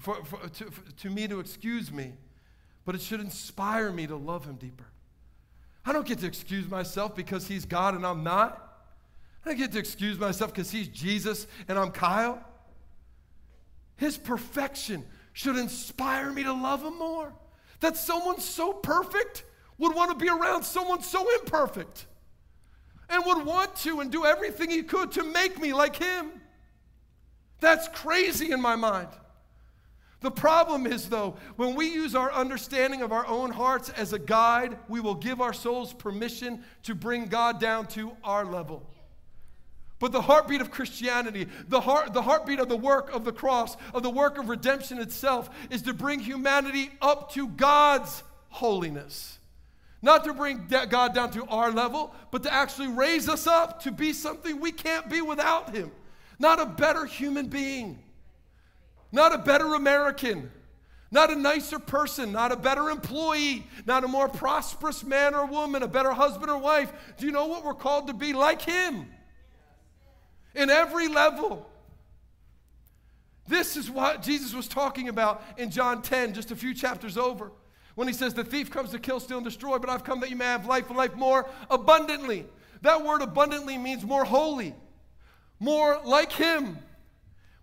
for, 0.00 0.24
for 0.24 0.48
to, 0.48 0.70
for, 0.72 0.90
to 0.90 1.10
me 1.10 1.28
to 1.28 1.38
excuse 1.38 1.92
me, 1.92 2.14
but 2.84 2.96
it 2.96 3.00
should 3.00 3.20
inspire 3.20 3.92
me 3.92 4.08
to 4.08 4.16
love 4.16 4.44
him 4.44 4.56
deeper. 4.56 4.86
I 5.84 5.92
don't 5.92 6.06
get 6.06 6.18
to 6.18 6.26
excuse 6.26 6.68
myself 6.68 7.14
because 7.14 7.46
he's 7.46 7.64
God 7.64 7.94
and 7.94 8.06
I'm 8.06 8.22
not. 8.22 8.64
I 9.44 9.50
don't 9.50 9.58
get 9.58 9.72
to 9.72 9.78
excuse 9.78 10.18
myself 10.18 10.52
because 10.52 10.70
he's 10.70 10.88
Jesus 10.88 11.46
and 11.68 11.78
I'm 11.78 11.90
Kyle. 11.90 12.42
His 13.96 14.16
perfection 14.16 15.04
should 15.32 15.56
inspire 15.56 16.32
me 16.32 16.42
to 16.44 16.52
love 16.52 16.82
him 16.82 16.98
more. 16.98 17.32
That 17.80 17.96
someone 17.96 18.40
so 18.40 18.72
perfect 18.72 19.44
would 19.78 19.94
want 19.94 20.10
to 20.10 20.16
be 20.16 20.28
around 20.28 20.64
someone 20.64 21.02
so 21.02 21.24
imperfect 21.38 22.06
and 23.08 23.24
would 23.24 23.46
want 23.46 23.74
to 23.76 24.00
and 24.00 24.10
do 24.10 24.24
everything 24.24 24.70
he 24.70 24.82
could 24.82 25.12
to 25.12 25.24
make 25.24 25.60
me 25.60 25.72
like 25.72 25.96
him. 25.96 26.30
That's 27.60 27.88
crazy 27.88 28.50
in 28.50 28.60
my 28.60 28.76
mind. 28.76 29.08
The 30.20 30.30
problem 30.30 30.86
is, 30.86 31.08
though, 31.08 31.36
when 31.56 31.76
we 31.76 31.86
use 31.86 32.16
our 32.16 32.32
understanding 32.32 33.02
of 33.02 33.12
our 33.12 33.26
own 33.26 33.50
hearts 33.50 33.88
as 33.90 34.12
a 34.12 34.18
guide, 34.18 34.76
we 34.88 35.00
will 35.00 35.14
give 35.14 35.40
our 35.40 35.52
souls 35.52 35.92
permission 35.92 36.64
to 36.84 36.94
bring 36.94 37.26
God 37.26 37.60
down 37.60 37.86
to 37.88 38.12
our 38.24 38.44
level. 38.44 38.82
But 40.00 40.12
the 40.12 40.22
heartbeat 40.22 40.60
of 40.60 40.70
Christianity, 40.70 41.46
the, 41.68 41.80
heart, 41.80 42.12
the 42.12 42.22
heartbeat 42.22 42.58
of 42.58 42.68
the 42.68 42.76
work 42.76 43.12
of 43.12 43.24
the 43.24 43.32
cross, 43.32 43.76
of 43.94 44.02
the 44.02 44.10
work 44.10 44.38
of 44.38 44.48
redemption 44.48 44.98
itself, 44.98 45.50
is 45.70 45.82
to 45.82 45.94
bring 45.94 46.20
humanity 46.20 46.90
up 47.00 47.32
to 47.32 47.48
God's 47.48 48.22
holiness. 48.48 49.38
Not 50.00 50.24
to 50.24 50.34
bring 50.34 50.68
God 50.88 51.14
down 51.14 51.30
to 51.32 51.44
our 51.46 51.72
level, 51.72 52.14
but 52.30 52.44
to 52.44 52.52
actually 52.52 52.88
raise 52.88 53.28
us 53.28 53.46
up 53.46 53.82
to 53.82 53.92
be 53.92 54.12
something 54.12 54.60
we 54.60 54.70
can't 54.70 55.08
be 55.08 55.20
without 55.20 55.74
Him. 55.74 55.90
Not 56.38 56.60
a 56.60 56.66
better 56.66 57.04
human 57.04 57.48
being 57.48 57.98
not 59.10 59.34
a 59.34 59.38
better 59.38 59.74
American, 59.74 60.50
not 61.10 61.30
a 61.30 61.36
nicer 61.36 61.78
person, 61.78 62.32
not 62.32 62.52
a 62.52 62.56
better 62.56 62.90
employee, 62.90 63.66
not 63.86 64.04
a 64.04 64.08
more 64.08 64.28
prosperous 64.28 65.02
man 65.02 65.34
or 65.34 65.46
woman, 65.46 65.82
a 65.82 65.88
better 65.88 66.12
husband 66.12 66.50
or 66.50 66.58
wife. 66.58 66.92
Do 67.16 67.26
you 67.26 67.32
know 67.32 67.46
what 67.46 67.64
we're 67.64 67.74
called 67.74 68.08
to 68.08 68.14
be? 68.14 68.32
Like 68.32 68.60
him. 68.60 69.08
In 70.54 70.68
every 70.68 71.08
level. 71.08 71.66
This 73.46 73.78
is 73.78 73.90
what 73.90 74.22
Jesus 74.22 74.52
was 74.52 74.68
talking 74.68 75.08
about 75.08 75.42
in 75.56 75.70
John 75.70 76.02
10, 76.02 76.34
just 76.34 76.50
a 76.50 76.56
few 76.56 76.74
chapters 76.74 77.16
over, 77.16 77.50
when 77.94 78.06
he 78.06 78.12
says, 78.12 78.34
The 78.34 78.44
thief 78.44 78.70
comes 78.70 78.90
to 78.90 78.98
kill, 78.98 79.20
steal, 79.20 79.38
and 79.38 79.46
destroy, 79.46 79.78
but 79.78 79.88
I've 79.88 80.04
come 80.04 80.20
that 80.20 80.28
you 80.28 80.36
may 80.36 80.44
have 80.44 80.66
life 80.66 80.88
and 80.88 80.98
life 80.98 81.14
more 81.14 81.48
abundantly. 81.70 82.44
That 82.82 83.02
word 83.02 83.22
abundantly 83.22 83.78
means 83.78 84.04
more 84.04 84.24
holy, 84.24 84.74
more 85.58 85.98
like 86.04 86.30
him 86.30 86.78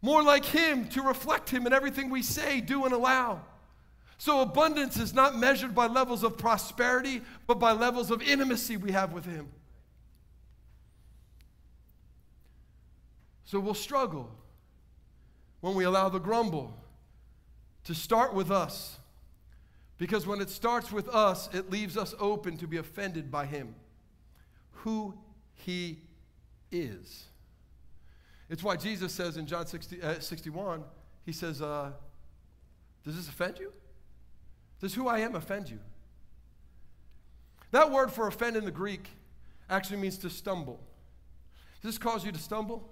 more 0.06 0.22
like 0.22 0.45
Him 0.45 0.88
to 0.89 1.01
reflect 1.01 1.49
Him 1.49 1.66
in 1.66 1.74
everything 1.74 2.12
we 2.12 2.22
say, 2.22 2.62
do, 2.62 2.86
and 2.86 2.93
allow. 2.93 3.41
So, 4.20 4.39
abundance 4.41 4.97
is 4.97 5.14
not 5.14 5.36
measured 5.36 5.74
by 5.74 5.88
levels 5.88 6.24
of 6.24 6.38
prosperity, 6.38 7.22
but 7.47 7.60
by 7.60 7.72
levels 7.72 8.12
of 8.12 8.22
intimacy 8.22 8.78
we 8.78 8.91
have 8.91 9.12
with 9.12 9.26
Him. 9.26 9.49
So, 13.45 13.60
we'll 13.60 13.74
struggle 13.74 14.30
when 15.60 15.74
we 15.74 15.84
allow 15.84 16.08
the 16.10 16.20
grumble 16.20 16.78
to 17.86 17.95
start 17.95 18.34
with 18.34 18.51
us. 18.51 18.99
Because 19.97 20.28
when 20.28 20.39
it 20.39 20.49
starts 20.49 20.91
with 20.91 21.10
us, 21.10 21.49
it 21.51 21.72
leaves 21.72 21.97
us 21.97 22.14
open 22.20 22.58
to 22.58 22.68
be 22.68 22.78
offended 22.78 23.32
by 23.32 23.47
Him, 23.47 23.74
who 24.72 25.16
He 25.56 26.01
is. 26.72 27.26
It's 28.49 28.63
why 28.63 28.75
Jesus 28.75 29.11
says 29.11 29.37
in 29.37 29.47
John 29.47 29.65
60, 29.65 30.01
uh, 30.01 30.19
61, 30.19 30.83
he 31.25 31.31
says, 31.31 31.61
uh, 31.61 31.91
Does 33.03 33.15
this 33.15 33.27
offend 33.27 33.59
you? 33.59 33.71
Does 34.81 34.93
who 34.93 35.07
I 35.07 35.19
am 35.19 35.35
offend 35.35 35.69
you? 35.69 35.79
That 37.71 37.91
word 37.91 38.11
for 38.11 38.27
offend 38.27 38.55
in 38.55 38.65
the 38.65 38.71
Greek 38.71 39.09
actually 39.69 39.97
means 39.97 40.17
to 40.19 40.29
stumble. 40.29 40.79
Does 41.81 41.93
this 41.93 41.97
cause 41.97 42.23
you 42.23 42.31
to 42.31 42.39
stumble? 42.39 42.91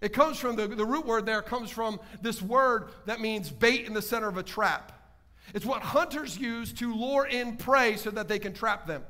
It 0.00 0.12
comes 0.12 0.38
from 0.38 0.56
the, 0.56 0.66
the 0.66 0.84
root 0.84 1.06
word 1.06 1.26
there 1.26 1.42
comes 1.42 1.70
from 1.70 2.00
this 2.20 2.42
word 2.42 2.90
that 3.06 3.20
means 3.20 3.50
bait 3.50 3.86
in 3.86 3.94
the 3.94 4.02
center 4.02 4.28
of 4.28 4.36
a 4.36 4.42
trap. 4.42 4.92
It's 5.54 5.66
what 5.66 5.82
hunters 5.82 6.38
use 6.38 6.72
to 6.74 6.94
lure 6.94 7.26
in 7.26 7.56
prey 7.56 7.96
so 7.96 8.10
that 8.10 8.28
they 8.28 8.38
can 8.38 8.52
trap 8.52 8.86
them. 8.86 9.04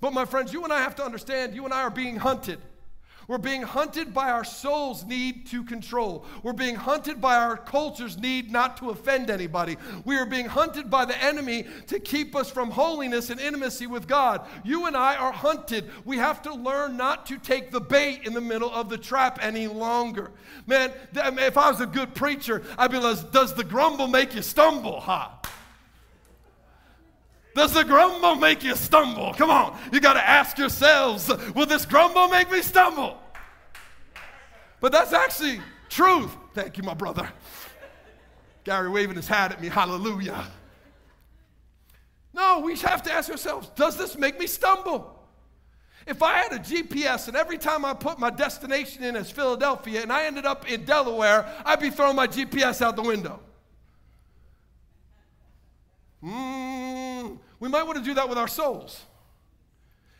But 0.00 0.12
my 0.12 0.24
friends, 0.24 0.52
you 0.52 0.64
and 0.64 0.72
I 0.72 0.82
have 0.82 0.96
to 0.96 1.04
understand 1.04 1.54
you 1.54 1.64
and 1.64 1.72
I 1.72 1.82
are 1.82 1.90
being 1.90 2.16
hunted. 2.16 2.58
We're 3.28 3.38
being 3.38 3.62
hunted 3.62 4.12
by 4.12 4.30
our 4.30 4.44
soul's 4.44 5.04
need 5.04 5.46
to 5.46 5.64
control. 5.64 6.26
We're 6.42 6.52
being 6.52 6.74
hunted 6.74 7.20
by 7.20 7.36
our 7.36 7.56
culture's 7.56 8.18
need 8.18 8.50
not 8.50 8.76
to 8.78 8.90
offend 8.90 9.30
anybody. 9.30 9.76
We 10.04 10.16
are 10.16 10.26
being 10.26 10.46
hunted 10.46 10.90
by 10.90 11.04
the 11.04 11.22
enemy 11.22 11.66
to 11.86 11.98
keep 11.98 12.34
us 12.34 12.50
from 12.50 12.70
holiness 12.70 13.30
and 13.30 13.40
intimacy 13.40 13.86
with 13.86 14.06
God. 14.06 14.46
You 14.64 14.86
and 14.86 14.96
I 14.96 15.16
are 15.16 15.32
hunted. 15.32 15.90
We 16.04 16.16
have 16.18 16.42
to 16.42 16.54
learn 16.54 16.96
not 16.96 17.26
to 17.26 17.38
take 17.38 17.70
the 17.70 17.80
bait 17.80 18.22
in 18.24 18.34
the 18.34 18.40
middle 18.40 18.70
of 18.70 18.88
the 18.88 18.98
trap 18.98 19.38
any 19.42 19.66
longer. 19.66 20.32
Man, 20.66 20.92
if 21.14 21.56
I 21.56 21.70
was 21.70 21.80
a 21.80 21.86
good 21.86 22.14
preacher, 22.14 22.62
I'd 22.76 22.90
be 22.90 22.98
like, 22.98 23.30
does 23.32 23.54
the 23.54 23.64
grumble 23.64 24.08
make 24.08 24.34
you 24.34 24.42
stumble, 24.42 25.00
huh? 25.00 25.28
Does 27.54 27.74
the 27.74 27.84
grumble 27.84 28.34
make 28.36 28.62
you 28.62 28.74
stumble? 28.74 29.34
Come 29.34 29.50
on, 29.50 29.78
you 29.92 30.00
got 30.00 30.14
to 30.14 30.26
ask 30.26 30.56
yourselves, 30.56 31.30
will 31.54 31.66
this 31.66 31.84
grumble 31.84 32.28
make 32.28 32.50
me 32.50 32.62
stumble? 32.62 33.18
But 34.80 34.92
that's 34.92 35.12
actually 35.12 35.60
truth. 35.88 36.34
Thank 36.54 36.76
you, 36.76 36.82
my 36.82 36.94
brother. 36.94 37.28
Gary 38.64 38.88
waving 38.88 39.16
his 39.16 39.28
hat 39.28 39.52
at 39.52 39.60
me, 39.60 39.68
hallelujah. 39.68 40.46
No, 42.34 42.60
we 42.60 42.76
have 42.78 43.02
to 43.02 43.12
ask 43.12 43.30
ourselves, 43.30 43.68
does 43.76 43.96
this 43.96 44.16
make 44.16 44.38
me 44.38 44.46
stumble? 44.46 45.18
If 46.06 46.22
I 46.22 46.38
had 46.38 46.52
a 46.52 46.58
GPS 46.58 47.28
and 47.28 47.36
every 47.36 47.58
time 47.58 47.84
I 47.84 47.94
put 47.94 48.18
my 48.18 48.30
destination 48.30 49.04
in 49.04 49.14
as 49.14 49.30
Philadelphia 49.30 50.02
and 50.02 50.12
I 50.12 50.24
ended 50.24 50.46
up 50.46 50.68
in 50.68 50.84
Delaware, 50.84 51.46
I'd 51.64 51.80
be 51.80 51.90
throwing 51.90 52.16
my 52.16 52.26
GPS 52.26 52.82
out 52.82 52.96
the 52.96 53.02
window. 53.02 53.38
Mm, 56.24 57.01
we 57.62 57.68
might 57.68 57.84
want 57.84 57.96
to 57.96 58.02
do 58.02 58.14
that 58.14 58.28
with 58.28 58.38
our 58.38 58.48
souls. 58.48 59.00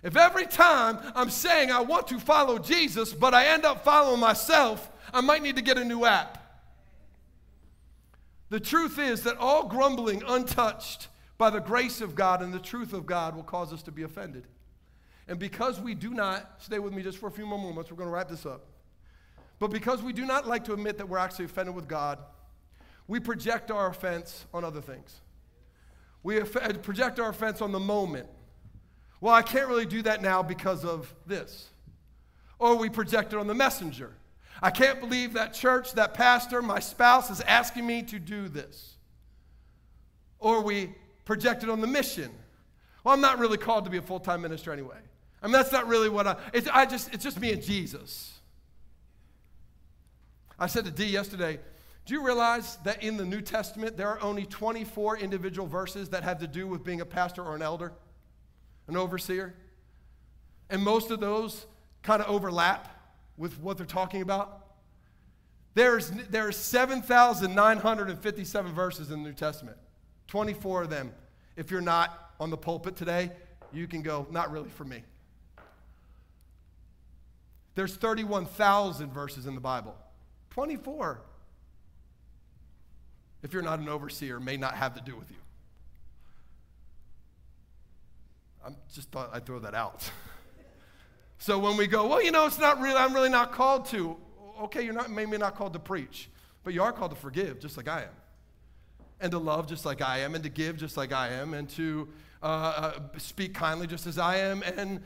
If 0.05 0.17
every 0.17 0.47
time 0.47 1.01
I'm 1.13 1.29
saying 1.29 1.73
I 1.73 1.81
want 1.81 2.07
to 2.07 2.21
follow 2.21 2.57
Jesus, 2.57 3.13
but 3.13 3.35
I 3.35 3.47
end 3.47 3.65
up 3.65 3.83
following 3.83 4.21
myself, 4.21 4.89
I 5.13 5.23
might 5.23 5.43
need 5.43 5.57
to 5.57 5.63
get 5.63 5.77
a 5.77 5.85
new 5.85 6.05
app. 6.05 6.39
The 8.51 8.61
truth 8.61 8.97
is 8.97 9.25
that 9.25 9.39
all 9.39 9.67
grumbling 9.67 10.23
untouched 10.25 11.09
by 11.37 11.51
the 11.51 11.59
grace 11.59 12.01
of 12.01 12.15
God 12.15 12.43
and 12.43 12.55
the 12.55 12.61
truth 12.61 12.93
of 12.93 13.07
God 13.07 13.35
will 13.35 13.43
cause 13.43 13.73
us 13.73 13.83
to 13.83 13.91
be 13.91 14.05
offended. 14.05 14.47
And 15.27 15.37
because 15.37 15.81
we 15.81 15.97
do 15.97 16.11
not, 16.11 16.63
stay 16.63 16.79
with 16.79 16.93
me 16.93 17.03
just 17.03 17.19
for 17.19 17.27
a 17.27 17.33
few 17.33 17.45
more 17.45 17.59
moments, 17.59 17.91
we're 17.91 17.97
going 17.97 18.09
to 18.09 18.15
wrap 18.15 18.29
this 18.29 18.47
up. 18.47 18.67
But 19.59 19.73
because 19.73 20.01
we 20.01 20.13
do 20.13 20.25
not 20.25 20.47
like 20.47 20.63
to 20.67 20.75
admit 20.75 20.97
that 20.99 21.09
we're 21.09 21.19
actually 21.19 21.47
offended 21.47 21.75
with 21.75 21.89
God, 21.89 22.21
we 23.09 23.19
project 23.19 23.73
our 23.73 23.89
offense 23.89 24.47
on 24.55 24.63
other 24.63 24.81
things. 24.81 25.22
We 26.23 26.41
uh, 26.41 26.45
project 26.83 27.19
our 27.19 27.31
offense 27.31 27.61
on 27.61 27.73
the 27.73 27.81
moment. 27.81 28.29
Well, 29.21 29.35
I 29.35 29.43
can't 29.43 29.69
really 29.69 29.87
do 29.87 30.03
that 30.03 30.23
now 30.23 30.43
because 30.43 30.85
of 30.85 31.13
this. 31.27 31.69
Or 32.59 32.77
we 32.77 32.89
project 32.89 33.33
it 33.33 33.39
on 33.39 33.47
the 33.47 33.55
messenger. 33.55 34.13
I 34.63 34.71
can't 34.71 35.01
believe 35.01 35.33
that 35.33 35.55
church, 35.55 35.93
that 35.95 36.15
pastor, 36.15 36.63
my 36.63 36.79
spouse 36.79 37.31
is 37.31 37.41
asking 37.43 37.87
me 37.87 38.03
to 38.05 38.19
do 38.19 38.49
this. 38.49 38.95
Or 40.39 40.63
we 40.63 40.95
project 41.25 41.63
it 41.63 41.71
on 41.71 41.81
the 41.81 41.87
mission. 41.87 42.31
Well, 43.03 43.15
I'm 43.15 43.21
not 43.21 43.39
really 43.39 43.59
called 43.59 43.85
to 43.85 43.91
be 43.91 43.97
a 43.97 44.03
full 44.03 44.21
time 44.21 44.43
minister 44.43 44.73
anyway. 44.73 44.99
I 45.43 45.47
mean, 45.47 45.53
that's 45.53 45.73
not 45.73 45.89
really 45.89 46.09
what 46.09 46.27
I, 46.27 46.37
it's, 46.53 46.69
I 46.69 46.87
just, 46.87 47.13
it's 47.13 47.25
just 47.25 47.41
me 47.41 47.53
and 47.53 47.63
Jesus. 47.63 48.39
I 50.59 50.69
said 50.69 50.85
to 50.85 50.93
Dee 50.93 51.07
yesterday, 51.07 51.59
do 52.05 52.15
you 52.15 52.25
realize 52.25 52.79
that 52.85 53.03
in 53.03 53.17
the 53.17 53.25
New 53.25 53.41
Testament, 53.41 53.97
there 53.97 54.09
are 54.09 54.21
only 54.21 54.45
24 54.45 55.19
individual 55.19 55.69
verses 55.69 56.09
that 56.09 56.25
have 56.25 56.41
to 56.41 56.49
do 56.49 56.67
with 56.67 56.83
being 56.83 57.01
a 57.01 57.07
pastor 57.07 57.45
or 57.45 57.55
an 57.55 57.63
elder, 57.63 57.93
an 58.89 58.97
overseer? 58.97 59.55
And 60.69 60.83
most 60.83 61.13
of 61.13 61.21
those 61.21 61.67
kind 62.03 62.21
of 62.21 62.29
overlap 62.29 62.89
with 63.37 63.61
what 63.61 63.77
they're 63.77 63.87
talking 63.87 64.23
about. 64.23 64.67
There's, 65.75 66.11
there's 66.29 66.57
7,957 66.57 68.73
verses 68.73 69.11
in 69.11 69.23
the 69.23 69.29
New 69.29 69.35
Testament, 69.35 69.77
24 70.27 70.83
of 70.83 70.91
them. 70.91 71.13
If 71.57 71.71
you're 71.71 71.81
not 71.81 72.33
on 72.41 72.51
the 72.51 72.57
pulpit 72.57 72.97
today, 72.97 73.31
you 73.73 73.87
can 73.87 74.03
go, 74.03 74.27
not 74.31 74.51
really 74.51 74.71
for 74.71 74.85
me. 74.85 75.05
There's 77.75 77.95
31,000 77.95 79.13
verses 79.13 79.47
in 79.47 79.55
the 79.55 79.61
Bible, 79.61 79.97
24 80.51 81.21
if 83.43 83.53
you're 83.53 83.63
not 83.63 83.81
an 83.81 83.89
overseer, 83.89 84.39
may 84.39 84.57
not 84.57 84.75
have 84.75 84.95
to 84.95 85.01
do 85.01 85.17
with 85.17 85.31
you. 85.31 85.37
I 88.65 88.71
just 88.95 89.11
thought 89.11 89.31
I'd 89.33 89.45
throw 89.45 89.59
that 89.61 89.75
out. 89.75 90.09
so 91.39 91.59
when 91.59 91.77
we 91.77 91.89
go, 91.89 92.07
well, 92.07 92.23
you 92.23 92.31
know, 92.31 92.47
it's 92.47 92.61
not 92.61 92.81
really, 92.81 92.97
I'm 92.97 93.13
really 93.13 93.29
not 93.29 93.53
called 93.53 93.87
to. 93.87 94.17
Okay, 94.63 94.83
you're 94.85 94.95
not 94.95 95.11
maybe 95.11 95.37
not 95.37 95.57
called 95.57 95.73
to 95.73 95.81
preach, 95.81 96.29
but 96.63 96.73
you 96.73 96.83
are 96.83 96.93
called 96.93 97.11
to 97.11 97.17
forgive, 97.17 97.59
just 97.59 97.77
like 97.77 97.89
I 97.89 98.03
am, 98.03 98.15
and 99.21 99.33
to 99.33 99.39
love, 99.39 99.67
just 99.67 99.85
like 99.85 100.01
I 100.01 100.19
am, 100.19 100.37
and 100.37 100.45
to 100.45 100.51
give, 100.51 100.77
just 100.77 100.97
like 100.97 101.13
I 101.13 101.31
am, 101.31 101.55
and 101.55 101.69
to 101.71 102.09
uh, 102.43 102.47
uh, 102.47 102.93
speak 103.19 103.55
kindly, 103.55 103.89
just 103.89 104.07
as 104.07 104.19
I 104.19 104.37
am, 104.37 104.63
and 104.63 105.03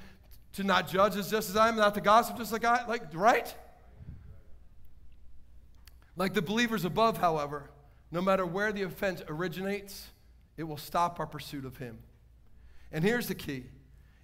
to 0.55 0.65
not 0.65 0.89
judge 0.89 1.17
as 1.17 1.31
just 1.31 1.49
as 1.49 1.57
I 1.57 1.69
am, 1.69 1.77
not 1.77 1.95
to 1.95 2.03
gossip, 2.03 2.37
just 2.37 2.53
like 2.53 2.67
I 2.67 2.87
like. 2.87 3.15
Right? 3.15 3.55
Like 6.17 6.35
the 6.35 6.43
believers 6.43 6.85
above, 6.85 7.19
however, 7.19 7.71
no 8.11 8.21
matter 8.21 8.47
where 8.47 8.73
the 8.73 8.83
offense 8.83 9.23
originates, 9.29 10.09
it 10.57 10.65
will 10.65 10.77
stop 10.77 11.21
our 11.21 11.27
pursuit 11.27 11.65
of 11.65 11.77
Him. 11.77 11.99
And 12.93 13.05
here's 13.05 13.29
the 13.29 13.35
key 13.35 13.65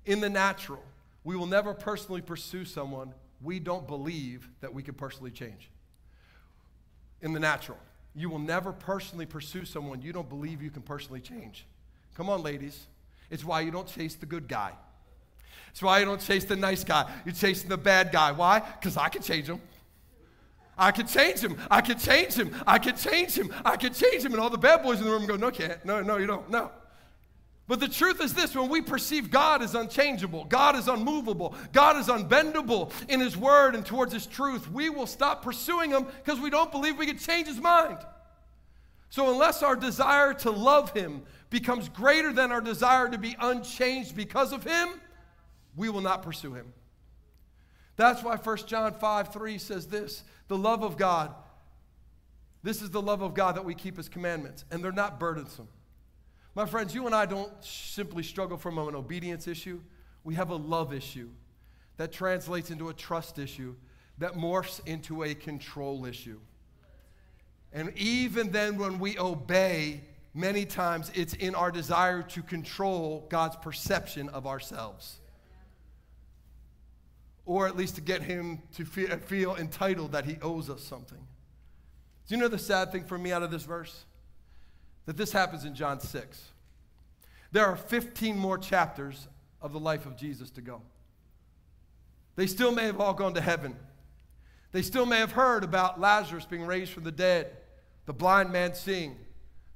in 0.05 0.21
the 0.21 0.31
natural, 0.31 0.83
we 1.25 1.37
will 1.37 1.47
never 1.47 1.75
personally 1.75 2.21
pursue 2.21 2.65
someone 2.65 3.15
we 3.43 3.59
don't 3.59 3.87
believe 3.87 4.49
that 4.61 4.73
we 4.73 4.83
can 4.83 4.95
personally 4.95 5.31
change. 5.31 5.71
In 7.21 7.33
the 7.33 7.41
natural, 7.41 7.79
you 8.15 8.29
will 8.29 8.39
never 8.39 8.73
personally 8.73 9.27
pursue 9.27 9.65
someone 9.65 10.03
you 10.03 10.13
don't 10.13 10.29
believe 10.29 10.63
you 10.63 10.71
can 10.71 10.83
personally 10.83 11.21
change. 11.21 11.67
Come 12.17 12.29
on, 12.29 12.43
ladies. 12.43 12.87
It's 13.31 13.45
why 13.45 13.61
you 13.61 13.71
don't 13.71 13.87
chase 13.87 14.15
the 14.15 14.27
good 14.27 14.49
guy. 14.49 14.73
It's 15.71 15.83
why 15.83 16.01
you 16.01 16.05
don't 16.05 16.21
chase 16.21 16.45
the 16.45 16.57
nice 16.57 16.85
guy. 16.85 17.11
You're 17.25 17.35
chasing 17.35 17.69
the 17.69 17.79
bad 17.79 18.13
guy. 18.13 18.33
Why? 18.33 18.61
Because 18.61 18.97
I 18.97 19.09
can 19.09 19.23
change 19.23 19.49
him. 19.49 19.61
I 20.83 20.91
could 20.91 21.07
change 21.07 21.39
him. 21.39 21.57
I 21.71 21.81
could 21.81 22.01
change 22.01 22.35
him. 22.35 22.53
I 22.67 22.77
could 22.81 22.97
change 22.97 23.39
him. 23.39 23.55
I 23.65 23.77
could 23.77 23.95
change 23.95 24.25
him. 24.25 24.33
And 24.33 24.41
all 24.41 24.51
the 24.51 24.59
bad 24.59 24.83
boys 24.83 24.99
in 24.99 25.05
the 25.05 25.13
room 25.13 25.27
go, 25.27 25.37
No, 25.37 25.53
can't. 25.53 25.83
No, 25.85 26.03
no, 26.03 26.17
you 26.17 26.27
don't. 26.27 26.51
No. 26.51 26.73
But 27.69 27.79
the 27.79 27.87
truth 27.87 28.21
is 28.21 28.35
this 28.35 28.57
when 28.57 28.69
we 28.69 28.81
perceive 28.81 29.31
God 29.31 29.63
as 29.63 29.77
unchangeable, 29.77 30.45
God 30.45 30.75
is 30.75 30.89
unmovable, 30.89 31.55
God 31.73 31.97
is 31.97 32.09
unbendable 32.09 32.91
in 33.09 33.21
His 33.21 33.37
word 33.37 33.77
and 33.77 33.87
towards 33.87 34.13
His 34.13 34.27
truth, 34.27 34.69
we 34.73 34.91
will 34.91 35.07
stop 35.07 35.45
pursuing 35.45 35.93
Him 35.93 36.05
because 36.25 36.41
we 36.41 36.51
don't 36.51 36.73
believe 36.73 36.99
we 36.99 37.07
can 37.07 37.17
change 37.17 37.47
His 37.47 37.61
mind. 37.61 37.99
So, 39.09 39.31
unless 39.31 39.63
our 39.63 39.77
desire 39.77 40.35
to 40.35 40.51
love 40.51 40.93
Him 40.93 41.23
becomes 41.49 41.89
greater 41.89 42.33
than 42.33 42.51
our 42.51 42.61
desire 42.61 43.09
to 43.09 43.19
be 43.19 43.37
unchanged 43.39 44.17
because 44.17 44.53
of 44.53 44.65
Him, 44.65 44.89
we 45.77 45.89
will 45.89 46.01
not 46.01 46.23
pursue 46.23 46.55
Him. 46.55 46.73
That's 47.95 48.25
why 48.25 48.35
1 48.35 48.57
John 48.67 48.93
5 48.93 49.33
3 49.33 49.59
says 49.59 49.87
this 49.87 50.25
the 50.53 50.59
love 50.59 50.83
of 50.83 50.99
God. 50.99 51.35
This 52.63 52.83
is 52.83 52.91
the 52.91 53.01
love 53.01 53.23
of 53.23 53.33
God 53.33 53.57
that 53.57 53.65
we 53.65 53.75
keep 53.75 53.97
his 53.97 54.11
commandments, 54.11 54.67
and 54.71 54.85
they're 54.85 54.93
not 54.93 55.19
burdensome. 55.19 55.67
My 56.55 56.67
friends, 56.67 56.95
you 56.95 57.07
and 57.07 57.15
I 57.15 57.25
don't 57.25 57.51
simply 57.65 58.23
struggle 58.23 58.59
from 58.59 58.77
an 58.77 58.95
obedience 58.95 59.49
issue. 59.49 59.81
We 60.25 60.35
have 60.35 60.51
a 60.51 60.57
love 60.57 60.93
issue 60.93 61.31
that 61.97 62.13
translates 62.13 62.71
into 62.71 62.91
a 62.91 62.93
trust 62.93 63.39
issue 63.39 63.75
that 64.19 64.35
morphs 64.35 64.87
into 64.87 65.23
a 65.23 65.35
control 65.35 66.05
issue. 66.05 66.39
And 67.73 67.97
even 67.97 68.53
then, 68.53 68.77
when 68.77 68.99
we 68.99 69.19
obey, 69.19 70.03
many 70.35 70.67
times 70.67 71.11
it's 71.15 71.33
in 71.33 71.55
our 71.55 71.71
desire 71.71 72.21
to 72.25 72.43
control 72.43 73.27
God's 73.31 73.57
perception 73.57 74.29
of 74.29 74.47
ourselves 74.47 75.22
or 77.45 77.67
at 77.67 77.77
least 77.77 77.97
to 77.97 78.01
get 78.01 78.23
him 78.23 78.63
to 78.75 78.85
feel 78.85 79.57
entitled 79.57 80.13
that 80.13 80.25
he 80.25 80.39
owes 80.43 80.71
us 80.71 80.83
something. 80.83 81.19
Do 82.27 82.35
you 82.35 82.41
know 82.41 82.49
the 82.49 82.59
sad 82.59 82.93
thing 82.93 83.05
for 83.05 83.19
me 83.19 83.33
out 83.33 83.43
of 83.43 83.51
this 83.51 83.65
verse? 83.65 84.05
That 85.07 85.17
this 85.17 85.33
happens 85.33 85.65
in 85.65 85.75
John 85.75 85.99
6. 86.01 86.43
There 87.51 87.67
are 87.67 87.77
15 87.77 88.37
more 88.37 88.59
chapters 88.59 89.29
of 89.61 89.73
the 89.73 89.81
life 89.81 90.07
of 90.07 90.17
Jesus 90.17 90.51
to 90.53 90.61
go. 90.61 90.83
They 92.37 92.47
still 92.47 92.73
may 92.73 92.85
have 92.85 93.01
all 93.01 93.13
gone 93.13 93.35
to 93.35 93.41
heaven. 93.41 93.77
They 94.71 94.83
still 94.83 95.05
may 95.05 95.19
have 95.19 95.33
heard 95.33 95.65
about 95.65 96.01
Lazarus 96.01 96.47
being 96.47 96.65
raised 96.65 96.93
from 96.93 97.05
the 97.05 97.13
dead, 97.13 97.57
the 98.07 98.15
blind 98.15 98.51
man 98.51 98.75
seeing, 98.75 99.17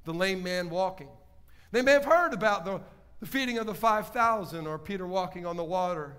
the 0.05 0.13
lame 0.13 0.41
man 0.41 0.69
walking. 0.69 1.09
They 1.71 1.81
may 1.81 1.91
have 1.91 2.05
heard 2.05 2.33
about 2.33 2.65
the, 2.65 2.81
the 3.19 3.27
feeding 3.27 3.59
of 3.59 3.67
the 3.67 3.75
5,000 3.75 4.65
or 4.65 4.79
Peter 4.79 5.05
walking 5.05 5.45
on 5.45 5.57
the 5.57 5.63
water. 5.63 6.15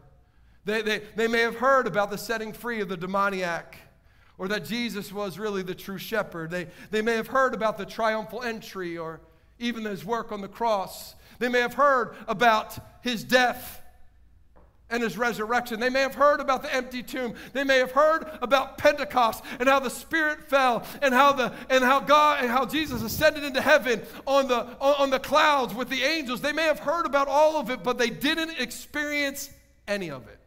They, 0.69 0.83
they, 0.83 1.03
they 1.17 1.29
may 1.29 1.41
have 1.41 1.57
heard 1.57 1.87
about 1.87 2.11
the 2.11 2.19
setting 2.19 2.53
free 2.53 2.83
of 2.83 2.91
the 2.91 2.97
demoniac 2.97 3.79
or 4.37 4.49
that 4.49 4.67
Jesus 4.67 5.11
was 5.11 5.39
really 5.39 5.63
the 5.63 5.75
true 5.75 5.97
shepherd. 5.97 6.51
They, 6.51 6.67
they 6.91 7.01
may 7.01 7.15
have 7.15 7.29
heard 7.29 7.55
about 7.55 7.79
the 7.79 7.87
triumphal 7.87 8.43
entry 8.43 8.99
or 8.99 9.21
even 9.59 9.87
his 9.87 10.05
work 10.05 10.31
on 10.31 10.43
the 10.43 10.49
cross. 10.49 11.15
They 11.39 11.49
may 11.49 11.61
have 11.61 11.73
heard 11.73 12.15
about 12.27 12.79
his 13.01 13.25
death 13.25 13.81
and 14.91 15.03
his 15.03 15.17
resurrection. 15.17 15.81
They 15.81 15.89
may 15.89 16.03
have 16.03 16.15
heard 16.15 16.39
about 16.39 16.63
the 16.63 16.75
empty 16.75 17.03
tomb. 17.03 17.35
They 17.55 17.65
may 17.65 17.79
have 17.79 17.93
heard 17.93 18.27
about 18.43 18.77
Pentecost 18.77 19.45
and 19.59 19.71
how 19.71 19.81
the 19.81 19.91
Spirit 19.91 20.51
fell 20.51 20.85
and 21.01 21.15
how 21.15 21.33
the 21.33 21.55
and 21.71 21.83
how 21.83 22.01
God 22.01 22.43
and 22.43 22.51
how 22.51 22.67
Jesus 22.67 23.03
ascended 23.03 23.43
into 23.43 23.63
heaven 23.63 24.03
on 24.27 24.49
the 24.49 24.67
on 24.81 25.09
the 25.09 25.19
clouds 25.19 25.75
with 25.75 25.89
the 25.89 26.03
angels. 26.03 26.43
They 26.43 26.53
may 26.53 26.65
have 26.65 26.81
heard 26.81 27.07
about 27.07 27.27
all 27.27 27.57
of 27.57 27.71
it, 27.71 27.83
but 27.83 27.97
they 27.97 28.11
didn't 28.11 28.59
experience 28.59 29.51
any 29.87 30.11
of 30.11 30.29
it. 30.29 30.38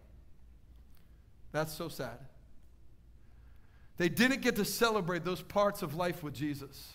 That's 1.51 1.73
so 1.73 1.89
sad. 1.89 2.17
They 3.97 4.09
didn't 4.09 4.41
get 4.41 4.55
to 4.55 4.65
celebrate 4.65 5.23
those 5.23 5.41
parts 5.41 5.81
of 5.81 5.95
life 5.95 6.23
with 6.23 6.33
Jesus. 6.33 6.93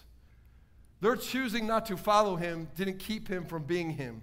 Their 1.01 1.17
choosing 1.17 1.67
not 1.67 1.87
to 1.87 1.97
follow 1.97 2.37
him 2.37 2.69
didn't 2.75 2.99
keep 2.99 3.29
him 3.29 3.45
from 3.45 3.65
being 3.65 3.91
him. 3.91 4.23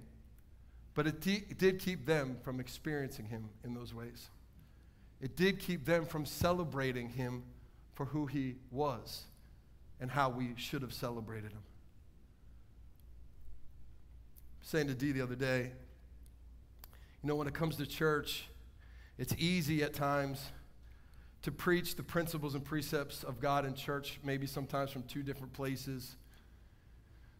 But 0.96 1.08
it, 1.08 1.26
it 1.26 1.58
did 1.58 1.80
keep 1.80 2.06
them 2.06 2.38
from 2.44 2.60
experiencing 2.60 3.26
him 3.26 3.50
in 3.64 3.74
those 3.74 3.94
ways. 3.94 4.30
It 5.22 5.36
did 5.36 5.60
keep 5.60 5.86
them 5.86 6.06
from 6.06 6.26
celebrating 6.26 7.10
him 7.10 7.44
for 7.96 8.06
who 8.06 8.26
he 8.26 8.56
was 8.72 9.24
and 10.02 10.12
how 10.12 10.30
we 10.30 10.54
should 10.58 10.82
have 10.82 10.94
celebrated 10.94 11.52
him. 11.52 11.62
saying 14.62 14.88
to 14.88 14.94
Dee 14.94 15.12
the 15.12 15.22
other 15.22 15.36
day, 15.36 15.72
you 17.22 17.28
know, 17.28 17.36
when 17.36 17.48
it 17.48 17.54
comes 17.54 17.78
to 17.78 17.86
church, 17.86 18.46
it's 19.18 19.36
easy 19.38 19.84
at 19.84 19.94
times 19.94 20.52
to 21.44 21.52
preach 21.52 21.96
the 21.96 22.04
principles 22.04 22.56
and 22.56 22.64
precepts 22.64 23.24
of 23.24 23.40
God 23.40 23.66
in 23.66 23.76
church, 23.76 24.20
maybe 24.24 24.48
sometimes 24.48 24.92
from 24.92 25.04
two 25.04 25.22
different 25.22 25.54
places. 25.54 26.16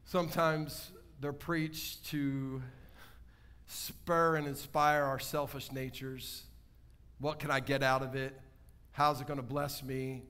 Sometimes 0.06 0.92
they're 1.20 1.32
preached 1.32 2.06
to 2.08 2.62
spur 3.66 4.36
and 4.36 4.46
inspire 4.46 5.04
our 5.04 5.20
selfish 5.20 5.72
natures. 5.72 6.44
What 7.20 7.40
can 7.40 7.50
I 7.50 7.62
get 7.62 7.82
out 7.82 8.04
of 8.04 8.16
it? 8.16 8.40
How's 8.92 9.22
it 9.22 9.28
going 9.28 9.38
to 9.38 9.44
bless 9.44 9.82
me? 9.82 10.24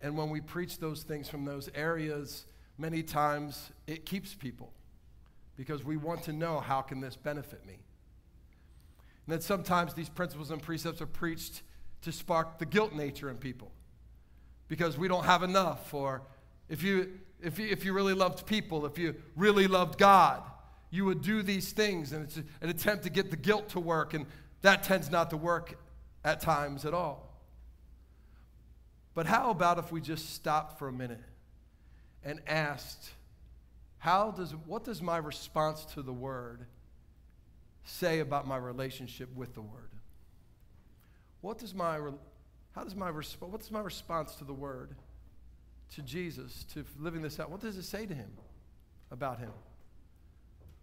And 0.00 0.16
when 0.16 0.30
we 0.30 0.40
preach 0.40 0.78
those 0.78 1.02
things 1.02 1.28
from 1.28 1.44
those 1.44 1.68
areas, 1.74 2.46
many 2.78 3.02
times 3.02 3.70
it 3.88 4.06
keeps 4.06 4.34
people 4.34 4.72
because 5.56 5.84
we 5.84 5.96
want 5.96 6.22
to 6.22 6.32
know 6.32 6.60
how 6.60 6.80
can 6.80 7.00
this 7.00 7.16
benefit 7.16 7.66
me? 7.66 7.80
And 9.28 9.34
then 9.34 9.42
sometimes 9.42 9.92
these 9.92 10.08
principles 10.08 10.50
and 10.50 10.62
precepts 10.62 11.02
are 11.02 11.06
preached 11.06 11.60
to 12.00 12.12
spark 12.12 12.58
the 12.58 12.64
guilt 12.64 12.94
nature 12.94 13.28
in 13.28 13.36
people 13.36 13.70
because 14.68 14.96
we 14.96 15.06
don't 15.06 15.26
have 15.26 15.42
enough 15.42 15.92
or 15.92 16.22
if 16.70 16.82
you 16.82 17.10
if 17.42 17.58
you, 17.58 17.68
if 17.68 17.84
you 17.84 17.92
really 17.92 18.14
loved 18.14 18.46
people, 18.46 18.86
if 18.86 18.96
you 18.96 19.16
really 19.36 19.66
loved 19.66 19.98
God, 19.98 20.42
you 20.90 21.04
would 21.04 21.20
do 21.20 21.42
these 21.42 21.72
things, 21.72 22.12
and 22.12 22.24
it's 22.24 22.38
an 22.38 22.70
attempt 22.70 23.04
to 23.04 23.10
get 23.10 23.30
the 23.30 23.36
guilt 23.36 23.68
to 23.68 23.80
work, 23.80 24.14
and 24.14 24.24
that 24.62 24.82
tends 24.82 25.10
not 25.10 25.28
to 25.28 25.36
work 25.36 25.78
at 26.24 26.40
times 26.40 26.86
at 26.86 26.94
all. 26.94 27.38
But 29.14 29.26
how 29.26 29.50
about 29.50 29.78
if 29.78 29.92
we 29.92 30.00
just 30.00 30.34
stopped 30.34 30.78
for 30.78 30.88
a 30.88 30.92
minute 30.92 31.20
and 32.24 32.40
asked, 32.46 33.10
how 33.98 34.30
does, 34.30 34.56
what 34.56 34.84
does 34.84 35.02
my 35.02 35.18
response 35.18 35.84
to 35.94 36.02
the 36.02 36.14
word 36.14 36.66
say 37.88 38.20
about 38.20 38.46
my 38.46 38.56
relationship 38.56 39.34
with 39.34 39.54
the 39.54 39.62
word? 39.62 39.90
What 41.40 41.58
does 41.58 41.74
my, 41.74 41.98
how 42.72 42.84
does 42.84 42.94
my, 42.94 43.10
what 43.10 43.60
is 43.60 43.70
my 43.70 43.80
response 43.80 44.34
to 44.36 44.44
the 44.44 44.52
word, 44.52 44.94
to 45.94 46.02
Jesus, 46.02 46.64
to 46.74 46.84
living 46.98 47.22
this 47.22 47.40
out? 47.40 47.50
What 47.50 47.60
does 47.60 47.76
it 47.76 47.84
say 47.84 48.06
to 48.06 48.14
him 48.14 48.30
about 49.10 49.38
him? 49.38 49.52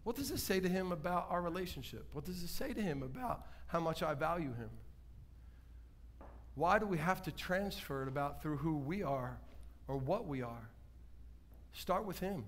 What 0.04 0.16
does 0.16 0.32
it 0.32 0.40
say 0.40 0.60
to 0.60 0.70
him 0.70 0.92
about 0.92 1.28
our 1.30 1.42
relationship? 1.42 2.06
What 2.14 2.26
does 2.26 2.42
it 2.42 2.50
say 2.50 2.74
to 2.74 2.82
him 2.82 3.04
about 3.04 3.48
how 3.68 3.80
much 3.80 4.04
I 4.04 4.14
value 4.14 4.54
him? 4.54 4.70
Why 6.56 6.80
do 6.80 6.86
we 6.86 6.98
have 6.98 7.22
to 7.24 7.32
transfer 7.32 8.04
it 8.04 8.08
about 8.08 8.42
through 8.42 8.58
who 8.58 8.78
we 8.78 9.04
are 9.04 9.38
or 9.88 9.98
what 9.98 10.28
we 10.28 10.42
are? 10.42 10.70
Start 11.74 12.06
with 12.06 12.20
him. 12.20 12.46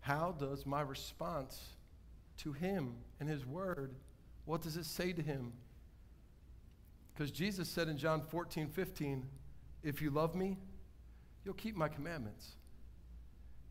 How 0.00 0.34
does 0.36 0.66
my 0.66 0.80
response 0.80 1.60
to 2.38 2.52
him 2.52 2.94
and 3.20 3.28
his 3.28 3.46
word, 3.46 3.94
what 4.44 4.62
does 4.62 4.76
it 4.76 4.86
say 4.86 5.12
to 5.12 5.22
him? 5.22 5.52
Because 7.12 7.30
Jesus 7.30 7.68
said 7.68 7.88
in 7.88 7.98
John 7.98 8.22
14, 8.22 8.68
15, 8.68 9.24
if 9.82 10.00
you 10.00 10.10
love 10.10 10.34
me, 10.34 10.56
you'll 11.44 11.54
keep 11.54 11.76
my 11.76 11.88
commandments. 11.88 12.52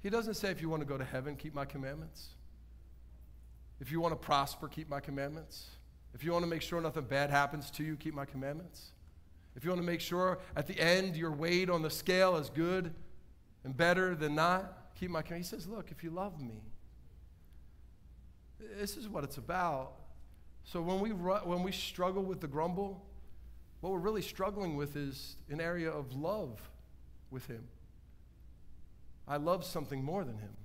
He 0.02 0.10
doesn't 0.10 0.36
say, 0.36 0.50
if 0.50 0.62
you 0.62 0.70
want 0.70 0.82
to 0.82 0.88
go 0.88 0.98
to 0.98 1.06
heaven, 1.06 1.36
keep 1.36 1.54
my 1.54 1.66
commandments. 1.66 2.30
If 3.80 3.92
you 3.92 4.00
want 4.00 4.14
to 4.14 4.16
prosper, 4.16 4.68
keep 4.68 4.90
my 4.90 5.00
commandments. 5.00 5.68
If 6.14 6.24
you 6.24 6.32
want 6.32 6.44
to 6.44 6.50
make 6.50 6.62
sure 6.62 6.82
nothing 6.82 7.06
bad 7.06 7.30
happens 7.30 7.72
to 7.72 7.84
you, 7.84 7.96
keep 7.96 8.14
my 8.14 8.26
commandments. 8.26 8.92
If 9.56 9.64
you 9.64 9.70
want 9.70 9.82
to 9.82 9.86
make 9.86 10.02
sure 10.02 10.40
at 10.56 10.68
the 10.68 10.80
end 10.80 11.16
your 11.16 11.32
weight 11.32 11.70
on 11.70 11.82
the 11.82 11.90
scale 11.90 12.38
is 12.38 12.50
good 12.50 12.94
and 13.64 13.76
better 13.76 14.16
than 14.16 14.36
not, 14.36 14.96
keep 14.96 15.12
my 15.12 15.22
commandments. 15.22 15.50
He 15.50 15.56
says, 15.56 15.68
look, 15.68 15.92
if 15.92 16.04
you 16.04 16.10
love 16.10 16.42
me, 16.42 16.62
this 18.80 18.98
is 18.98 19.08
what 19.08 19.24
it's 19.24 19.38
about. 19.38 19.94
So 20.64 20.82
when 20.82 21.00
we, 21.00 21.10
when 21.10 21.64
we 21.64 21.72
struggle 21.72 22.24
with 22.24 22.42
the 22.42 22.48
grumble, 22.48 23.06
what 23.80 23.92
we're 23.92 24.00
really 24.00 24.22
struggling 24.22 24.76
with 24.76 24.96
is 24.96 25.38
an 25.50 25.60
area 25.60 25.90
of 25.90 26.14
love 26.14 26.62
with 27.32 27.48
Him. 27.48 27.64
I 29.28 29.38
love 29.38 29.64
something 29.64 30.04
more 30.04 30.26
than 30.26 30.38
him. 30.38 30.56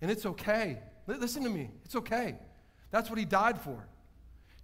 And 0.00 0.10
it's 0.10 0.26
okay. 0.26 0.78
Listen 1.06 1.44
to 1.44 1.48
me. 1.48 1.70
It's 1.84 1.94
okay. 1.94 2.36
That's 2.90 3.08
what 3.08 3.18
he 3.18 3.24
died 3.24 3.60
for. 3.60 3.86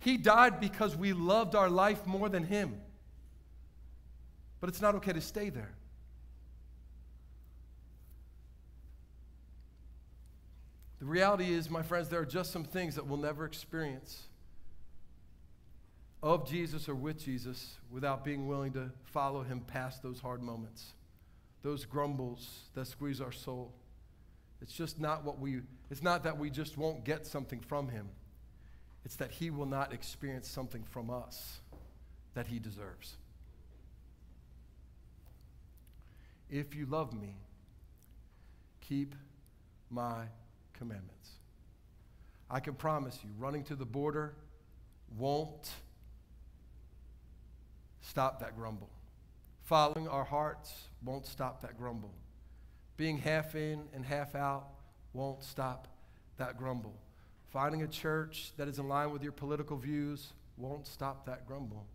He 0.00 0.16
died 0.16 0.60
because 0.60 0.96
we 0.96 1.12
loved 1.12 1.54
our 1.54 1.70
life 1.70 2.06
more 2.06 2.28
than 2.28 2.44
him. 2.44 2.80
But 4.60 4.68
it's 4.68 4.80
not 4.80 4.96
okay 4.96 5.12
to 5.12 5.20
stay 5.20 5.48
there. 5.48 5.74
The 11.04 11.10
reality 11.10 11.52
is, 11.52 11.68
my 11.68 11.82
friends, 11.82 12.08
there 12.08 12.20
are 12.20 12.24
just 12.24 12.50
some 12.50 12.64
things 12.64 12.94
that 12.94 13.06
we'll 13.06 13.18
never 13.18 13.44
experience 13.44 14.22
of 16.22 16.48
Jesus 16.48 16.88
or 16.88 16.94
with 16.94 17.22
Jesus 17.22 17.74
without 17.90 18.24
being 18.24 18.48
willing 18.48 18.72
to 18.72 18.90
follow 19.04 19.42
him 19.42 19.60
past 19.60 20.02
those 20.02 20.18
hard 20.18 20.42
moments 20.42 20.94
those 21.62 21.84
grumbles 21.84 22.60
that 22.74 22.86
squeeze 22.86 23.20
our 23.20 23.32
soul. 23.32 23.74
It's 24.62 24.72
just 24.72 24.98
not 24.98 25.24
what 25.24 25.38
we, 25.38 25.60
it's 25.90 26.02
not 26.02 26.24
that 26.24 26.38
we 26.38 26.48
just 26.48 26.78
won't 26.78 27.04
get 27.04 27.26
something 27.26 27.60
from 27.60 27.88
him. 27.88 28.08
It's 29.04 29.16
that 29.16 29.30
he 29.30 29.50
will 29.50 29.66
not 29.66 29.92
experience 29.92 30.48
something 30.48 30.84
from 30.84 31.10
us 31.10 31.60
that 32.32 32.46
he 32.46 32.58
deserves. 32.58 33.16
If 36.50 36.74
you 36.74 36.86
love 36.86 37.12
me, 37.12 37.36
keep 38.80 39.14
my 39.90 40.24
commandments. 40.78 41.30
I 42.50 42.60
can 42.60 42.74
promise 42.74 43.18
you, 43.22 43.30
running 43.38 43.64
to 43.64 43.76
the 43.76 43.86
border 43.86 44.34
won't 45.16 45.70
stop 48.00 48.40
that 48.40 48.56
grumble. 48.56 48.90
Following 49.62 50.08
our 50.08 50.24
hearts 50.24 50.72
won't 51.02 51.26
stop 51.26 51.62
that 51.62 51.78
grumble. 51.78 52.14
Being 52.96 53.18
half 53.18 53.54
in 53.54 53.84
and 53.94 54.04
half 54.04 54.34
out 54.34 54.66
won't 55.14 55.42
stop 55.42 55.88
that 56.36 56.58
grumble. 56.58 56.94
Finding 57.48 57.82
a 57.82 57.88
church 57.88 58.52
that 58.56 58.68
is 58.68 58.78
in 58.78 58.88
line 58.88 59.10
with 59.10 59.22
your 59.22 59.32
political 59.32 59.76
views 59.76 60.32
won't 60.56 60.86
stop 60.86 61.26
that 61.26 61.46
grumble. 61.46 61.86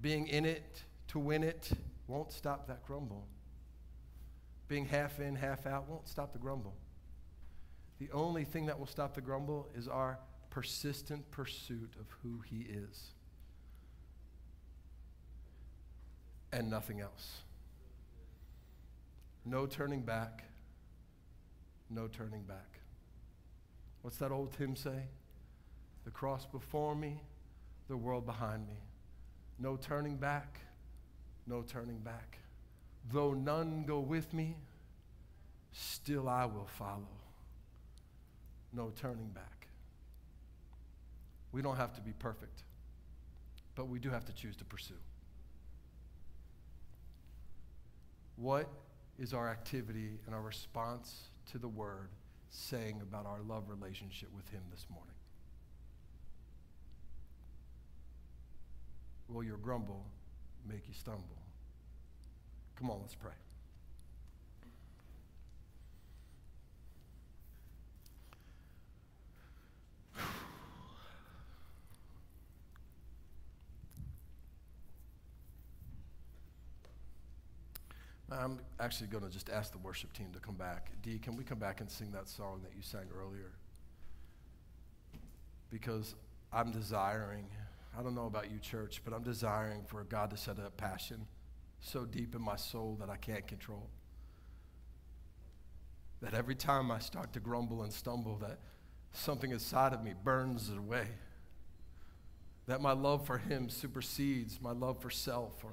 Being 0.00 0.28
in 0.28 0.44
it 0.44 0.82
to 1.08 1.18
win 1.18 1.42
it 1.42 1.70
won't 2.06 2.32
stop 2.32 2.68
that 2.68 2.84
grumble. 2.86 3.26
Being 4.68 4.86
half 4.86 5.20
in, 5.20 5.34
half 5.34 5.66
out 5.66 5.88
won't 5.88 6.08
stop 6.08 6.32
the 6.32 6.38
grumble. 6.38 6.74
The 8.04 8.12
only 8.12 8.44
thing 8.44 8.66
that 8.66 8.78
will 8.78 8.86
stop 8.86 9.14
the 9.14 9.22
grumble 9.22 9.70
is 9.74 9.88
our 9.88 10.18
persistent 10.50 11.30
pursuit 11.30 11.94
of 11.98 12.06
who 12.22 12.40
He 12.44 12.66
is. 12.68 13.12
and 16.52 16.70
nothing 16.70 17.00
else. 17.00 17.40
No 19.44 19.66
turning 19.66 20.02
back. 20.02 20.44
No 21.90 22.06
turning 22.06 22.42
back. 22.42 22.78
What's 24.02 24.18
that 24.18 24.30
old 24.30 24.54
hymn 24.54 24.76
say? 24.76 25.08
The 26.04 26.12
cross 26.12 26.46
before 26.46 26.94
me, 26.94 27.20
the 27.88 27.96
world 27.96 28.24
behind 28.24 28.68
me. 28.68 28.78
No 29.58 29.76
turning 29.76 30.16
back, 30.16 30.60
no 31.48 31.62
turning 31.62 31.98
back. 31.98 32.38
Though 33.10 33.34
none 33.34 33.82
go 33.84 33.98
with 33.98 34.32
me, 34.32 34.56
still 35.72 36.28
I 36.28 36.44
will 36.44 36.68
follow. 36.78 37.08
No 38.74 38.90
turning 38.96 39.28
back. 39.28 39.68
We 41.52 41.62
don't 41.62 41.76
have 41.76 41.94
to 41.94 42.00
be 42.00 42.12
perfect, 42.18 42.64
but 43.76 43.88
we 43.88 44.00
do 44.00 44.10
have 44.10 44.24
to 44.24 44.32
choose 44.32 44.56
to 44.56 44.64
pursue. 44.64 44.94
What 48.36 48.68
is 49.18 49.32
our 49.32 49.48
activity 49.48 50.18
and 50.26 50.34
our 50.34 50.42
response 50.42 51.28
to 51.52 51.58
the 51.58 51.68
word 51.68 52.08
saying 52.50 53.00
about 53.00 53.26
our 53.26 53.40
love 53.46 53.68
relationship 53.68 54.28
with 54.34 54.48
Him 54.48 54.62
this 54.72 54.86
morning? 54.90 55.14
Will 59.28 59.44
your 59.44 59.56
grumble 59.58 60.04
make 60.68 60.88
you 60.88 60.94
stumble? 60.94 61.38
Come 62.76 62.90
on, 62.90 63.00
let's 63.00 63.14
pray. 63.14 63.32
I'm 78.34 78.58
actually 78.80 79.08
going 79.08 79.24
to 79.24 79.30
just 79.30 79.48
ask 79.48 79.72
the 79.72 79.78
worship 79.78 80.12
team 80.12 80.28
to 80.32 80.40
come 80.40 80.56
back. 80.56 80.90
Dee, 81.02 81.18
can 81.18 81.36
we 81.36 81.44
come 81.44 81.58
back 81.58 81.80
and 81.80 81.90
sing 81.90 82.10
that 82.12 82.28
song 82.28 82.60
that 82.62 82.72
you 82.76 82.82
sang 82.82 83.06
earlier? 83.16 83.52
Because 85.70 86.14
I'm 86.52 86.70
desiring, 86.70 87.46
I 87.98 88.02
don't 88.02 88.14
know 88.14 88.26
about 88.26 88.50
you, 88.50 88.58
church, 88.58 89.02
but 89.04 89.14
I'm 89.14 89.22
desiring 89.22 89.82
for 89.86 90.02
God 90.04 90.30
to 90.30 90.36
set 90.36 90.56
a 90.58 90.70
passion 90.70 91.26
so 91.80 92.04
deep 92.04 92.34
in 92.34 92.42
my 92.42 92.56
soul 92.56 92.96
that 93.00 93.10
I 93.10 93.16
can't 93.16 93.46
control. 93.46 93.88
That 96.22 96.34
every 96.34 96.54
time 96.54 96.90
I 96.90 96.98
start 96.98 97.32
to 97.34 97.40
grumble 97.40 97.82
and 97.82 97.92
stumble, 97.92 98.36
that 98.38 98.58
something 99.12 99.50
inside 99.50 99.92
of 99.92 100.02
me 100.02 100.14
burns 100.24 100.70
away. 100.70 101.06
That 102.66 102.80
my 102.80 102.92
love 102.92 103.26
for 103.26 103.38
Him 103.38 103.68
supersedes 103.68 104.60
my 104.60 104.72
love 104.72 105.00
for 105.02 105.10
self 105.10 105.62
or 105.62 105.72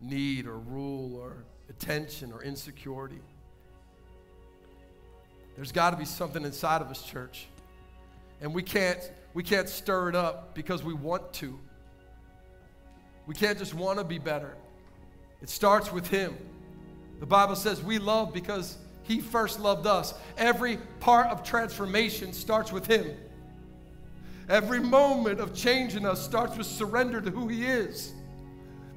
need 0.00 0.46
or 0.46 0.58
rule 0.58 1.16
or 1.16 1.44
attention 1.68 2.32
or 2.32 2.42
insecurity. 2.42 3.20
There's 5.56 5.72
got 5.72 5.90
to 5.90 5.96
be 5.96 6.04
something 6.04 6.44
inside 6.44 6.82
of 6.82 6.88
us, 6.88 7.02
church. 7.02 7.46
And 8.40 8.54
we 8.54 8.62
can't, 8.62 9.10
we 9.34 9.42
can't 9.42 9.68
stir 9.68 10.08
it 10.08 10.14
up 10.14 10.54
because 10.54 10.84
we 10.84 10.94
want 10.94 11.32
to. 11.34 11.58
We 13.26 13.34
can't 13.34 13.58
just 13.58 13.74
want 13.74 13.98
to 13.98 14.04
be 14.04 14.18
better. 14.18 14.56
It 15.42 15.48
starts 15.48 15.92
with 15.92 16.06
Him. 16.06 16.36
The 17.20 17.26
Bible 17.26 17.56
says 17.56 17.82
we 17.82 17.98
love 17.98 18.32
because 18.32 18.78
He 19.02 19.20
first 19.20 19.58
loved 19.58 19.86
us. 19.86 20.14
Every 20.36 20.78
part 21.00 21.26
of 21.26 21.42
transformation 21.42 22.32
starts 22.32 22.72
with 22.72 22.86
Him. 22.86 23.16
Every 24.48 24.80
moment 24.80 25.40
of 25.40 25.54
changing 25.54 26.06
us 26.06 26.24
starts 26.24 26.56
with 26.56 26.66
surrender 26.66 27.20
to 27.20 27.30
who 27.30 27.48
He 27.48 27.66
is. 27.66 28.12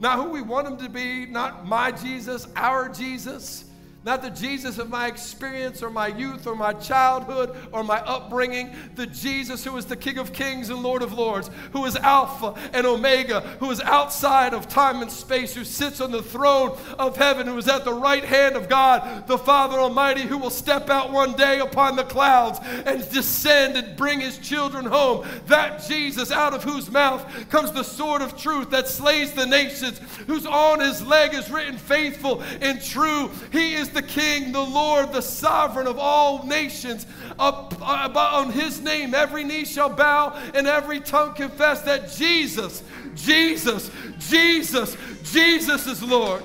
Not 0.01 0.17
who 0.17 0.31
we 0.31 0.41
want 0.41 0.67
him 0.67 0.77
to 0.77 0.89
be, 0.89 1.27
not 1.27 1.67
my 1.67 1.91
Jesus, 1.91 2.47
our 2.55 2.89
Jesus, 2.89 3.65
not 4.03 4.23
the 4.23 4.31
Jesus 4.31 4.79
of 4.79 4.89
my 4.89 5.05
experience 5.07 5.83
or 5.83 5.91
my 5.91 6.07
youth 6.07 6.47
or 6.47 6.55
my 6.55 6.73
childhood 6.73 7.55
or 7.71 7.83
my 7.83 7.99
upbringing. 7.99 8.75
The 8.95 9.05
Jesus 9.05 9.63
who 9.63 9.77
is 9.77 9.85
the 9.85 9.95
King 9.95 10.17
of 10.17 10.33
Kings 10.33 10.69
and 10.71 10.81
Lord 10.81 11.03
of 11.03 11.13
Lords, 11.13 11.51
who 11.73 11.85
is 11.85 11.95
Alpha 11.95 12.55
and 12.73 12.87
Omega, 12.87 13.41
who 13.59 13.69
is 13.69 13.79
outside 13.81 14.55
of 14.55 14.67
time 14.67 15.03
and 15.03 15.11
space, 15.11 15.53
who 15.53 15.63
sits 15.63 16.01
on 16.01 16.11
the 16.11 16.23
throne 16.23 16.75
of 16.97 17.15
heaven, 17.15 17.45
who 17.45 17.57
is 17.59 17.67
at 17.67 17.85
the 17.85 17.93
right 17.93 18.25
hand 18.25 18.55
of 18.55 18.67
God, 18.67 19.27
the 19.27 19.37
Father 19.37 19.77
Almighty, 19.77 20.21
who 20.21 20.39
will 20.39 20.49
step 20.49 20.89
out 20.89 21.11
one 21.11 21.33
day 21.33 21.59
upon 21.59 21.95
the 21.95 22.03
clouds 22.03 22.59
and 22.85 23.07
descend 23.11 23.77
and 23.77 23.95
bring 23.95 24.19
his 24.19 24.39
children 24.39 24.85
home. 24.85 25.27
That 25.45 25.85
Jesus, 25.87 26.31
out 26.31 26.55
of 26.55 26.63
whose 26.63 26.89
mouth 26.89 27.23
comes 27.49 27.71
the 27.71 27.83
sword 27.83 28.23
of 28.23 28.35
truth 28.35 28.71
that 28.71 28.87
slays 28.87 29.33
the 29.33 29.45
nations, 29.45 29.99
whose 30.25 30.47
on 30.47 30.79
his 30.79 31.05
leg 31.05 31.35
is 31.35 31.51
written 31.51 31.77
faithful 31.77 32.41
and 32.61 32.81
true. 32.81 33.29
He 33.51 33.75
is 33.75 33.90
the 33.93 34.01
King, 34.01 34.51
the 34.51 34.61
Lord, 34.61 35.13
the 35.13 35.21
sovereign 35.21 35.87
of 35.87 35.97
all 35.99 36.45
nations. 36.45 37.05
Up, 37.39 37.73
uh, 37.81 38.11
on 38.15 38.51
his 38.51 38.81
name, 38.81 39.13
every 39.13 39.43
knee 39.43 39.65
shall 39.65 39.89
bow 39.89 40.33
and 40.53 40.67
every 40.67 40.99
tongue 40.99 41.33
confess 41.33 41.81
that 41.81 42.11
Jesus, 42.11 42.83
Jesus, 43.15 43.91
Jesus, 44.19 44.95
Jesus 45.23 45.87
is 45.87 46.03
Lord. 46.03 46.43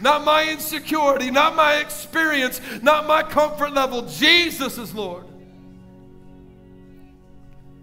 Not 0.00 0.24
my 0.24 0.50
insecurity, 0.50 1.30
not 1.30 1.56
my 1.56 1.76
experience, 1.76 2.60
not 2.82 3.06
my 3.06 3.22
comfort 3.22 3.72
level. 3.72 4.02
Jesus 4.02 4.78
is 4.78 4.94
Lord. 4.94 5.24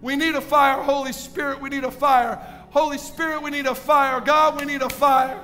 We 0.00 0.16
need 0.16 0.34
a 0.34 0.40
fire, 0.40 0.82
Holy 0.82 1.12
Spirit, 1.12 1.60
we 1.60 1.70
need 1.70 1.84
a 1.84 1.90
fire. 1.90 2.36
Holy 2.70 2.98
Spirit, 2.98 3.42
we 3.42 3.50
need 3.50 3.66
a 3.66 3.74
fire. 3.74 4.20
God, 4.20 4.58
we 4.60 4.66
need 4.66 4.82
a 4.82 4.90
fire. 4.90 5.40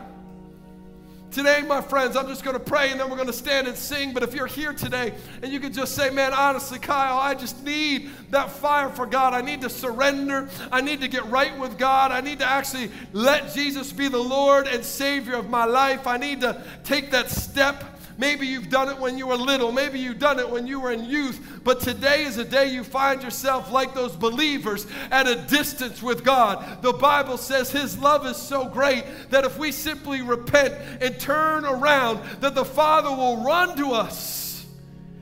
Today, 1.31 1.63
my 1.63 1.81
friends, 1.81 2.17
I'm 2.17 2.27
just 2.27 2.43
going 2.43 2.55
to 2.55 2.63
pray 2.63 2.91
and 2.91 2.99
then 2.99 3.09
we're 3.09 3.17
going 3.17 3.29
to 3.29 3.33
stand 3.33 3.69
and 3.69 3.77
sing. 3.77 4.13
But 4.13 4.25
if 4.25 4.35
you're 4.35 4.49
here 4.49 4.73
today 4.73 5.13
and 5.43 5.53
you 5.53 5.61
can 5.61 5.73
just 5.73 5.95
say, 5.95 6.11
man, 6.11 6.33
honestly, 6.33 6.81
Kyle, 6.81 7.19
I 7.19 7.35
just 7.35 7.63
need 7.65 8.11
that 8.31 8.51
fire 8.51 8.89
for 8.89 9.07
God. 9.07 9.33
I 9.33 9.41
need 9.41 9.61
to 9.61 9.71
surrender. 9.71 10.49
I 10.73 10.81
need 10.81 11.01
to 11.03 11.09
get 11.09 11.25
right 11.27 11.57
with 11.57 11.79
God. 11.79 12.11
I 12.11 12.21
need 12.21 12.41
to 12.41 12.47
actually 12.47 12.91
let 13.13 13.55
Jesus 13.55 13.93
be 13.93 14.09
the 14.09 14.19
Lord 14.19 14.67
and 14.67 14.85
Savior 14.85 15.35
of 15.35 15.49
my 15.49 15.67
life. 15.67 16.09
I 16.09 16.17
need 16.17 16.41
to 16.41 16.61
take 16.83 17.13
that 17.13 17.31
step 17.31 18.00
Maybe 18.21 18.47
you've 18.47 18.69
done 18.69 18.91
it 18.91 18.99
when 18.99 19.17
you 19.17 19.29
were 19.29 19.35
little. 19.35 19.73
Maybe 19.73 19.99
you've 19.99 20.19
done 20.19 20.39
it 20.39 20.49
when 20.49 20.67
you 20.67 20.79
were 20.79 20.93
in 20.93 21.07
youth. 21.07 21.63
But 21.65 21.81
today 21.81 22.25
is 22.25 22.37
a 22.37 22.45
day 22.45 22.67
you 22.67 22.85
find 22.85 23.23
yourself 23.23 23.73
like 23.73 23.95
those 23.95 24.15
believers 24.15 24.87
at 25.11 25.27
a 25.27 25.37
distance 25.37 26.03
with 26.03 26.23
God. 26.23 26.83
The 26.83 26.93
Bible 26.93 27.39
says 27.39 27.71
His 27.71 27.99
love 27.99 28.27
is 28.27 28.37
so 28.37 28.67
great 28.67 29.07
that 29.31 29.45
if 29.47 29.57
we 29.57 29.73
simply 29.73 30.21
repent 30.21 30.75
and 31.01 31.19
turn 31.19 31.65
around, 31.65 32.21
that 32.41 32.55
the 32.55 32.65
Father 32.65 33.09
will 33.09 33.43
run 33.43 33.75
to 33.79 33.93
us. 33.93 34.67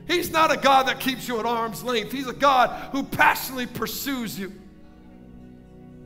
He's 0.05 0.29
not 0.29 0.51
a 0.51 0.57
God 0.57 0.87
that 0.87 0.99
keeps 0.99 1.25
you 1.25 1.39
at 1.39 1.45
arm's 1.45 1.81
length. 1.85 2.11
He's 2.11 2.27
a 2.27 2.33
God 2.33 2.91
who 2.91 3.03
passionately 3.03 3.67
pursues 3.67 4.37
you. 4.37 4.51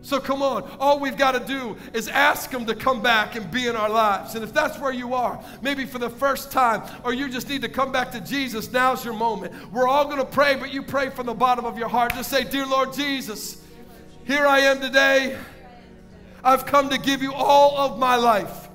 So 0.03 0.19
come 0.19 0.41
on, 0.41 0.69
all 0.81 0.99
we've 0.99 1.15
got 1.15 1.31
to 1.31 1.39
do 1.39 1.77
is 1.93 2.09
ask 2.09 2.51
Him 2.51 2.65
to 2.65 2.75
come 2.75 3.01
back 3.01 3.37
and 3.37 3.49
be 3.49 3.67
in 3.67 3.75
our 3.77 3.89
lives. 3.89 4.35
And 4.35 4.43
if 4.43 4.53
that's 4.53 4.77
where 4.77 4.91
you 4.91 5.13
are, 5.13 5.41
maybe 5.61 5.85
for 5.85 5.97
the 5.97 6.09
first 6.09 6.51
time, 6.51 6.83
or 7.05 7.13
you 7.13 7.29
just 7.29 7.47
need 7.47 7.61
to 7.61 7.69
come 7.69 7.93
back 7.93 8.11
to 8.11 8.19
Jesus, 8.19 8.69
now's 8.73 9.05
your 9.05 9.13
moment. 9.13 9.53
We're 9.71 9.87
all 9.87 10.03
going 10.03 10.17
to 10.17 10.25
pray, 10.25 10.57
but 10.57 10.73
you 10.73 10.83
pray 10.83 11.09
from 11.09 11.25
the 11.25 11.33
bottom 11.33 11.63
of 11.63 11.77
your 11.77 11.87
heart. 11.87 12.13
Just 12.15 12.29
say, 12.29 12.43
Dear 12.43 12.65
Lord 12.65 12.91
Jesus, 12.91 13.63
here 14.25 14.45
I 14.45 14.59
am 14.59 14.81
today. 14.81 15.37
I've 16.43 16.65
come 16.65 16.89
to 16.89 16.97
give 16.97 17.23
you 17.23 17.31
all 17.31 17.77
of 17.77 17.97
my 17.97 18.17
life. 18.17 18.67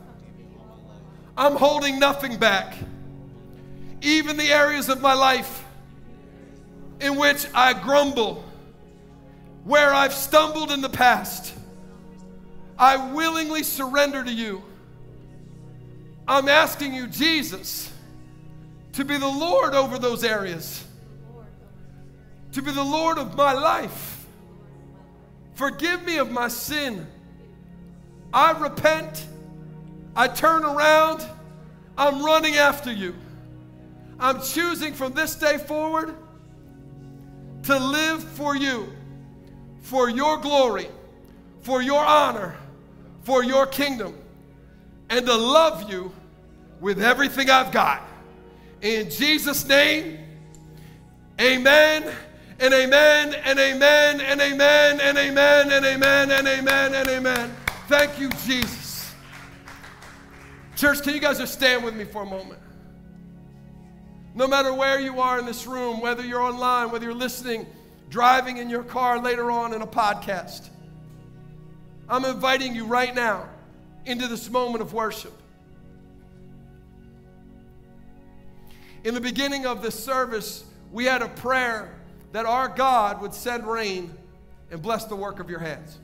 I'm 1.36 1.56
holding 1.56 1.98
nothing 1.98 2.38
back, 2.38 2.74
even 4.00 4.38
the 4.38 4.50
areas 4.50 4.88
of 4.88 5.02
my 5.02 5.12
life 5.12 5.62
in 7.00 7.16
which 7.16 7.46
I 7.54 7.74
grumble 7.74 8.42
where 9.64 9.92
I've 9.92 10.14
stumbled 10.14 10.70
in 10.70 10.80
the 10.80 10.88
past, 10.88 11.54
I 12.78 13.12
willingly 13.12 13.62
surrender 13.62 14.22
to 14.22 14.32
you. 14.32 14.62
I'm 16.26 16.48
asking 16.48 16.94
you, 16.94 17.06
Jesus, 17.06 17.90
to 18.92 19.04
be 19.04 19.16
the 19.16 19.28
Lord 19.28 19.74
over 19.74 19.98
those 19.98 20.22
areas, 20.22 20.84
to 22.52 22.62
be 22.62 22.70
the 22.70 22.84
Lord 22.84 23.18
of 23.18 23.36
my 23.36 23.52
life. 23.52 24.26
Forgive 25.54 26.04
me 26.04 26.18
of 26.18 26.30
my 26.30 26.48
sin. 26.48 27.06
I 28.32 28.52
repent. 28.52 29.26
I 30.14 30.28
turn 30.28 30.64
around. 30.64 31.26
I'm 31.96 32.24
running 32.24 32.54
after 32.56 32.92
you. 32.92 33.14
I'm 34.20 34.40
choosing 34.42 34.94
from 34.94 35.14
this 35.14 35.34
day 35.34 35.58
forward 35.58 36.14
to 37.64 37.78
live 37.78 38.22
for 38.22 38.56
you 38.56 38.92
for 39.88 40.10
your 40.10 40.36
glory, 40.36 40.86
for 41.62 41.80
your 41.80 42.04
honor, 42.04 42.54
for 43.22 43.42
your 43.42 43.66
kingdom, 43.66 44.14
and 45.08 45.24
to 45.24 45.34
love 45.34 45.90
you 45.90 46.12
with 46.78 47.02
everything 47.02 47.48
I've 47.48 47.72
got. 47.72 48.02
In 48.82 49.08
Jesus' 49.08 49.66
name, 49.66 50.18
amen 51.40 52.04
and 52.60 52.74
amen 52.74 53.32
and 53.32 53.58
amen 53.58 54.20
and 54.20 54.40
amen 54.42 55.00
and 55.00 55.16
amen 55.16 55.70
and 55.70 55.86
amen 55.86 56.30
and 56.32 56.46
amen 56.46 56.94
and 56.94 57.08
amen. 57.08 57.56
Thank 57.88 58.20
you, 58.20 58.28
Jesus. 58.44 59.10
Church, 60.76 61.02
can 61.02 61.14
you 61.14 61.20
guys 61.20 61.38
just 61.38 61.54
stand 61.54 61.82
with 61.82 61.96
me 61.96 62.04
for 62.04 62.24
a 62.24 62.26
moment? 62.26 62.60
No 64.34 64.46
matter 64.46 64.74
where 64.74 65.00
you 65.00 65.18
are 65.18 65.38
in 65.38 65.46
this 65.46 65.66
room, 65.66 66.02
whether 66.02 66.22
you're 66.22 66.42
online, 66.42 66.90
whether 66.90 67.06
you're 67.06 67.14
listening 67.14 67.66
driving 68.08 68.56
in 68.56 68.70
your 68.70 68.82
car 68.82 69.20
later 69.20 69.50
on 69.50 69.74
in 69.74 69.82
a 69.82 69.86
podcast. 69.86 70.68
I'm 72.08 72.24
inviting 72.24 72.74
you 72.74 72.86
right 72.86 73.14
now 73.14 73.48
into 74.06 74.26
this 74.26 74.48
moment 74.48 74.82
of 74.82 74.92
worship. 74.94 75.32
In 79.04 79.14
the 79.14 79.20
beginning 79.20 79.66
of 79.66 79.82
this 79.82 79.94
service, 79.94 80.64
we 80.92 81.04
had 81.04 81.22
a 81.22 81.28
prayer 81.28 81.94
that 82.32 82.46
our 82.46 82.68
God 82.68 83.20
would 83.20 83.34
send 83.34 83.66
rain 83.66 84.12
and 84.70 84.82
bless 84.82 85.04
the 85.04 85.16
work 85.16 85.40
of 85.40 85.48
your 85.48 85.60
hands. 85.60 85.98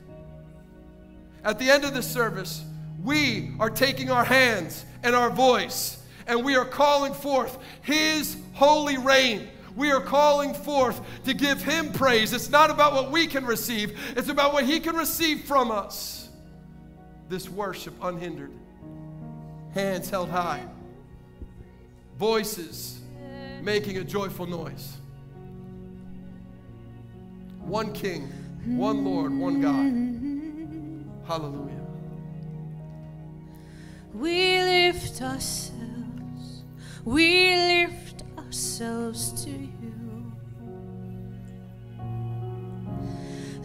At 1.42 1.58
the 1.58 1.70
end 1.70 1.84
of 1.84 1.94
this 1.94 2.10
service, 2.10 2.64
we 3.02 3.52
are 3.58 3.70
taking 3.70 4.10
our 4.10 4.24
hands 4.24 4.84
and 5.02 5.14
our 5.14 5.30
voice 5.30 5.98
and 6.26 6.44
we 6.44 6.56
are 6.56 6.64
calling 6.64 7.12
forth 7.12 7.58
His 7.82 8.36
holy 8.54 8.98
rain. 8.98 9.48
We 9.76 9.90
are 9.90 10.00
calling 10.00 10.54
forth 10.54 11.00
to 11.24 11.34
give 11.34 11.62
Him 11.62 11.92
praise. 11.92 12.32
It's 12.32 12.50
not 12.50 12.70
about 12.70 12.92
what 12.92 13.10
we 13.10 13.26
can 13.26 13.44
receive, 13.44 13.98
it's 14.16 14.28
about 14.28 14.52
what 14.52 14.64
He 14.64 14.80
can 14.80 14.96
receive 14.96 15.42
from 15.44 15.70
us. 15.70 16.28
This 17.28 17.48
worship 17.48 17.94
unhindered, 18.02 18.52
hands 19.72 20.10
held 20.10 20.28
high, 20.28 20.64
voices 22.18 23.00
making 23.62 23.96
a 23.98 24.04
joyful 24.04 24.46
noise. 24.46 24.98
One 27.60 27.92
King, 27.92 28.28
one 28.66 29.04
Lord, 29.04 29.32
one 29.34 29.60
God. 29.60 30.14
Hallelujah. 31.26 31.80
We 34.12 34.60
lift 34.60 35.22
ourselves, 35.22 36.62
we 37.04 37.50
lift 37.56 38.22
ourselves 38.38 39.44
to 39.44 39.50
you. 39.50 39.63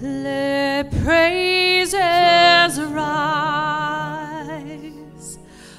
Let 0.02 0.92
praises 1.04 2.80
rise 2.80 4.00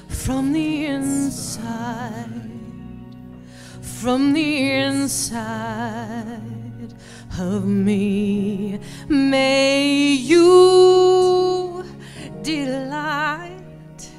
from 0.09 0.53
the 0.53 0.85
inside, 0.85 2.29
from 3.81 4.33
the 4.33 4.73
inside 4.73 5.73
of 7.39 7.65
me. 7.65 8.79
May 9.09 10.11
you 10.13 11.83
delight 12.43 14.11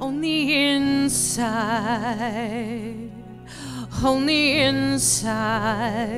on 0.00 0.20
the 0.20 0.72
inside, 0.74 1.52
on 4.02 4.26
the 4.26 4.58
inside 4.58 6.08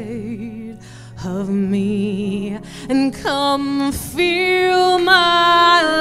of 1.25 1.49
me, 1.49 2.59
and 2.89 3.15
come 3.15 3.93
feel 3.93 4.99
my 4.99 5.83
life. 5.83 6.01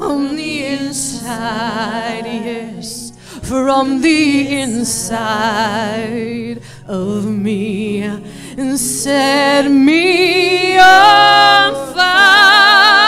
On 0.00 0.36
the 0.36 0.66
inside, 0.66 2.24
yes, 2.24 3.12
from 3.42 4.00
the 4.00 4.60
inside 4.60 6.62
of 6.86 7.26
me, 7.26 8.02
and 8.02 8.78
set 8.78 9.68
me 9.68 10.78
on 10.78 11.74
fire 11.94 12.99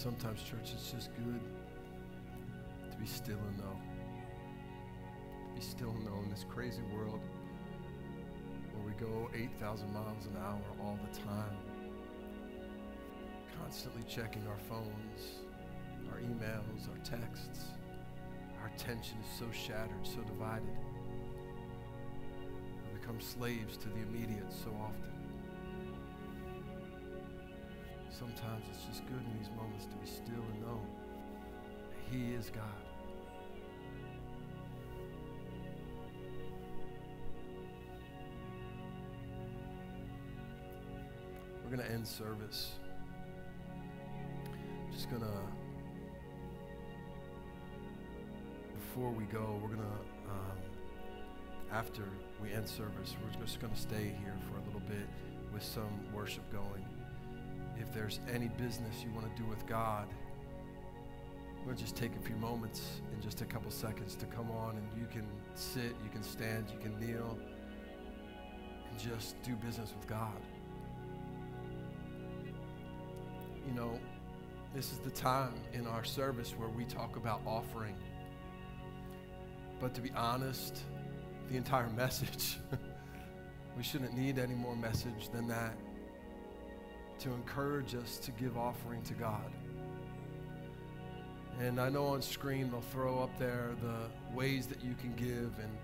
sometimes, 0.00 0.42
church, 0.42 0.72
it's 0.72 0.90
just 0.90 1.10
good 1.14 1.40
to 2.90 2.96
be 2.96 3.04
still 3.04 3.36
and 3.36 3.58
know. 3.58 3.76
To 5.48 5.54
be 5.54 5.60
still 5.60 5.90
and 5.90 6.06
know 6.06 6.18
in 6.24 6.30
this 6.30 6.46
crazy 6.48 6.80
world 6.94 7.20
where 8.72 8.86
we 8.86 8.92
go 8.92 9.28
8,000 9.34 9.92
miles 9.92 10.24
an 10.24 10.38
hour 10.38 10.62
all 10.80 10.98
the 11.06 11.18
time, 11.18 11.54
constantly 13.62 14.02
checking 14.08 14.46
our 14.46 14.56
phones, 14.70 15.42
our 16.10 16.18
emails, 16.20 16.88
our 16.88 17.04
texts. 17.04 17.66
Our 18.62 18.68
attention 18.74 19.18
is 19.18 19.38
so 19.38 19.50
shattered, 19.52 20.06
so 20.06 20.22
divided. 20.22 20.78
We 22.86 22.98
become 22.98 23.20
slaves 23.20 23.76
to 23.78 23.88
the 23.90 24.00
immediate 24.08 24.50
so 24.50 24.70
often. 24.80 25.19
Good 29.10 29.24
in 29.26 29.38
these 29.38 29.50
moments 29.56 29.86
to 29.86 29.96
be 29.96 30.06
still 30.06 30.44
and 30.52 30.60
know 30.62 30.80
that 31.90 32.14
He 32.14 32.32
is 32.32 32.50
God. 32.50 32.64
We're 41.64 41.76
going 41.76 41.88
to 41.88 41.92
end 41.92 42.06
service. 42.06 42.72
Just 44.92 45.10
going 45.10 45.22
to, 45.22 45.28
before 48.74 49.10
we 49.10 49.24
go, 49.24 49.58
we're 49.62 49.68
going 49.68 49.80
to, 49.80 50.30
um, 50.30 50.58
after 51.72 52.02
we 52.42 52.52
end 52.52 52.68
service, 52.68 53.16
we're 53.22 53.44
just 53.44 53.60
going 53.60 53.72
to 53.72 53.80
stay 53.80 54.14
here 54.22 54.36
for 54.48 54.58
a 54.60 54.64
little 54.66 54.80
bit 54.88 55.08
with 55.52 55.62
some 55.64 56.12
worship 56.12 56.42
going. 56.52 56.84
If 57.80 57.94
there's 57.94 58.20
any 58.32 58.48
business 58.48 59.02
you 59.02 59.10
want 59.14 59.34
to 59.34 59.42
do 59.42 59.48
with 59.48 59.66
God, 59.66 60.06
we'll 61.64 61.74
just 61.74 61.96
take 61.96 62.14
a 62.14 62.20
few 62.20 62.36
moments 62.36 63.00
in 63.14 63.22
just 63.22 63.40
a 63.40 63.44
couple 63.44 63.70
seconds 63.70 64.14
to 64.16 64.26
come 64.26 64.50
on 64.50 64.76
and 64.76 64.86
you 65.00 65.06
can 65.10 65.26
sit, 65.54 65.94
you 66.04 66.10
can 66.12 66.22
stand, 66.22 66.66
you 66.70 66.78
can 66.78 66.98
kneel, 67.00 67.38
and 68.90 68.98
just 68.98 69.40
do 69.42 69.54
business 69.56 69.94
with 69.96 70.06
God. 70.06 70.40
You 73.66 73.74
know, 73.74 73.98
this 74.74 74.92
is 74.92 74.98
the 74.98 75.10
time 75.10 75.54
in 75.72 75.86
our 75.86 76.04
service 76.04 76.54
where 76.58 76.68
we 76.68 76.84
talk 76.84 77.16
about 77.16 77.40
offering. 77.46 77.94
But 79.80 79.94
to 79.94 80.02
be 80.02 80.10
honest, 80.14 80.82
the 81.50 81.56
entire 81.56 81.88
message, 81.96 82.58
we 83.76 83.82
shouldn't 83.82 84.14
need 84.14 84.38
any 84.38 84.54
more 84.54 84.76
message 84.76 85.30
than 85.32 85.48
that 85.48 85.74
to 87.20 87.30
encourage 87.32 87.94
us 87.94 88.18
to 88.18 88.30
give 88.32 88.56
offering 88.56 89.02
to 89.02 89.14
God. 89.14 89.50
And 91.60 91.78
I 91.78 91.90
know 91.90 92.06
on 92.06 92.22
screen 92.22 92.70
they'll 92.70 92.80
throw 92.80 93.22
up 93.22 93.38
there 93.38 93.70
the 93.82 94.34
ways 94.34 94.66
that 94.66 94.82
you 94.82 94.94
can 94.94 95.14
give, 95.14 95.52
and 95.58 95.76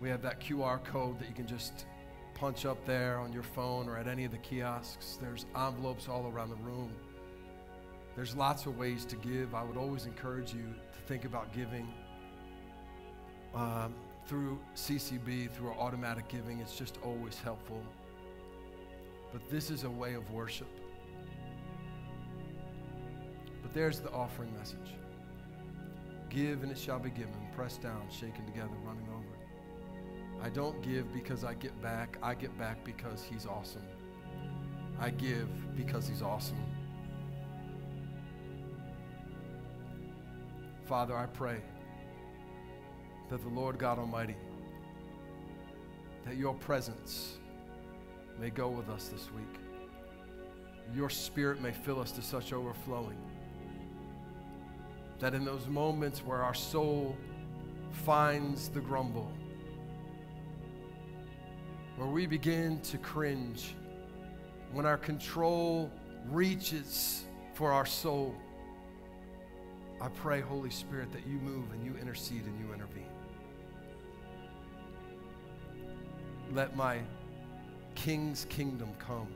we 0.00 0.08
have 0.08 0.22
that 0.22 0.40
QR 0.40 0.82
code 0.84 1.18
that 1.18 1.28
you 1.28 1.34
can 1.34 1.46
just 1.46 1.86
punch 2.34 2.66
up 2.66 2.84
there 2.86 3.18
on 3.18 3.32
your 3.32 3.42
phone 3.42 3.88
or 3.88 3.96
at 3.96 4.06
any 4.06 4.24
of 4.24 4.30
the 4.30 4.38
kiosks. 4.38 5.18
There's 5.20 5.46
envelopes 5.56 6.08
all 6.08 6.30
around 6.32 6.50
the 6.50 6.56
room. 6.56 6.92
There's 8.14 8.36
lots 8.36 8.66
of 8.66 8.78
ways 8.78 9.04
to 9.06 9.16
give. 9.16 9.54
I 9.54 9.64
would 9.64 9.76
always 9.76 10.06
encourage 10.06 10.52
you 10.54 10.62
to 10.92 10.98
think 11.06 11.24
about 11.24 11.52
giving 11.52 11.92
um, 13.54 13.94
through 14.26 14.58
CCB, 14.74 15.50
through 15.50 15.70
automatic 15.72 16.28
giving. 16.28 16.60
It's 16.60 16.76
just 16.76 16.98
always 17.04 17.38
helpful. 17.38 17.82
But 19.36 19.50
this 19.50 19.70
is 19.70 19.84
a 19.84 19.90
way 19.90 20.14
of 20.14 20.30
worship. 20.30 20.66
But 23.60 23.74
there's 23.74 24.00
the 24.00 24.10
offering 24.10 24.50
message 24.56 24.94
Give 26.30 26.62
and 26.62 26.72
it 26.72 26.78
shall 26.78 26.98
be 26.98 27.10
given, 27.10 27.34
pressed 27.54 27.82
down, 27.82 28.00
shaken 28.08 28.46
together, 28.46 28.70
running 28.82 29.06
over. 29.10 30.42
I 30.42 30.48
don't 30.48 30.82
give 30.82 31.12
because 31.12 31.44
I 31.44 31.52
get 31.52 31.78
back. 31.82 32.16
I 32.22 32.34
get 32.34 32.56
back 32.58 32.82
because 32.82 33.24
He's 33.24 33.44
awesome. 33.44 33.84
I 34.98 35.10
give 35.10 35.48
because 35.76 36.08
He's 36.08 36.22
awesome. 36.22 36.56
Father, 40.86 41.14
I 41.14 41.26
pray 41.26 41.60
that 43.28 43.42
the 43.42 43.50
Lord 43.50 43.78
God 43.78 43.98
Almighty, 43.98 44.36
that 46.24 46.38
your 46.38 46.54
presence 46.54 47.36
may 48.40 48.50
go 48.50 48.68
with 48.68 48.88
us 48.88 49.08
this 49.08 49.30
week. 49.32 49.60
Your 50.94 51.10
spirit 51.10 51.60
may 51.60 51.72
fill 51.72 52.00
us 52.00 52.12
to 52.12 52.22
such 52.22 52.52
overflowing 52.52 53.18
that 55.18 55.34
in 55.34 55.44
those 55.44 55.66
moments 55.66 56.24
where 56.24 56.42
our 56.42 56.54
soul 56.54 57.16
finds 58.04 58.68
the 58.68 58.80
grumble, 58.80 59.30
where 61.96 62.08
we 62.08 62.26
begin 62.26 62.78
to 62.80 62.98
cringe, 62.98 63.74
when 64.72 64.84
our 64.84 64.98
control 64.98 65.90
reaches 66.28 67.24
for 67.54 67.72
our 67.72 67.86
soul, 67.86 68.34
I 70.00 70.08
pray, 70.08 70.42
Holy 70.42 70.68
Spirit, 70.70 71.10
that 71.12 71.26
you 71.26 71.38
move 71.38 71.72
and 71.72 71.82
you 71.82 71.96
intercede 71.98 72.44
and 72.44 72.60
you 72.60 72.74
intervene. 72.74 73.04
Let 76.52 76.76
my 76.76 77.00
King's 77.96 78.44
kingdom 78.50 78.90
come. 78.98 79.26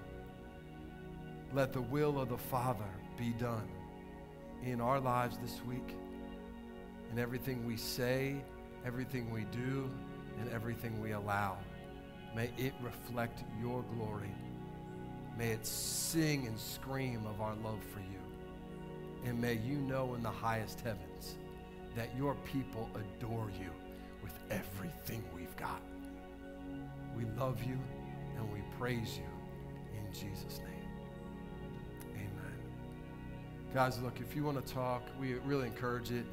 Let 1.52 1.72
the 1.72 1.80
will 1.80 2.20
of 2.20 2.28
the 2.28 2.38
Father 2.38 2.84
be 3.18 3.30
done 3.30 3.68
in 4.62 4.80
our 4.80 5.00
lives 5.00 5.38
this 5.38 5.64
week, 5.64 5.96
in 7.10 7.18
everything 7.18 7.66
we 7.66 7.76
say, 7.76 8.36
everything 8.86 9.32
we 9.32 9.44
do, 9.50 9.90
and 10.38 10.48
everything 10.52 11.00
we 11.02 11.12
allow. 11.12 11.56
May 12.36 12.50
it 12.58 12.74
reflect 12.80 13.42
your 13.60 13.82
glory. 13.96 14.30
May 15.36 15.50
it 15.50 15.66
sing 15.66 16.46
and 16.46 16.56
scream 16.56 17.26
of 17.26 17.40
our 17.40 17.54
love 17.64 17.82
for 17.92 18.00
you. 18.00 19.26
And 19.28 19.40
may 19.40 19.54
you 19.54 19.78
know 19.78 20.14
in 20.14 20.22
the 20.22 20.30
highest 20.30 20.80
heavens 20.80 21.36
that 21.96 22.14
your 22.16 22.36
people 22.44 22.88
adore 22.94 23.50
you 23.58 23.70
with 24.22 24.38
everything 24.50 25.24
we've 25.34 25.56
got. 25.56 25.80
We 27.16 27.24
love 27.36 27.64
you 27.64 27.78
and 28.40 28.52
we 28.52 28.60
praise 28.78 29.18
you 29.18 29.98
in 29.98 30.12
Jesus' 30.12 30.58
name. 30.58 30.66
Amen. 32.14 32.58
Guys, 33.74 34.00
look, 34.00 34.20
if 34.20 34.34
you 34.34 34.44
want 34.44 34.64
to 34.64 34.72
talk, 34.72 35.02
we 35.20 35.34
really 35.34 35.66
encourage 35.66 36.10
it. 36.10 36.24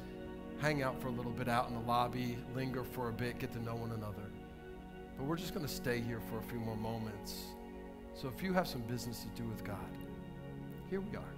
Hang 0.60 0.82
out 0.82 1.00
for 1.00 1.08
a 1.08 1.12
little 1.12 1.30
bit 1.30 1.48
out 1.48 1.68
in 1.68 1.74
the 1.74 1.80
lobby, 1.80 2.36
linger 2.54 2.82
for 2.82 3.10
a 3.10 3.12
bit, 3.12 3.38
get 3.38 3.52
to 3.52 3.62
know 3.62 3.76
one 3.76 3.92
another. 3.92 4.32
But 5.16 5.26
we're 5.26 5.36
just 5.36 5.54
going 5.54 5.66
to 5.66 5.72
stay 5.72 6.00
here 6.00 6.20
for 6.30 6.38
a 6.38 6.42
few 6.42 6.58
more 6.58 6.76
moments. 6.76 7.44
So 8.14 8.28
if 8.34 8.42
you 8.42 8.52
have 8.54 8.66
some 8.66 8.80
business 8.82 9.20
to 9.20 9.42
do 9.42 9.48
with 9.48 9.62
God, 9.62 9.76
here 10.90 11.00
we 11.00 11.16
are. 11.16 11.34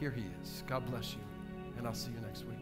Here 0.00 0.10
He 0.10 0.24
is. 0.42 0.64
God 0.66 0.86
bless 0.90 1.12
you, 1.12 1.20
and 1.76 1.86
I'll 1.86 1.94
see 1.94 2.10
you 2.10 2.20
next 2.26 2.44
week. 2.46 2.59